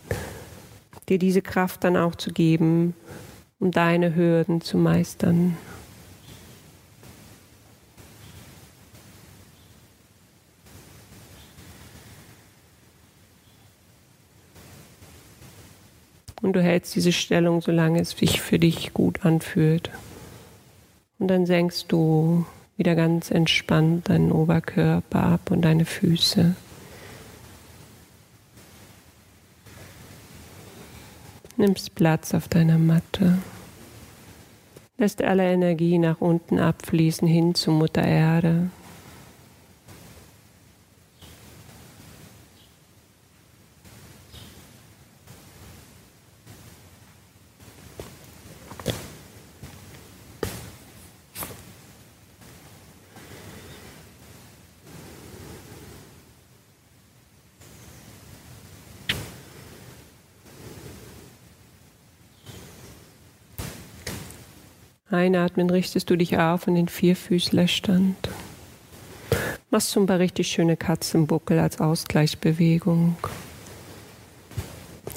dir 1.09 1.19
diese 1.19 1.43
Kraft 1.43 1.83
dann 1.85 1.97
auch 1.97 2.15
zu 2.15 2.31
geben, 2.33 2.95
um 3.59 3.71
deine 3.71 4.15
Hürden 4.15 4.61
zu 4.61 4.77
meistern. 4.77 5.57
Und 16.43 16.53
du 16.53 16.63
hältst 16.63 16.95
diese 16.95 17.13
Stellung, 17.13 17.63
solange 17.63 18.03
es 18.03 18.11
sich 18.11 18.43
für 18.43 18.59
dich 18.59 18.93
gut 18.93 19.25
anfühlt. 19.25 19.91
Und 21.19 21.29
dann 21.29 21.47
senkst 21.47 21.91
du 21.91 22.45
wieder 22.77 22.95
ganz 22.95 23.31
entspannt 23.31 24.09
deinen 24.09 24.33
Oberkörper 24.33 25.23
ab 25.23 25.51
und 25.51 25.63
deine 25.63 25.85
Füße. 25.85 26.57
Nimmst 31.57 31.95
Platz 31.95 32.35
auf 32.35 32.49
deiner 32.49 32.79
Matte. 32.79 33.39
Lässt 34.99 35.23
alle 35.23 35.45
Energie 35.51 35.99
nach 35.99 36.21
unten 36.21 36.59
abfließen 36.59 37.27
hin 37.29 37.55
zu 37.55 37.71
Mutter 37.71 38.03
Erde. 38.03 38.71
Einatmen 65.11 65.69
richtest 65.69 66.09
du 66.09 66.17
dich 66.17 66.39
auf 66.39 66.67
in 66.67 66.75
den 66.75 66.89
Vierfüßlerstand. 66.89 68.31
Machst 69.71 69.91
zum 69.91 70.07
Beispiel 70.07 70.23
richtig 70.23 70.49
schöne 70.49 70.77
Katzenbuckel 70.77 71.59
als 71.59 71.79
Ausgleichsbewegung. 71.79 73.17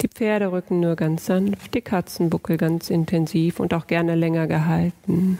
Die 0.01 0.09
Pferderücken 0.09 0.81
nur 0.81 0.95
ganz 0.95 1.27
sanft, 1.27 1.73
die 1.73 1.81
Katzenbuckel 1.81 2.57
ganz 2.57 2.89
intensiv 2.89 3.59
und 3.59 3.73
auch 3.73 3.87
gerne 3.87 4.15
länger 4.15 4.47
gehalten. 4.47 5.39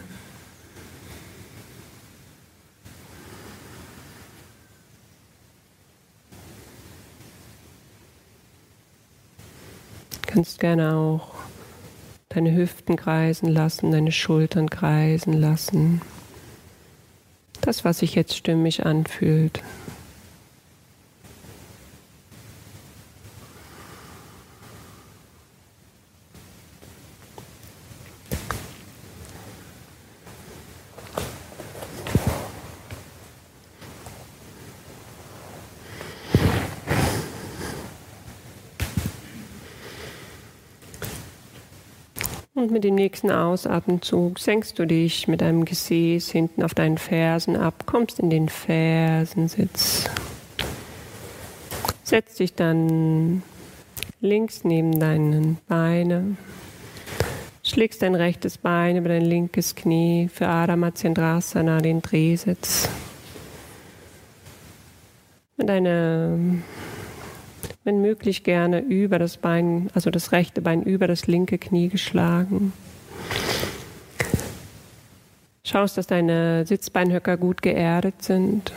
Kannst 10.26 10.60
gerne 10.60 10.96
auch 10.96 11.34
deine 12.38 12.56
Hüften 12.56 12.98
kreisen 12.98 13.50
lassen, 13.50 13.92
deine 13.92 14.12
Schultern 14.12 14.70
kreisen 14.70 15.34
lassen. 15.34 16.02
Das, 17.62 17.84
was 17.84 17.98
sich 17.98 18.14
jetzt 18.14 18.38
stimmig 18.38 18.86
anfühlt. 18.86 19.64
Und 42.68 42.74
mit 42.74 42.84
dem 42.84 42.96
nächsten 42.96 43.32
Ausatemzug 43.32 44.40
senkst 44.40 44.78
du 44.78 44.86
dich 44.86 45.30
mit 45.30 45.40
deinem 45.40 45.64
Gesäß 45.64 46.30
hinten 46.30 46.64
auf 46.64 46.74
deinen 46.74 46.98
Fersen 46.98 47.56
ab, 47.56 47.86
kommst 47.86 48.20
in 48.20 48.30
den 48.30 48.50
Fersensitz. 48.50 50.10
Setz 52.04 52.36
dich 52.36 52.56
dann 52.56 53.42
links 54.20 54.66
neben 54.66 55.00
deinen 55.00 55.60
Beine. 55.70 56.36
Schlägst 57.64 58.02
dein 58.02 58.16
rechtes 58.16 58.58
Bein 58.58 58.98
über 58.98 59.08
dein 59.08 59.24
linkes 59.24 59.74
Knie 59.74 60.28
für 60.28 60.50
Adha 60.50 60.76
Matsyendrasana, 60.76 61.80
den 61.80 62.02
Drehsitz. 62.02 62.90
Mit 65.56 65.70
deiner 65.70 66.38
wenn 67.88 68.02
möglich 68.02 68.44
gerne 68.44 68.82
über 68.82 69.18
das 69.18 69.38
Bein, 69.38 69.90
also 69.94 70.10
das 70.12 70.34
rechte 70.34 70.62
Bein 70.62 70.84
über 70.84 71.08
das 71.08 71.26
linke 71.26 71.58
Knie 71.58 71.88
geschlagen. 71.88 72.74
Schaust, 75.64 75.98
dass 75.98 76.06
deine 76.06 76.66
Sitzbeinhöcker 76.66 77.38
gut 77.38 77.62
geerdet 77.62 78.22
sind. 78.22 78.74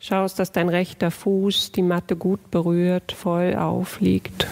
Schaust, 0.00 0.40
dass 0.40 0.50
dein 0.50 0.68
rechter 0.68 1.12
Fuß 1.12 1.70
die 1.70 1.82
Matte 1.82 2.16
gut 2.16 2.50
berührt, 2.50 3.12
voll 3.12 3.54
aufliegt. 3.54 4.48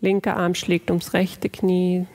Linker 0.00 0.36
Arm 0.36 0.56
schlägt 0.56 0.90
ums 0.90 1.14
rechte 1.14 1.48
Knie, 1.48 2.06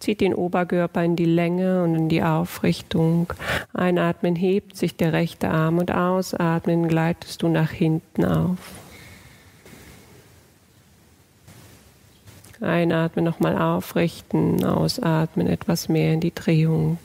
zieht 0.00 0.20
den 0.20 0.34
Oberkörper 0.34 1.04
in 1.04 1.14
die 1.14 1.26
Länge 1.26 1.84
und 1.84 1.94
in 1.94 2.08
die 2.08 2.22
Aufrichtung. 2.22 3.32
Einatmen 3.72 4.34
hebt 4.34 4.76
sich 4.76 4.96
der 4.96 5.12
rechte 5.12 5.50
Arm 5.50 5.78
und 5.78 5.92
ausatmen 5.92 6.88
gleitest 6.88 7.42
du 7.42 7.48
nach 7.48 7.70
hinten 7.70 8.24
auf. 8.24 8.58
Einatmen 12.60 13.24
nochmal 13.24 13.56
aufrichten, 13.56 14.64
ausatmen 14.64 15.46
etwas 15.46 15.88
mehr 15.88 16.12
in 16.12 16.20
die 16.20 16.34
Drehung. 16.34 16.98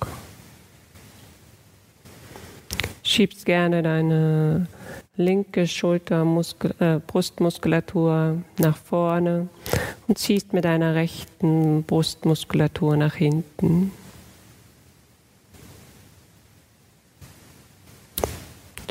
Schiebst 3.04 3.46
gerne 3.46 3.84
deine 3.84 4.68
linke 5.18 5.68
Schulter, 5.68 6.26
äh, 6.80 7.00
Brustmuskulatur 7.06 8.42
nach 8.58 8.78
vorne 8.78 9.48
und 10.08 10.18
ziehst 10.18 10.54
mit 10.54 10.66
deiner 10.66 10.96
rechten 10.96 11.84
Brustmuskulatur 11.84 12.98
nach 12.98 13.16
hinten. 13.16 13.92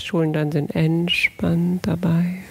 Schultern 0.00 0.52
sind 0.52 0.74
entspannt 0.76 1.86
dabei. 1.86 2.44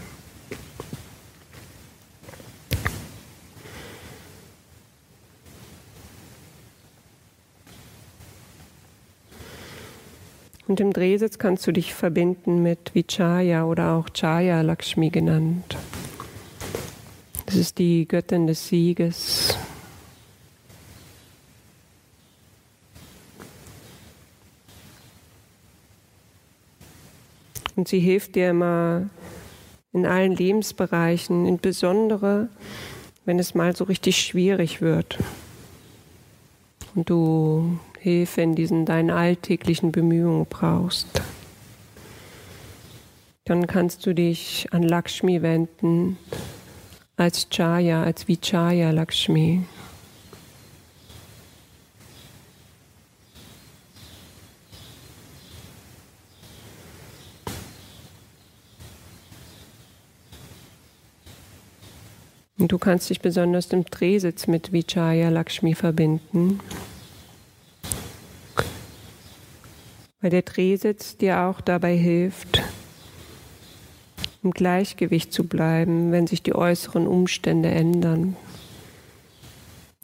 Und 10.68 10.80
im 10.80 10.94
Drehsitz 10.94 11.38
kannst 11.38 11.68
du 11.68 11.72
dich 11.72 11.94
verbinden 11.94 12.64
mit 12.64 12.96
Vichaya 12.96 13.66
oder 13.66 13.92
auch 13.92 14.10
Chaya 14.10 14.62
Lakshmi 14.62 15.10
genannt. 15.10 15.78
Das 17.46 17.56
ist 17.56 17.78
die 17.78 18.08
Göttin 18.08 18.48
des 18.48 18.68
Sieges. 18.68 19.58
Und 27.76 27.88
sie 27.88 28.00
hilft 28.00 28.36
dir 28.36 28.52
immer 28.52 29.10
in 29.92 30.06
allen 30.06 30.36
Lebensbereichen, 30.36 31.46
insbesondere 31.46 32.50
wenn 33.26 33.40
es 33.40 33.56
mal 33.56 33.76
so 33.76 33.86
richtig 33.86 34.22
schwierig 34.22 34.82
wird 34.82 35.18
und 36.96 37.10
du 37.10 37.80
Hilfe 38.04 38.42
in 38.42 38.54
diesen 38.54 38.86
deinen 38.86 39.12
alltäglichen 39.12 39.94
Bemühungen 39.94 40.46
brauchst. 40.46 41.08
Dann 43.46 43.66
kannst 43.66 44.06
du 44.06 44.14
dich 44.14 44.68
an 44.72 44.84
Lakshmi 44.84 45.42
wenden 45.42 46.18
als 47.16 47.48
Chaya, 47.50 48.04
als 48.04 48.28
Vichaya 48.28 48.92
Lakshmi. 48.92 49.64
Und 62.58 62.70
du 62.70 62.78
kannst 62.78 63.10
dich 63.10 63.22
besonders 63.22 63.68
im 63.68 63.86
Drehsitz 63.86 64.48
mit 64.48 64.74
Vichaya 64.74 65.30
Lakshmi 65.30 65.74
verbinden. 65.74 66.60
Weil 70.24 70.30
der 70.30 70.44
Drehsitz 70.44 71.18
dir 71.18 71.42
auch 71.42 71.60
dabei 71.60 71.98
hilft, 71.98 72.64
im 74.42 74.52
Gleichgewicht 74.52 75.34
zu 75.34 75.44
bleiben, 75.44 76.14
wenn 76.14 76.28
sich 76.28 76.42
die 76.42 76.56
äußeren 76.56 77.08
Umstände 77.08 77.70
ändern. 77.70 78.38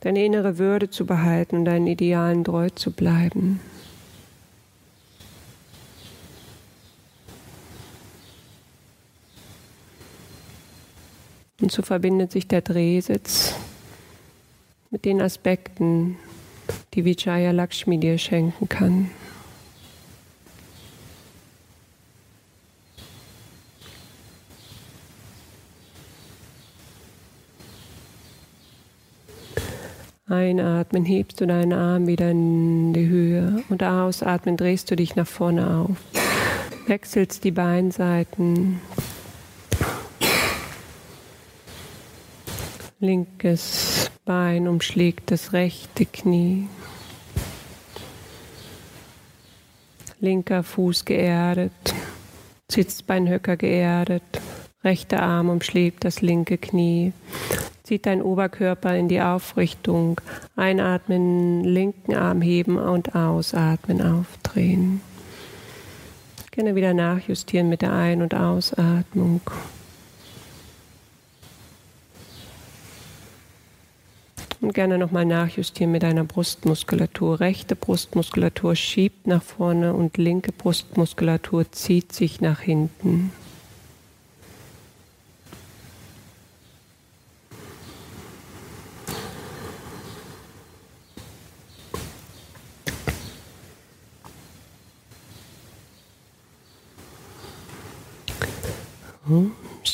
Deine 0.02 0.26
innere 0.26 0.58
Würde 0.58 0.90
zu 0.90 1.06
behalten 1.06 1.56
und 1.56 1.66
deinen 1.66 1.88
Idealen 1.88 2.44
treu 2.44 2.70
zu 2.70 2.92
bleiben. 2.92 3.62
Und 11.62 11.72
so 11.72 11.82
verbindet 11.82 12.34
sich 12.34 12.46
der 12.46 12.62
Drehsitz 12.62 13.56
mit 14.90 15.06
den 15.06 15.22
Aspekten, 15.22 16.18
die 16.94 17.06
Vijaya 17.06 17.52
Lakshmi 17.52 17.98
dir 17.98 18.18
schenken 18.18 18.68
kann. 18.68 19.10
Einatmen 30.30 31.06
hebst 31.06 31.42
du 31.42 31.48
deinen 31.48 31.74
Arm 31.74 32.06
wieder 32.06 32.30
in 32.30 32.94
die 32.94 33.08
Höhe 33.08 33.64
und 33.70 33.82
ausatmen 33.84 34.58
drehst 34.58 34.92
du 34.92 34.96
dich 34.96 35.16
nach 35.16 35.28
vorne 35.28 35.68
auf. 35.68 35.98
Wechselst 36.86 37.44
die 37.44 37.52
Beinseiten. 37.52 38.80
Linkes 43.00 44.12
Bein 44.24 44.68
umschlägt 44.68 45.32
das 45.32 45.54
rechte 45.54 46.06
Knie. 46.06 46.68
Linker 50.20 50.62
Fuß 50.62 51.06
geerdet. 51.06 51.72
Sitzbeinhöcker 52.70 53.58
geerdet. 53.58 54.22
Rechter 54.84 55.24
Arm 55.24 55.50
umschlägt 55.50 56.04
das 56.04 56.22
linke 56.22 56.60
Knie. 56.60 57.14
Zieht 57.90 58.06
dein 58.06 58.22
Oberkörper 58.22 58.96
in 58.96 59.08
die 59.08 59.20
Aufrichtung. 59.20 60.22
Einatmen, 60.56 61.64
linken 61.64 62.14
Arm 62.14 62.40
heben 62.40 62.78
und 62.78 63.16
ausatmen, 63.16 64.00
aufdrehen. 64.00 65.02
Gerne 66.52 66.76
wieder 66.76 66.94
nachjustieren 66.94 67.68
mit 67.68 67.82
der 67.82 67.92
Ein- 67.92 68.22
und 68.22 68.36
Ausatmung. 68.36 69.42
Und 74.62 74.76
gerne 74.76 75.00
nochmal 75.00 75.26
nachjustieren 75.26 75.92
mit 75.92 76.04
deiner 76.04 76.26
Brustmuskulatur. 76.26 77.40
Rechte 77.40 77.76
Brustmuskulatur 77.76 78.76
schiebt 78.76 79.26
nach 79.26 79.42
vorne 79.42 79.96
und 79.96 80.18
linke 80.18 80.52
Brustmuskulatur 80.52 81.72
zieht 81.72 82.14
sich 82.14 82.40
nach 82.40 82.60
hinten. 82.60 83.32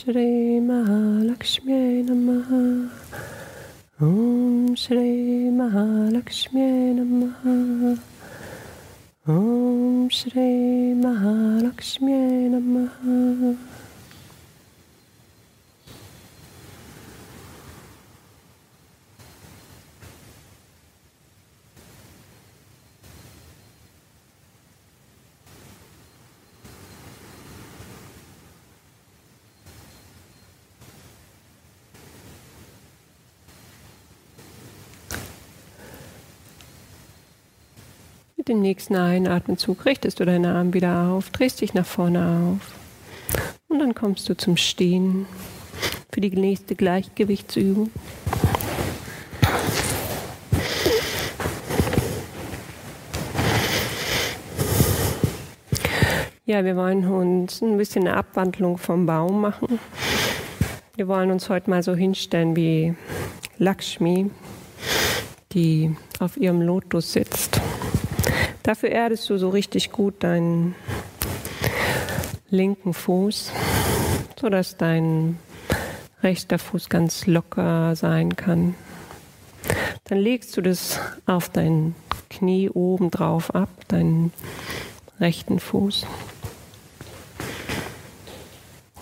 Shri 0.05 0.61
Mahalakshmi 0.61 2.05
Namaha. 2.05 2.91
Om 3.99 4.75
Shri 4.75 5.49
Mahalakshmi 5.49 6.93
Namaha. 6.93 7.99
Om 9.27 10.07
Shri 10.09 10.93
Mahalakshmi 10.93 12.51
Namaha 12.53 13.57
Mit 38.47 38.57
dem 38.57 38.61
nächsten 38.61 38.95
Einatmenzug 38.95 39.85
richtest 39.85 40.19
du 40.19 40.25
deine 40.25 40.49
Arme 40.49 40.71
wieder 40.75 41.07
auf, 41.09 41.31
drehst 41.31 41.61
dich 41.61 41.73
nach 41.73 41.83
vorne 41.87 42.59
auf. 42.59 42.75
Und 43.69 43.79
dann 43.79 43.95
kommst 43.95 44.29
du 44.29 44.37
zum 44.37 44.55
Stehen 44.55 45.25
für 46.11 46.21
die 46.21 46.29
nächste 46.29 46.75
Gleichgewichtsübung. 46.75 47.89
Ja, 56.45 56.63
wir 56.63 56.75
wollen 56.75 57.03
uns 57.07 57.63
ein 57.63 57.77
bisschen 57.77 58.07
eine 58.07 58.15
Abwandlung 58.15 58.77
vom 58.77 59.07
Baum 59.07 59.41
machen. 59.41 59.79
Wir 60.95 61.07
wollen 61.07 61.31
uns 61.31 61.49
heute 61.49 61.71
mal 61.71 61.81
so 61.81 61.95
hinstellen 61.95 62.55
wie 62.55 62.93
Lakshmi, 63.57 64.29
die 65.51 65.95
auf 66.19 66.37
ihrem 66.37 66.61
Lotus 66.61 67.11
sitzt. 67.11 67.59
Dafür 68.65 68.89
erdest 68.89 69.29
du 69.29 69.37
so 69.37 69.49
richtig 69.49 69.91
gut 69.91 70.23
deinen 70.23 70.73
linken 72.49 72.95
Fuß, 72.95 73.51
sodass 74.39 74.75
dein 74.75 75.37
rechter 76.23 76.57
Fuß 76.57 76.89
ganz 76.89 77.27
locker 77.27 77.95
sein 77.95 78.35
kann. 78.35 78.73
Dann 80.05 80.17
legst 80.17 80.57
du 80.57 80.61
das 80.61 80.99
auf 81.27 81.49
dein 81.49 81.93
Knie 82.31 82.71
oben 82.71 83.11
drauf 83.11 83.53
ab, 83.53 83.69
deinen 83.87 84.33
rechten 85.19 85.59
Fuß. 85.59 86.07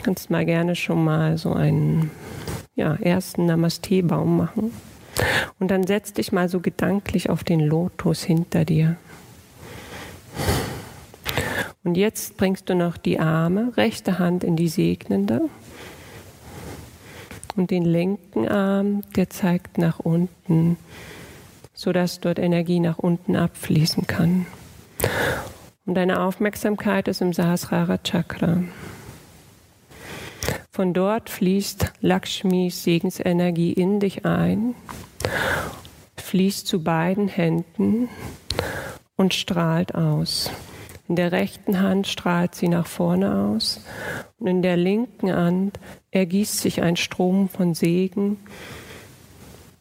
Kannst 0.03 0.30
mal 0.30 0.44
gerne 0.44 0.76
schon 0.76 1.06
mal 1.06 1.38
so 1.38 1.53
einen 1.53 2.11
ja, 2.76 2.95
ersten 2.95 3.45
Namaste-Baum 3.45 4.35
machen. 4.35 4.73
Und 5.57 5.72
dann 5.72 5.88
setz 5.88 6.11
dich 6.11 6.34
mal 6.34 6.49
so 6.49 6.60
gedanklich 6.60 7.30
auf 7.30 7.45
den 7.45 7.61
Lotus 7.61 8.23
hinter 8.23 8.65
dir. 8.65 8.98
Und 11.84 11.95
jetzt 11.97 12.38
bringst 12.38 12.69
du 12.69 12.76
noch 12.76 12.97
die 12.97 13.19
Arme, 13.19 13.76
rechte 13.76 14.18
Hand 14.18 14.43
in 14.43 14.55
die 14.55 14.69
segnende 14.69 15.41
und 17.55 17.72
den 17.72 17.84
linken 17.84 18.47
Arm, 18.47 19.01
der 19.15 19.30
zeigt 19.30 19.77
nach 19.77 19.99
unten, 19.99 20.77
sodass 21.73 22.19
dort 22.19 22.39
Energie 22.39 22.80
nach 22.80 22.99
unten 22.99 23.35
abfließen 23.35 24.07
kann. 24.07 24.45
Und 25.85 25.95
deine 25.95 26.22
Aufmerksamkeit 26.22 27.10
ist 27.10 27.22
im 27.22 27.34
Sahasrara 27.34 27.97
Chakra. 27.97 28.64
Von 30.72 30.93
dort 30.93 31.30
fließt 31.30 31.91
Lakshmis 31.99 32.84
Segensenergie 32.84 33.73
in 33.73 33.99
dich 33.99 34.26
ein, 34.26 34.73
fließt 36.15 36.65
zu 36.65 36.81
beiden 36.81 37.27
Händen 37.27 38.07
und 39.18 39.34
strahlt 39.34 39.93
aus. 39.93 40.49
In 41.09 41.17
der 41.17 41.34
rechten 41.34 41.81
Hand 41.81 42.07
strahlt 42.07 42.55
sie 42.55 42.69
nach 42.69 42.88
vorne 42.88 43.35
aus 43.35 43.84
und 44.39 44.47
in 44.47 44.61
der 44.61 44.77
linken 44.77 45.34
Hand 45.34 45.80
ergießt 46.11 46.59
sich 46.59 46.81
ein 46.81 46.95
Strom 46.95 47.49
von 47.49 47.73
Segen 47.73 48.38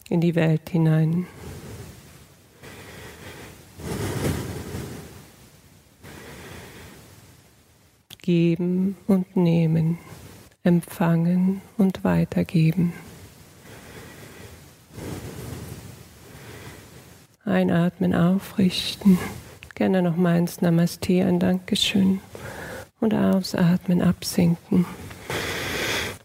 in 0.08 0.20
die 0.20 0.34
Welt 0.34 0.68
hinein. 0.68 1.26
Geben 8.20 8.96
und 9.06 9.36
nehmen, 9.36 9.98
empfangen 10.64 11.60
und 11.76 12.04
weitergeben. 12.04 12.92
Einatmen, 17.44 18.14
aufrichten. 18.14 19.18
Gerne 19.82 20.00
noch 20.00 20.14
mal 20.14 20.38
ins 20.38 20.60
Namaste 20.60 21.24
ein 21.24 21.40
Dankeschön. 21.40 22.20
Und 23.00 23.14
ausatmen, 23.14 24.00
absinken. 24.00 24.86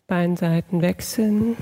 Beinseiten 0.06 0.84
wechseln. 0.84 1.58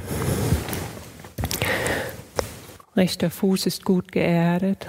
Rechter 2.97 3.29
Fuß 3.29 3.65
ist 3.67 3.85
gut 3.85 4.11
geerdet. 4.11 4.85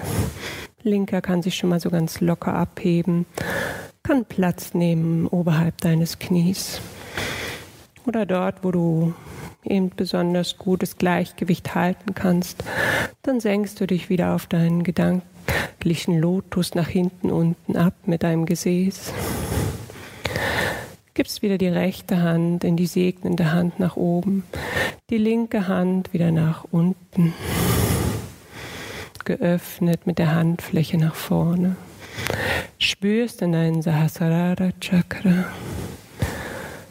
Linker 0.82 1.20
kann 1.20 1.42
sich 1.42 1.54
schon 1.54 1.70
mal 1.70 1.78
so 1.78 1.90
ganz 1.90 2.20
locker 2.20 2.54
abheben. 2.54 3.24
Kann 4.02 4.24
Platz 4.24 4.74
nehmen 4.74 5.28
oberhalb 5.28 5.80
deines 5.82 6.18
Knies. 6.18 6.80
Oder 8.04 8.26
dort, 8.26 8.64
wo 8.64 8.72
du 8.72 9.14
eben 9.62 9.90
besonders 9.90 10.58
gutes 10.58 10.98
Gleichgewicht 10.98 11.76
halten 11.76 12.16
kannst, 12.16 12.64
dann 13.22 13.38
senkst 13.38 13.80
du 13.80 13.86
dich 13.86 14.08
wieder 14.08 14.34
auf 14.34 14.46
deinen 14.46 14.82
Gedanken 14.82 15.35
gedanklichen 15.86 16.18
Lotus 16.18 16.74
nach 16.74 16.88
hinten 16.88 17.30
unten 17.30 17.76
ab 17.76 17.94
mit 18.06 18.24
deinem 18.24 18.44
Gesäß. 18.44 19.12
Gibst 21.14 21.42
wieder 21.42 21.58
die 21.58 21.68
rechte 21.68 22.20
Hand 22.20 22.64
in 22.64 22.76
die 22.76 22.86
segnende 22.86 23.52
Hand 23.52 23.78
nach 23.78 23.96
oben, 23.96 24.44
die 25.10 25.18
linke 25.18 25.68
Hand 25.68 26.12
wieder 26.12 26.32
nach 26.32 26.64
unten, 26.72 27.32
geöffnet 29.24 30.06
mit 30.06 30.18
der 30.18 30.34
Handfläche 30.34 30.98
nach 30.98 31.14
vorne. 31.14 31.76
Spürst 32.78 33.40
in 33.42 33.52
deinen 33.52 33.80
Sahasrara 33.80 34.70
Chakra. 34.80 35.44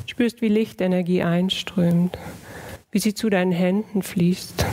Spürst, 0.06 0.42
wie 0.42 0.48
Lichtenergie 0.48 1.22
einströmt, 1.22 2.18
wie 2.92 3.00
sie 3.00 3.14
zu 3.14 3.30
deinen 3.30 3.52
Händen 3.52 4.02
fließt 4.02 4.66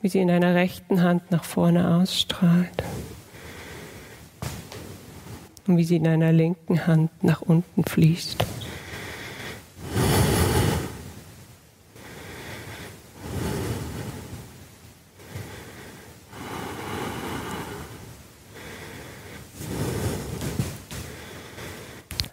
wie 0.00 0.08
sie 0.08 0.20
in 0.20 0.28
deiner 0.28 0.54
rechten 0.54 1.02
Hand 1.02 1.30
nach 1.30 1.44
vorne 1.44 1.96
ausstrahlt. 1.96 2.82
Und 5.66 5.76
wie 5.76 5.84
sie 5.84 5.96
in 5.96 6.04
deiner 6.04 6.32
linken 6.32 6.86
Hand 6.86 7.10
nach 7.22 7.42
unten 7.42 7.84
fließt. 7.84 8.44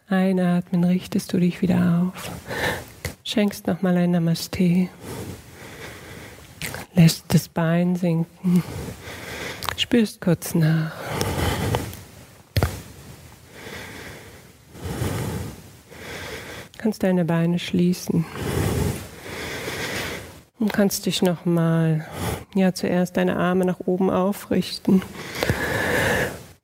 Einatmen 0.08 0.84
richtest 0.86 1.34
du 1.34 1.40
dich 1.40 1.62
wieder 1.62 2.10
auf, 2.14 2.32
schenkst 3.24 3.68
nochmal 3.68 3.98
ein 3.98 4.12
Namaste 4.12 4.88
lässt 6.96 7.26
das 7.34 7.50
Bein 7.50 7.96
sinken, 7.96 8.64
spürst 9.78 10.22
kurz 10.22 10.56
nach. 10.56 10.94
Kannst 16.78 17.04
deine 17.04 17.26
Beine 17.26 17.60
schließen. 17.60 18.26
Und 20.60 20.72
kannst 20.72 21.06
dich 21.06 21.22
nochmal, 21.22 22.06
ja, 22.54 22.74
zuerst 22.74 23.18
deine 23.18 23.38
Arme 23.38 23.66
nach 23.66 23.80
oben 23.86 24.10
aufrichten. 24.10 25.02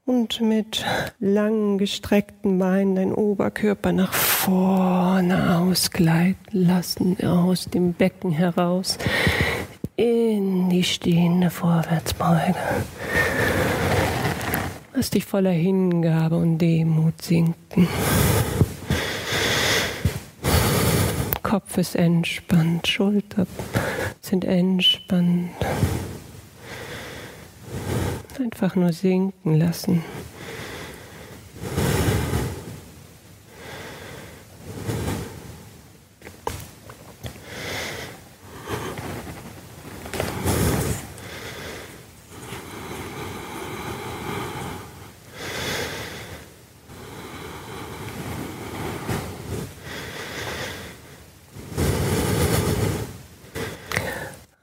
Und 0.06 0.41
mit 0.41 0.86
langen 1.20 1.78
gestreckten 1.78 2.58
Beinen 2.58 2.95
deinen 2.95 3.14
Oberkörper 3.14 3.91
nach 3.91 4.14
vorne 4.14 5.58
ausgleiten 5.58 6.38
lassen, 6.52 7.18
aus 7.24 7.66
dem 7.66 7.94
Becken 7.94 8.32
heraus 8.32 8.98
in 9.96 10.70
die 10.70 10.84
stehende 10.84 11.50
Vorwärtsbeuge. 11.50 12.56
Lass 14.94 15.10
dich 15.10 15.26
voller 15.26 15.52
Hingabe 15.52 16.36
und 16.36 16.58
Demut 16.58 17.22
sinken. 17.22 17.88
Kopf 21.42 21.78
ist 21.78 21.96
entspannt, 21.96 22.88
Schulter 22.88 23.46
sind 24.22 24.46
entspannt. 24.46 25.52
Einfach 28.40 28.76
nur 28.76 28.94
sinken 28.94 29.60
lassen. 29.60 30.04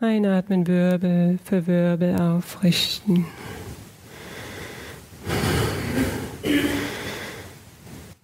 Einatmen, 0.08 0.66
Wirbel 0.66 1.38
für 1.44 1.66
Wirbel 1.66 2.18
aufrichten. 2.18 3.26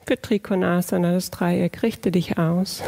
Für 0.07 0.19
Trikonasana, 0.19 1.13
das 1.13 1.31
Dreieck, 1.31 1.83
richte 1.83 2.11
dich 2.11 2.39
aus 2.39 2.83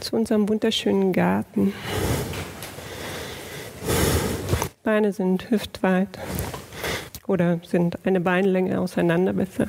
zu 0.00 0.16
unserem 0.16 0.48
wunderschönen 0.48 1.12
Garten. 1.12 1.74
Beine 4.84 5.12
sind 5.12 5.50
hüftweit 5.50 6.18
oder 7.26 7.60
sind 7.66 7.98
eine 8.06 8.22
Beinlänge 8.22 8.80
auseinander 8.80 9.34
besser. 9.34 9.66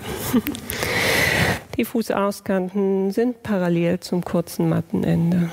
Die 1.75 1.83
Fußauskanten 1.83 3.11
sind 3.11 3.43
parallel 3.43 3.99
zum 3.99 4.23
kurzen 4.23 4.69
Mattenende. 4.69 5.49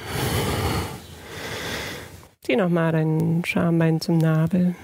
Zieh 2.48 2.56
nochmal 2.56 2.92
dein 2.92 3.42
Schambein 3.44 4.00
zum 4.00 4.16
Nabel. 4.16 4.74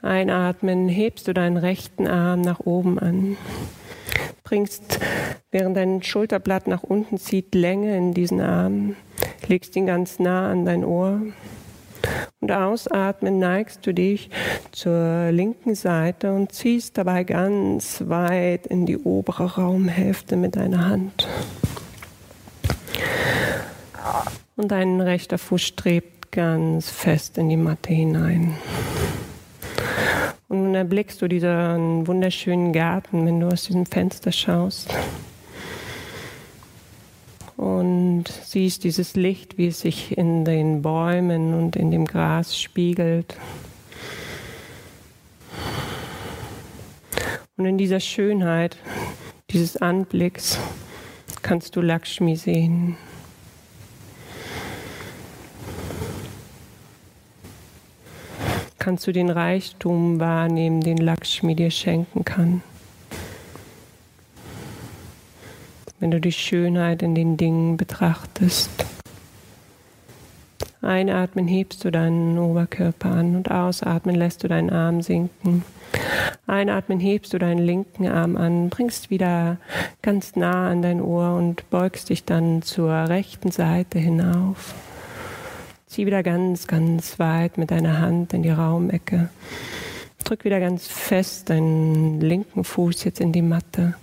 Einatmen, 0.00 0.88
hebst 0.88 1.28
du 1.28 1.34
deinen 1.34 1.58
rechten 1.58 2.06
Arm 2.06 2.40
nach 2.40 2.60
oben 2.60 2.98
an. 2.98 3.36
Bringst, 4.44 4.98
während 5.50 5.76
dein 5.76 6.02
Schulterblatt 6.02 6.68
nach 6.68 6.82
unten 6.82 7.18
zieht, 7.18 7.54
Länge 7.54 7.98
in 7.98 8.14
diesen 8.14 8.40
Arm. 8.40 8.96
Legst 9.46 9.76
ihn 9.76 9.84
ganz 9.84 10.18
nah 10.18 10.50
an 10.50 10.64
dein 10.64 10.86
Ohr. 10.86 11.20
Und 12.40 12.50
ausatmen 12.50 13.38
neigst 13.38 13.86
du 13.86 13.92
dich 13.92 14.30
zur 14.70 15.32
linken 15.32 15.74
Seite 15.74 16.32
und 16.32 16.50
ziehst 16.52 16.96
dabei 16.96 17.24
ganz 17.24 18.04
weit 18.06 18.66
in 18.68 18.86
die 18.86 18.96
obere 18.96 19.54
Raumhälfte 19.56 20.36
mit 20.36 20.56
deiner 20.56 20.88
Hand. 20.88 21.28
Und 24.56 24.68
dein 24.68 25.00
rechter 25.00 25.38
Fuß 25.38 25.62
strebt 25.62 26.30
ganz 26.30 26.90
fest 26.90 27.38
in 27.38 27.48
die 27.48 27.56
Matte 27.56 27.92
hinein. 27.92 28.54
Und 30.48 30.64
nun 30.64 30.74
erblickst 30.74 31.22
du 31.22 31.28
diesen 31.28 32.06
wunderschönen 32.06 32.72
Garten, 32.74 33.24
wenn 33.24 33.40
du 33.40 33.48
aus 33.48 33.64
diesem 33.64 33.86
Fenster 33.86 34.32
schaust. 34.32 34.94
Und 37.56 38.24
siehst 38.44 38.84
dieses 38.84 39.14
Licht, 39.14 39.56
wie 39.56 39.68
es 39.68 39.80
sich 39.80 40.18
in 40.18 40.44
den 40.44 40.82
Bäumen 40.82 41.54
und 41.54 41.76
in 41.76 41.90
dem 41.90 42.06
Gras 42.06 42.60
spiegelt. 42.60 43.36
Und 47.56 47.64
in 47.64 47.78
dieser 47.78 48.00
Schönheit 48.00 48.76
dieses 49.50 49.76
Anblicks 49.76 50.58
kannst 51.42 51.76
du 51.76 51.80
Lakshmi 51.80 52.36
sehen. 52.36 52.96
Kannst 58.82 59.06
du 59.06 59.12
den 59.12 59.30
Reichtum 59.30 60.18
wahrnehmen, 60.18 60.80
den 60.80 60.96
Lakshmi 60.96 61.54
dir 61.54 61.70
schenken 61.70 62.24
kann. 62.24 62.64
Wenn 66.00 66.10
du 66.10 66.20
die 66.20 66.32
Schönheit 66.32 67.00
in 67.04 67.14
den 67.14 67.36
Dingen 67.36 67.76
betrachtest. 67.76 68.84
Einatmen 70.80 71.46
hebst 71.46 71.84
du 71.84 71.92
deinen 71.92 72.36
Oberkörper 72.40 73.12
an 73.12 73.36
und 73.36 73.52
ausatmen 73.52 74.16
lässt 74.16 74.42
du 74.42 74.48
deinen 74.48 74.70
Arm 74.70 75.00
sinken. 75.00 75.64
Einatmen 76.48 76.98
hebst 76.98 77.32
du 77.34 77.38
deinen 77.38 77.64
linken 77.64 78.08
Arm 78.08 78.36
an, 78.36 78.68
bringst 78.68 79.10
wieder 79.10 79.58
ganz 80.02 80.34
nah 80.34 80.68
an 80.68 80.82
dein 80.82 81.00
Ohr 81.00 81.36
und 81.36 81.70
beugst 81.70 82.08
dich 82.08 82.24
dann 82.24 82.62
zur 82.62 82.90
rechten 82.90 83.52
Seite 83.52 84.00
hinauf. 84.00 84.74
Zieh 85.92 86.06
wieder 86.06 86.22
ganz, 86.22 86.66
ganz 86.68 87.18
weit 87.18 87.58
mit 87.58 87.70
deiner 87.70 87.98
Hand 87.98 88.32
in 88.32 88.42
die 88.42 88.48
Raumecke. 88.48 89.28
Drück 90.24 90.46
wieder 90.46 90.58
ganz 90.58 90.86
fest 90.86 91.50
deinen 91.50 92.18
linken 92.18 92.64
Fuß 92.64 93.04
jetzt 93.04 93.20
in 93.20 93.30
die 93.30 93.42
Matte. 93.42 93.94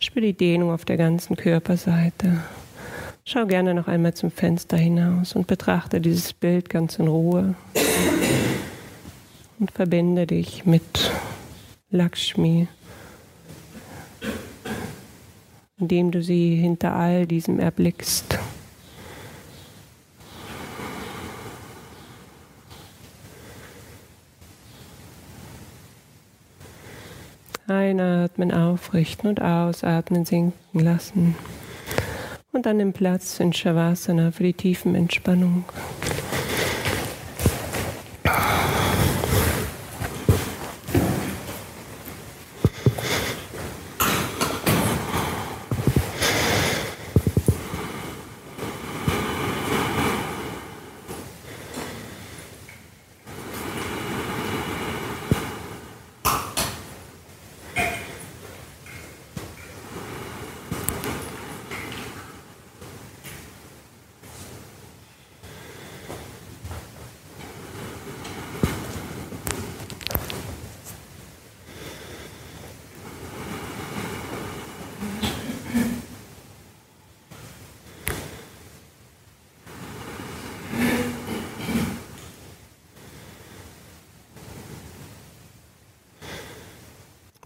Spür 0.00 0.22
die 0.22 0.32
Dehnung 0.32 0.72
auf 0.72 0.84
der 0.84 0.96
ganzen 0.96 1.36
Körperseite. 1.36 2.40
Schau 3.24 3.46
gerne 3.46 3.74
noch 3.74 3.86
einmal 3.86 4.14
zum 4.14 4.32
Fenster 4.32 4.76
hinaus 4.76 5.36
und 5.36 5.46
betrachte 5.46 6.00
dieses 6.00 6.32
Bild 6.32 6.68
ganz 6.68 6.98
in 6.98 7.06
Ruhe. 7.06 7.54
Und 9.60 9.70
verbinde 9.70 10.26
dich 10.26 10.66
mit 10.66 11.12
Lakshmi, 11.90 12.66
indem 15.78 16.10
du 16.10 16.24
sie 16.24 16.56
hinter 16.56 16.96
all 16.96 17.24
diesem 17.24 17.60
erblickst. 17.60 18.36
Einatmen 27.66 28.52
aufrichten 28.52 29.28
und 29.28 29.40
ausatmen 29.40 30.24
sinken 30.24 30.80
lassen. 30.80 31.34
Und 32.52 32.66
dann 32.66 32.78
den 32.78 32.92
Platz 32.92 33.40
in 33.40 33.52
Shavasana 33.52 34.30
für 34.30 34.44
die 34.44 34.52
tiefen 34.52 34.94
Entspannung. 34.94 35.64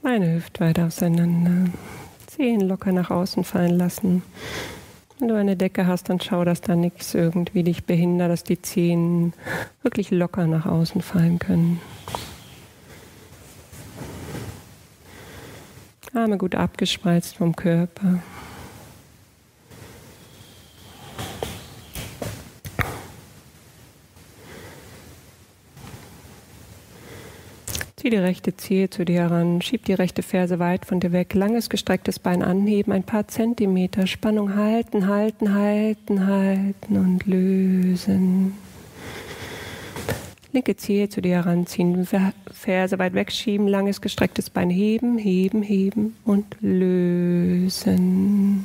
Beine 0.08 0.36
hüftweit 0.36 0.78
auseinander. 0.78 1.70
Zehen 2.28 2.62
locker 2.62 2.92
nach 2.92 3.10
außen 3.10 3.44
fallen 3.44 3.76
lassen. 3.76 4.22
Wenn 5.18 5.28
du 5.28 5.34
eine 5.34 5.54
Decke 5.54 5.86
hast, 5.86 6.08
dann 6.08 6.18
schau, 6.18 6.46
dass 6.46 6.62
da 6.62 6.76
nichts 6.76 7.12
irgendwie 7.12 7.62
dich 7.62 7.84
behindert, 7.84 8.30
dass 8.30 8.42
die 8.42 8.62
Zehen 8.62 9.34
wirklich 9.82 10.10
locker 10.10 10.46
nach 10.46 10.64
außen 10.64 11.02
fallen 11.02 11.38
können. 11.38 11.78
Arme 16.14 16.38
gut 16.38 16.54
abgespreizt 16.54 17.36
vom 17.36 17.54
Körper. 17.54 18.22
Zieh 28.08 28.16
die 28.16 28.22
rechte 28.22 28.56
Zehe 28.56 28.88
zu 28.88 29.04
dir 29.04 29.20
heran, 29.20 29.60
schieb 29.60 29.84
die 29.84 29.92
rechte 29.92 30.22
Ferse 30.22 30.58
weit 30.58 30.86
von 30.86 30.98
dir 30.98 31.12
weg, 31.12 31.34
langes 31.34 31.68
gestrecktes 31.68 32.18
Bein 32.18 32.42
anheben, 32.42 32.90
ein 32.90 33.02
paar 33.02 33.28
Zentimeter, 33.28 34.06
Spannung 34.06 34.54
halten, 34.54 35.08
halten, 35.08 35.52
halten, 35.52 36.26
halten 36.26 36.96
und 36.96 37.26
lösen. 37.26 38.54
Linke 40.52 40.74
Zehe 40.76 41.10
zu 41.10 41.20
dir 41.20 41.44
heranziehen, 41.44 42.08
Ferse 42.50 42.98
weit 42.98 43.12
wegschieben, 43.12 43.68
langes 43.68 44.00
gestrecktes 44.00 44.48
Bein 44.48 44.70
heben, 44.70 45.18
heben, 45.18 45.60
heben 45.60 46.16
und 46.24 46.56
lösen. 46.62 48.64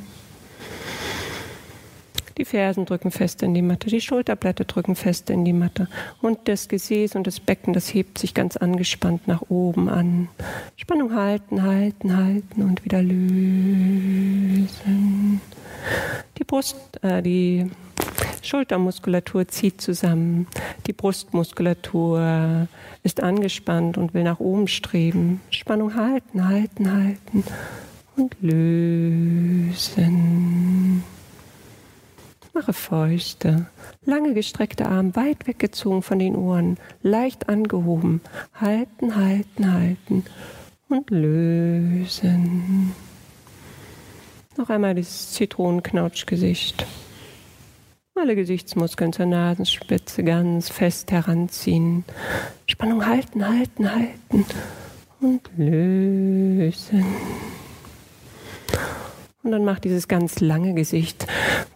Die 2.36 2.44
Fersen 2.44 2.84
drücken 2.84 3.12
fest 3.12 3.42
in 3.42 3.54
die 3.54 3.62
Matte, 3.62 3.88
die 3.88 4.00
Schulterblätter 4.00 4.64
drücken 4.64 4.96
fest 4.96 5.30
in 5.30 5.44
die 5.44 5.52
Matte 5.52 5.88
und 6.20 6.48
das 6.48 6.68
Gesäß 6.68 7.14
und 7.14 7.28
das 7.28 7.38
Becken, 7.38 7.72
das 7.72 7.94
hebt 7.94 8.18
sich 8.18 8.34
ganz 8.34 8.56
angespannt 8.56 9.28
nach 9.28 9.42
oben 9.48 9.88
an. 9.88 10.28
Spannung 10.76 11.14
halten, 11.14 11.62
halten, 11.62 12.16
halten 12.16 12.62
und 12.62 12.84
wieder 12.84 13.02
lösen. 13.02 13.40
Die 16.38 16.44
Brust, 16.44 16.76
äh, 17.02 17.22
die 17.22 17.70
Schultermuskulatur 18.42 19.46
zieht 19.48 19.80
zusammen. 19.80 20.48
Die 20.86 20.92
Brustmuskulatur 20.92 22.68
ist 23.02 23.22
angespannt 23.22 23.96
und 23.96 24.12
will 24.12 24.24
nach 24.24 24.40
oben 24.40 24.66
streben. 24.68 25.40
Spannung 25.50 25.94
halten, 25.94 26.48
halten, 26.48 26.92
halten 26.92 27.44
und 28.16 28.36
lösen. 28.40 29.84
Mache 32.54 32.72
Fäuste, 32.72 33.66
lange 34.04 34.32
gestreckte 34.32 34.86
Arme, 34.86 35.16
weit 35.16 35.48
weggezogen 35.48 36.02
von 36.02 36.20
den 36.20 36.36
Ohren, 36.36 36.78
leicht 37.02 37.48
angehoben. 37.48 38.20
Halten, 38.54 39.16
halten, 39.16 39.72
halten 39.72 40.24
und 40.88 41.10
lösen. 41.10 42.94
Noch 44.56 44.70
einmal 44.70 44.94
dieses 44.94 45.32
Zitronenknautschgesicht. 45.32 46.86
Alle 48.14 48.36
Gesichtsmuskeln 48.36 49.12
zur 49.12 49.26
Nasenspitze 49.26 50.22
ganz 50.22 50.68
fest 50.68 51.10
heranziehen. 51.10 52.04
Spannung 52.68 53.04
halten, 53.04 53.48
halten, 53.48 53.92
halten 53.92 54.46
und 55.20 55.50
lösen. 55.56 57.04
Und 59.44 59.52
dann 59.52 59.64
mach 59.66 59.78
dieses 59.78 60.08
ganz 60.08 60.40
lange 60.40 60.72
Gesicht, 60.72 61.26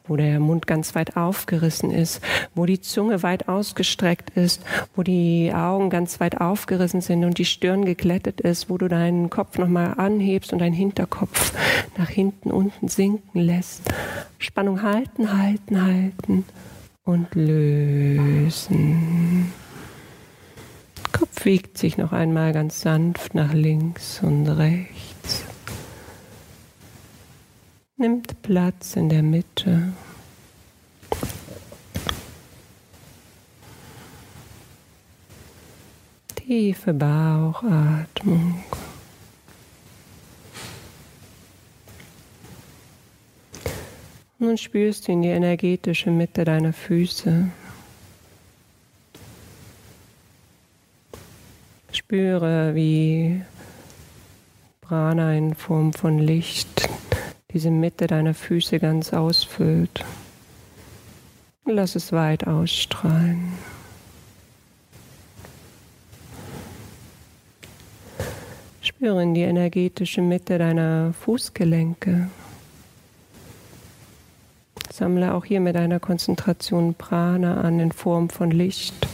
wo 0.07 0.16
der 0.16 0.40
Mund 0.40 0.66
ganz 0.66 0.95
weit 0.95 1.19
aufgerissen 1.19 1.90
ist, 1.90 2.23
wo 2.55 2.65
die 2.65 2.81
Zunge 2.81 3.23
weit 3.23 3.47
ausgestreckt 3.47 4.31
ist, 4.31 4.62
wo 4.97 5.03
die 5.03 5.53
Augen 5.55 5.90
ganz 5.90 6.19
weit 6.19 6.40
aufgerissen 6.40 7.03
sind 7.03 7.24
und 7.24 7.36
die 7.36 7.45
Stirn 7.45 7.85
geglättet 7.85 8.40
ist, 8.40 8.70
wo 8.70 8.78
du 8.78 8.89
deinen 8.89 9.28
Kopf 9.28 9.59
nochmal 9.59 9.95
anhebst 9.99 10.55
und 10.55 10.61
deinen 10.61 10.73
Hinterkopf 10.73 11.53
nach 11.99 12.09
hinten 12.09 12.51
unten 12.51 12.89
sinken 12.89 13.39
lässt. 13.39 13.82
Spannung 14.39 14.82
halten, 14.82 15.31
halten, 15.39 15.82
halten 15.85 16.47
und 17.05 17.35
lösen. 17.35 18.73
Kopf 21.12 21.45
wiegt 21.45 21.77
sich 21.77 21.99
noch 21.99 22.12
einmal 22.12 22.55
ganz 22.55 22.81
sanft 22.81 23.35
nach 23.35 23.53
links 23.53 24.23
und 24.23 24.49
rechts 24.49 25.07
nimmt 27.99 28.43
Platz 28.43 28.95
in 28.95 29.09
der 29.09 29.23
Mitte. 29.23 29.93
Tiefe 36.37 36.95
Bauchatmung. 36.95 38.65
Nun 44.39 44.57
spürst 44.57 45.09
du 45.09 45.12
in 45.12 45.23
die 45.23 45.29
energetische 45.29 46.11
Mitte 46.11 46.45
deiner 46.45 46.73
Füße. 46.73 47.49
Spüre, 51.93 52.75
wie 52.77 53.43
Prana 54.81 55.35
in 55.35 55.55
Form 55.57 55.93
von 55.93 56.20
Licht 56.20 56.77
diese 57.53 57.70
Mitte 57.70 58.07
deiner 58.07 58.35
Füße 58.35 58.79
ganz 58.79 59.12
ausfüllt. 59.12 60.05
Lass 61.65 61.95
es 61.95 62.12
weit 62.12 62.47
ausstrahlen. 62.47 63.53
Spüre 68.83 69.23
in 69.23 69.35
die 69.35 69.43
energetische 69.43 70.20
Mitte 70.23 70.59
deiner 70.59 71.12
Fußgelenke. 71.12 72.29
Sammle 74.93 75.33
auch 75.35 75.45
hier 75.45 75.61
mit 75.61 75.77
deiner 75.77 76.01
Konzentration 76.01 76.95
Prana 76.95 77.61
an 77.61 77.81
in 77.81 77.93
Form 77.93 78.29
von 78.31 78.51
Licht 78.51 79.07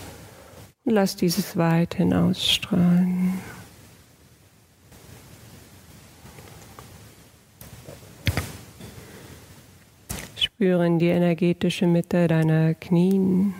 und 0.84 0.92
lass 0.92 1.16
dieses 1.16 1.56
weit 1.56 1.94
hinausstrahlen. 1.94 3.34
Spüre 3.34 3.63
in 10.72 10.98
die 10.98 11.08
energetische 11.08 11.86
Mitte 11.86 12.26
deiner 12.26 12.74
Knien. 12.74 13.54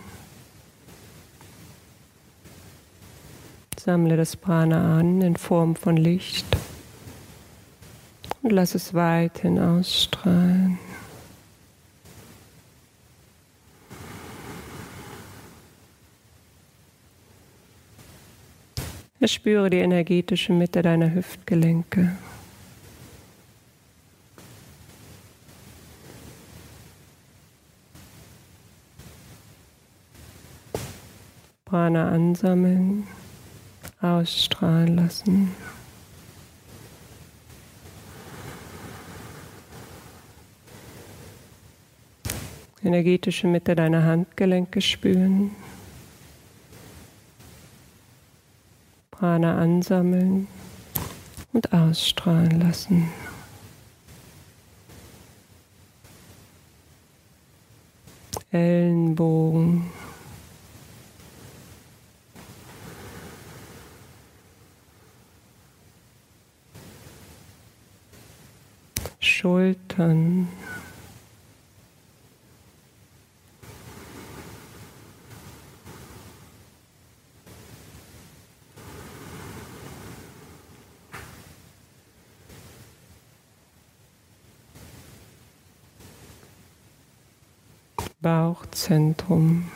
Sammle 3.79 4.17
das 4.17 4.35
Prana 4.35 4.99
an 4.99 5.21
in 5.21 5.35
Form 5.35 5.75
von 5.75 5.97
Licht 5.97 6.45
und 8.41 8.51
lass 8.51 8.73
es 8.73 8.93
weit 8.93 9.39
hinausstrahlen. 9.39 10.79
Spüre 19.27 19.69
die 19.69 19.77
energetische 19.77 20.53
Mitte 20.53 20.81
deiner 20.81 21.13
Hüftgelenke. 21.13 22.11
Prana 31.75 32.09
ansammeln, 32.09 33.05
ausstrahlen 33.99 34.95
lassen. 34.95 35.53
Energetische 42.81 43.47
Mitte 43.47 43.75
deiner 43.75 44.05
Handgelenke 44.05 44.79
spüren. 44.79 45.51
Prana 49.11 49.57
ansammeln 49.57 50.47
und 51.51 51.73
ausstrahlen 51.73 52.57
lassen. 52.61 53.11
Ellenbogen. 58.53 59.91
Schultern. 69.45 70.47
Bauchzentrum. 88.19 89.69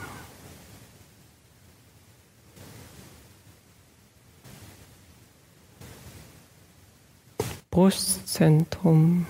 Brustzentrum. 7.70 9.28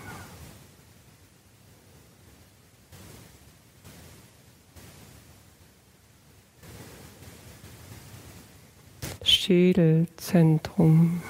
Schädelzentrum. 9.50 11.24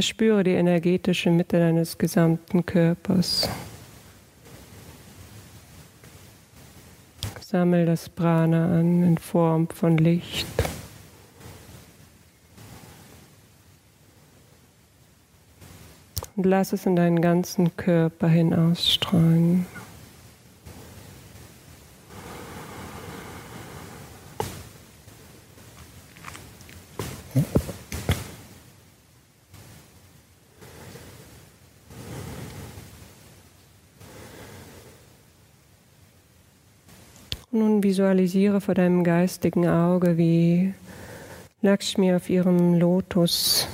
Spüre 0.00 0.42
die 0.42 0.50
energetische 0.50 1.30
Mitte 1.30 1.60
deines 1.60 1.96
gesamten 1.96 2.66
Körpers. 2.66 3.48
Sammel 7.40 7.86
das 7.86 8.08
Prana 8.08 8.64
an 8.64 9.04
in 9.04 9.16
Form 9.16 9.68
von 9.68 9.96
Licht. 9.96 10.69
Und 16.40 16.46
lass 16.46 16.72
es 16.72 16.86
in 16.86 16.96
deinen 16.96 17.20
ganzen 17.20 17.76
Körper 17.76 18.26
hinausstrahlen. 18.26 19.66
Nun 37.50 37.82
visualisiere 37.82 38.62
vor 38.62 38.74
deinem 38.74 39.04
geistigen 39.04 39.68
Auge, 39.68 40.16
wie 40.16 40.72
Lakshmi 41.60 42.14
auf 42.14 42.30
ihrem 42.30 42.78
Lotus 42.78 43.68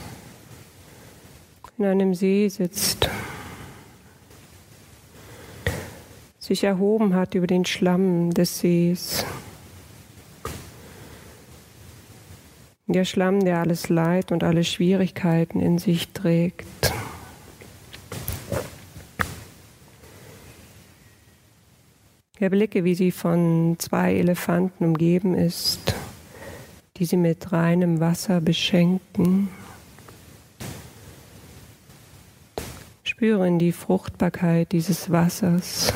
in 1.79 1.85
einem 1.85 2.15
See 2.15 2.49
sitzt, 2.49 3.09
sich 6.39 6.65
erhoben 6.65 7.15
hat 7.15 7.35
über 7.35 7.47
den 7.47 7.65
Schlamm 7.67 8.33
des 8.33 8.61
Sees. 8.61 9.25
Der 12.87 13.05
Schlamm, 13.05 13.45
der 13.45 13.59
alles 13.59 13.89
Leid 13.89 14.33
und 14.33 14.45
alle 14.45 14.65
Schwierigkeiten 14.65 15.61
in 15.61 15.79
sich 15.79 16.09
trägt. 16.13 16.67
Erblicke, 22.39 22.85
wie 22.85 22.95
sie 22.95 23.11
von 23.11 23.77
zwei 23.79 24.15
Elefanten 24.15 24.85
umgeben 24.85 25.35
ist, 25.35 25.95
die 26.97 27.07
sie 27.07 27.17
mit 27.17 27.51
reinem 27.51 27.99
Wasser 27.99 28.41
beschenken. 28.41 29.49
Spüren 33.17 33.59
die 33.59 33.73
Fruchtbarkeit 33.73 34.73
dieses 34.73 35.11
Wassers. 35.11 35.91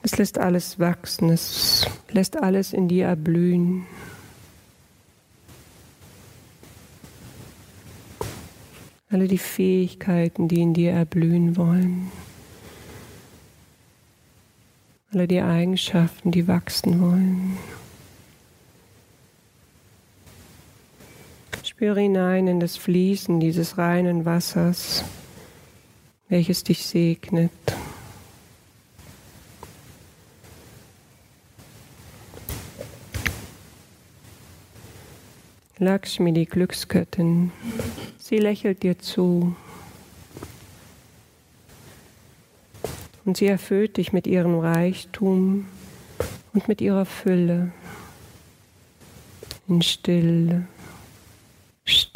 Es 0.00 0.16
lässt 0.16 0.38
alles 0.38 0.78
wachsen, 0.78 1.28
es 1.28 1.86
lässt 2.08 2.42
alles 2.42 2.72
in 2.72 2.88
dir 2.88 3.04
erblühen. 3.08 3.86
alle 9.10 9.28
die 9.28 9.38
Fähigkeiten, 9.38 10.48
die 10.48 10.62
in 10.62 10.72
dir 10.72 10.92
erblühen 10.92 11.56
wollen, 11.58 12.10
alle 15.12 15.28
die 15.28 15.42
Eigenschaften, 15.42 16.30
die 16.30 16.48
wachsen 16.48 17.00
wollen. 17.02 17.58
Spüre 21.80 22.00
hinein 22.00 22.46
in 22.46 22.60
das 22.60 22.76
Fließen 22.76 23.40
dieses 23.40 23.78
reinen 23.78 24.26
Wassers, 24.26 25.02
welches 26.28 26.62
dich 26.62 26.84
segnet. 26.84 27.50
Lakshmi, 35.78 36.34
die 36.34 36.44
Glücksgöttin, 36.44 37.50
Sie 38.18 38.36
lächelt 38.36 38.82
dir 38.82 38.98
zu. 38.98 39.56
Und 43.24 43.38
sie 43.38 43.46
erfüllt 43.46 43.96
dich 43.96 44.12
mit 44.12 44.26
ihrem 44.26 44.58
Reichtum 44.58 45.66
und 46.52 46.68
mit 46.68 46.82
ihrer 46.82 47.06
Fülle. 47.06 47.72
In 49.66 49.80
Stille, 49.80 50.66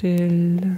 Stille. 0.05 0.76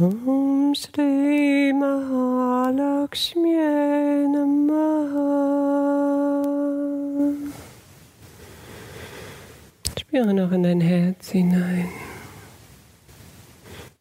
Om 0.00 0.76
Shri 0.76 1.72
Mahalakshmi 1.72 3.56
Namaha. 4.30 5.32
Spüre 9.98 10.32
noch 10.34 10.52
in 10.52 10.62
dein 10.62 10.80
Herz 10.80 11.30
hinein. 11.30 11.88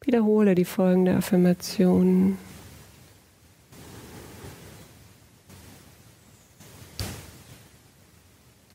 Wiederhole 0.02 0.54
die 0.54 0.66
folgende 0.66 1.16
Affirmation. 1.16 2.38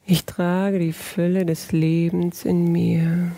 Ich 0.07 0.25
trage 0.25 0.81
die 0.81 0.93
Fülle 0.93 1.47
des 1.47 1.71
Lebens 1.71 2.45
in 2.45 2.73
mir. 2.73 3.31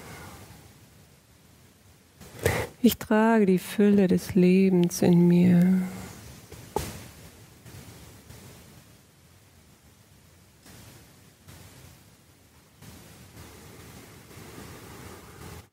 Ich 2.86 2.98
trage 2.98 3.46
die 3.46 3.58
Fülle 3.58 4.08
des 4.08 4.34
Lebens 4.34 5.00
in 5.00 5.26
mir. 5.26 5.80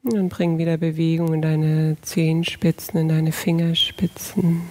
Und 0.03 0.29
bring 0.29 0.57
wieder 0.57 0.77
Bewegung 0.77 1.33
in 1.33 1.41
deine 1.41 1.97
Zehenspitzen, 2.01 3.01
in 3.01 3.09
deine 3.09 3.33
Fingerspitzen. 3.33 4.61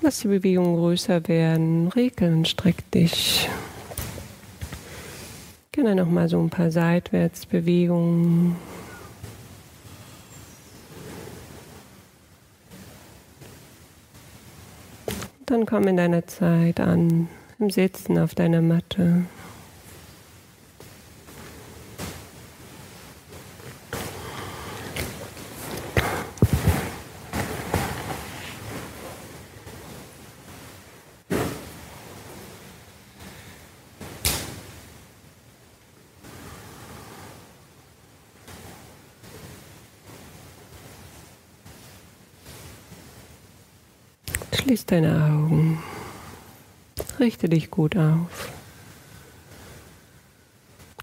Lass 0.00 0.20
die 0.20 0.28
Bewegung 0.28 0.76
größer 0.76 1.28
werden. 1.28 1.88
Regel 1.88 2.32
und 2.32 2.48
streck 2.48 2.90
dich. 2.90 3.50
Gerne 5.72 5.94
nochmal 5.94 6.30
so 6.30 6.40
ein 6.40 6.48
paar 6.48 6.70
Seitwärtsbewegungen. 6.70 8.56
Dann 15.56 15.64
komm 15.64 15.88
in 15.88 15.96
deiner 15.96 16.26
Zeit 16.26 16.80
an, 16.80 17.28
im 17.58 17.70
Sitzen 17.70 18.18
auf 18.18 18.34
deiner 18.34 18.60
Matte. 18.60 19.24
Schließ 44.76 44.84
deine 44.84 45.24
Augen. 45.24 45.82
Richte 47.18 47.48
dich 47.48 47.70
gut 47.70 47.96
auf. 47.96 48.50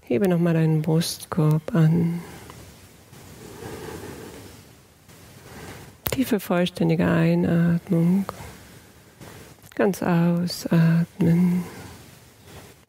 Hebe 0.04 0.28
nochmal 0.28 0.54
deinen 0.54 0.80
Brustkorb 0.80 1.74
an. 1.74 2.20
Tiefe, 6.12 6.38
vollständige 6.38 7.04
Einatmung. 7.04 8.26
Ganz 9.74 10.04
ausatmen. 10.04 11.64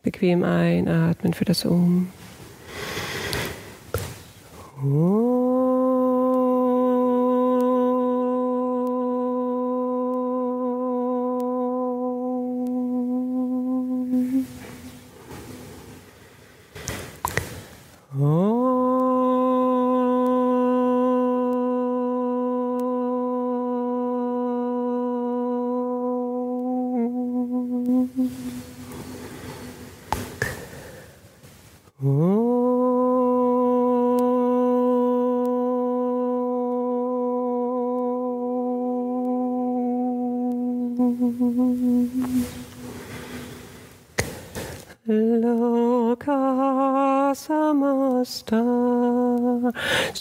Bequem 0.04 0.44
einatmen 0.44 1.34
für 1.34 1.46
das 1.46 1.66
Um. 1.66 2.12
Oh. 4.84 5.45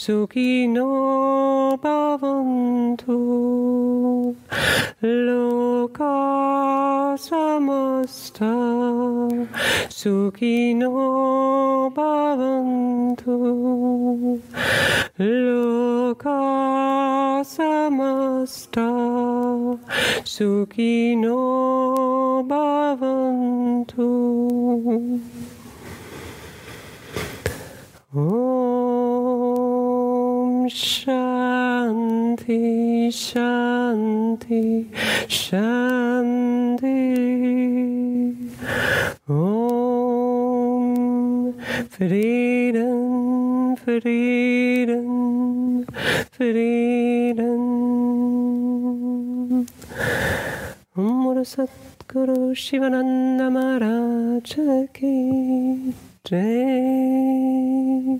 Sukino 0.05 1.79
Bhavantu 1.81 3.17
Loka 5.01 6.15
Samasta 7.17 8.53
Sukino 9.89 10.91
Bhavantu 11.95 13.35
Loka 15.17 16.39
Samasta 17.43 18.87
Sukino 20.23 21.94
Shanti 33.11 34.85
Shanti. 35.27 36.95
Om 39.27 39.65
Freedom, 41.89 43.75
Freedom, 43.77 45.85
Frieden 46.31 47.59
Om 50.95 51.43
Satguru 51.43 52.55
Shivananda 52.55 53.49
Maharaj 53.49 54.55
Ki 54.93 55.93
Jai 56.27 58.19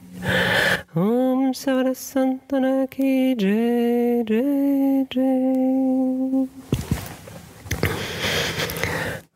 Om 0.94 1.54
Sarasantana 1.56 2.86
Ki 2.88 3.36
Jai 3.36 4.24
Jai 4.28 5.08
Jai 5.10 6.48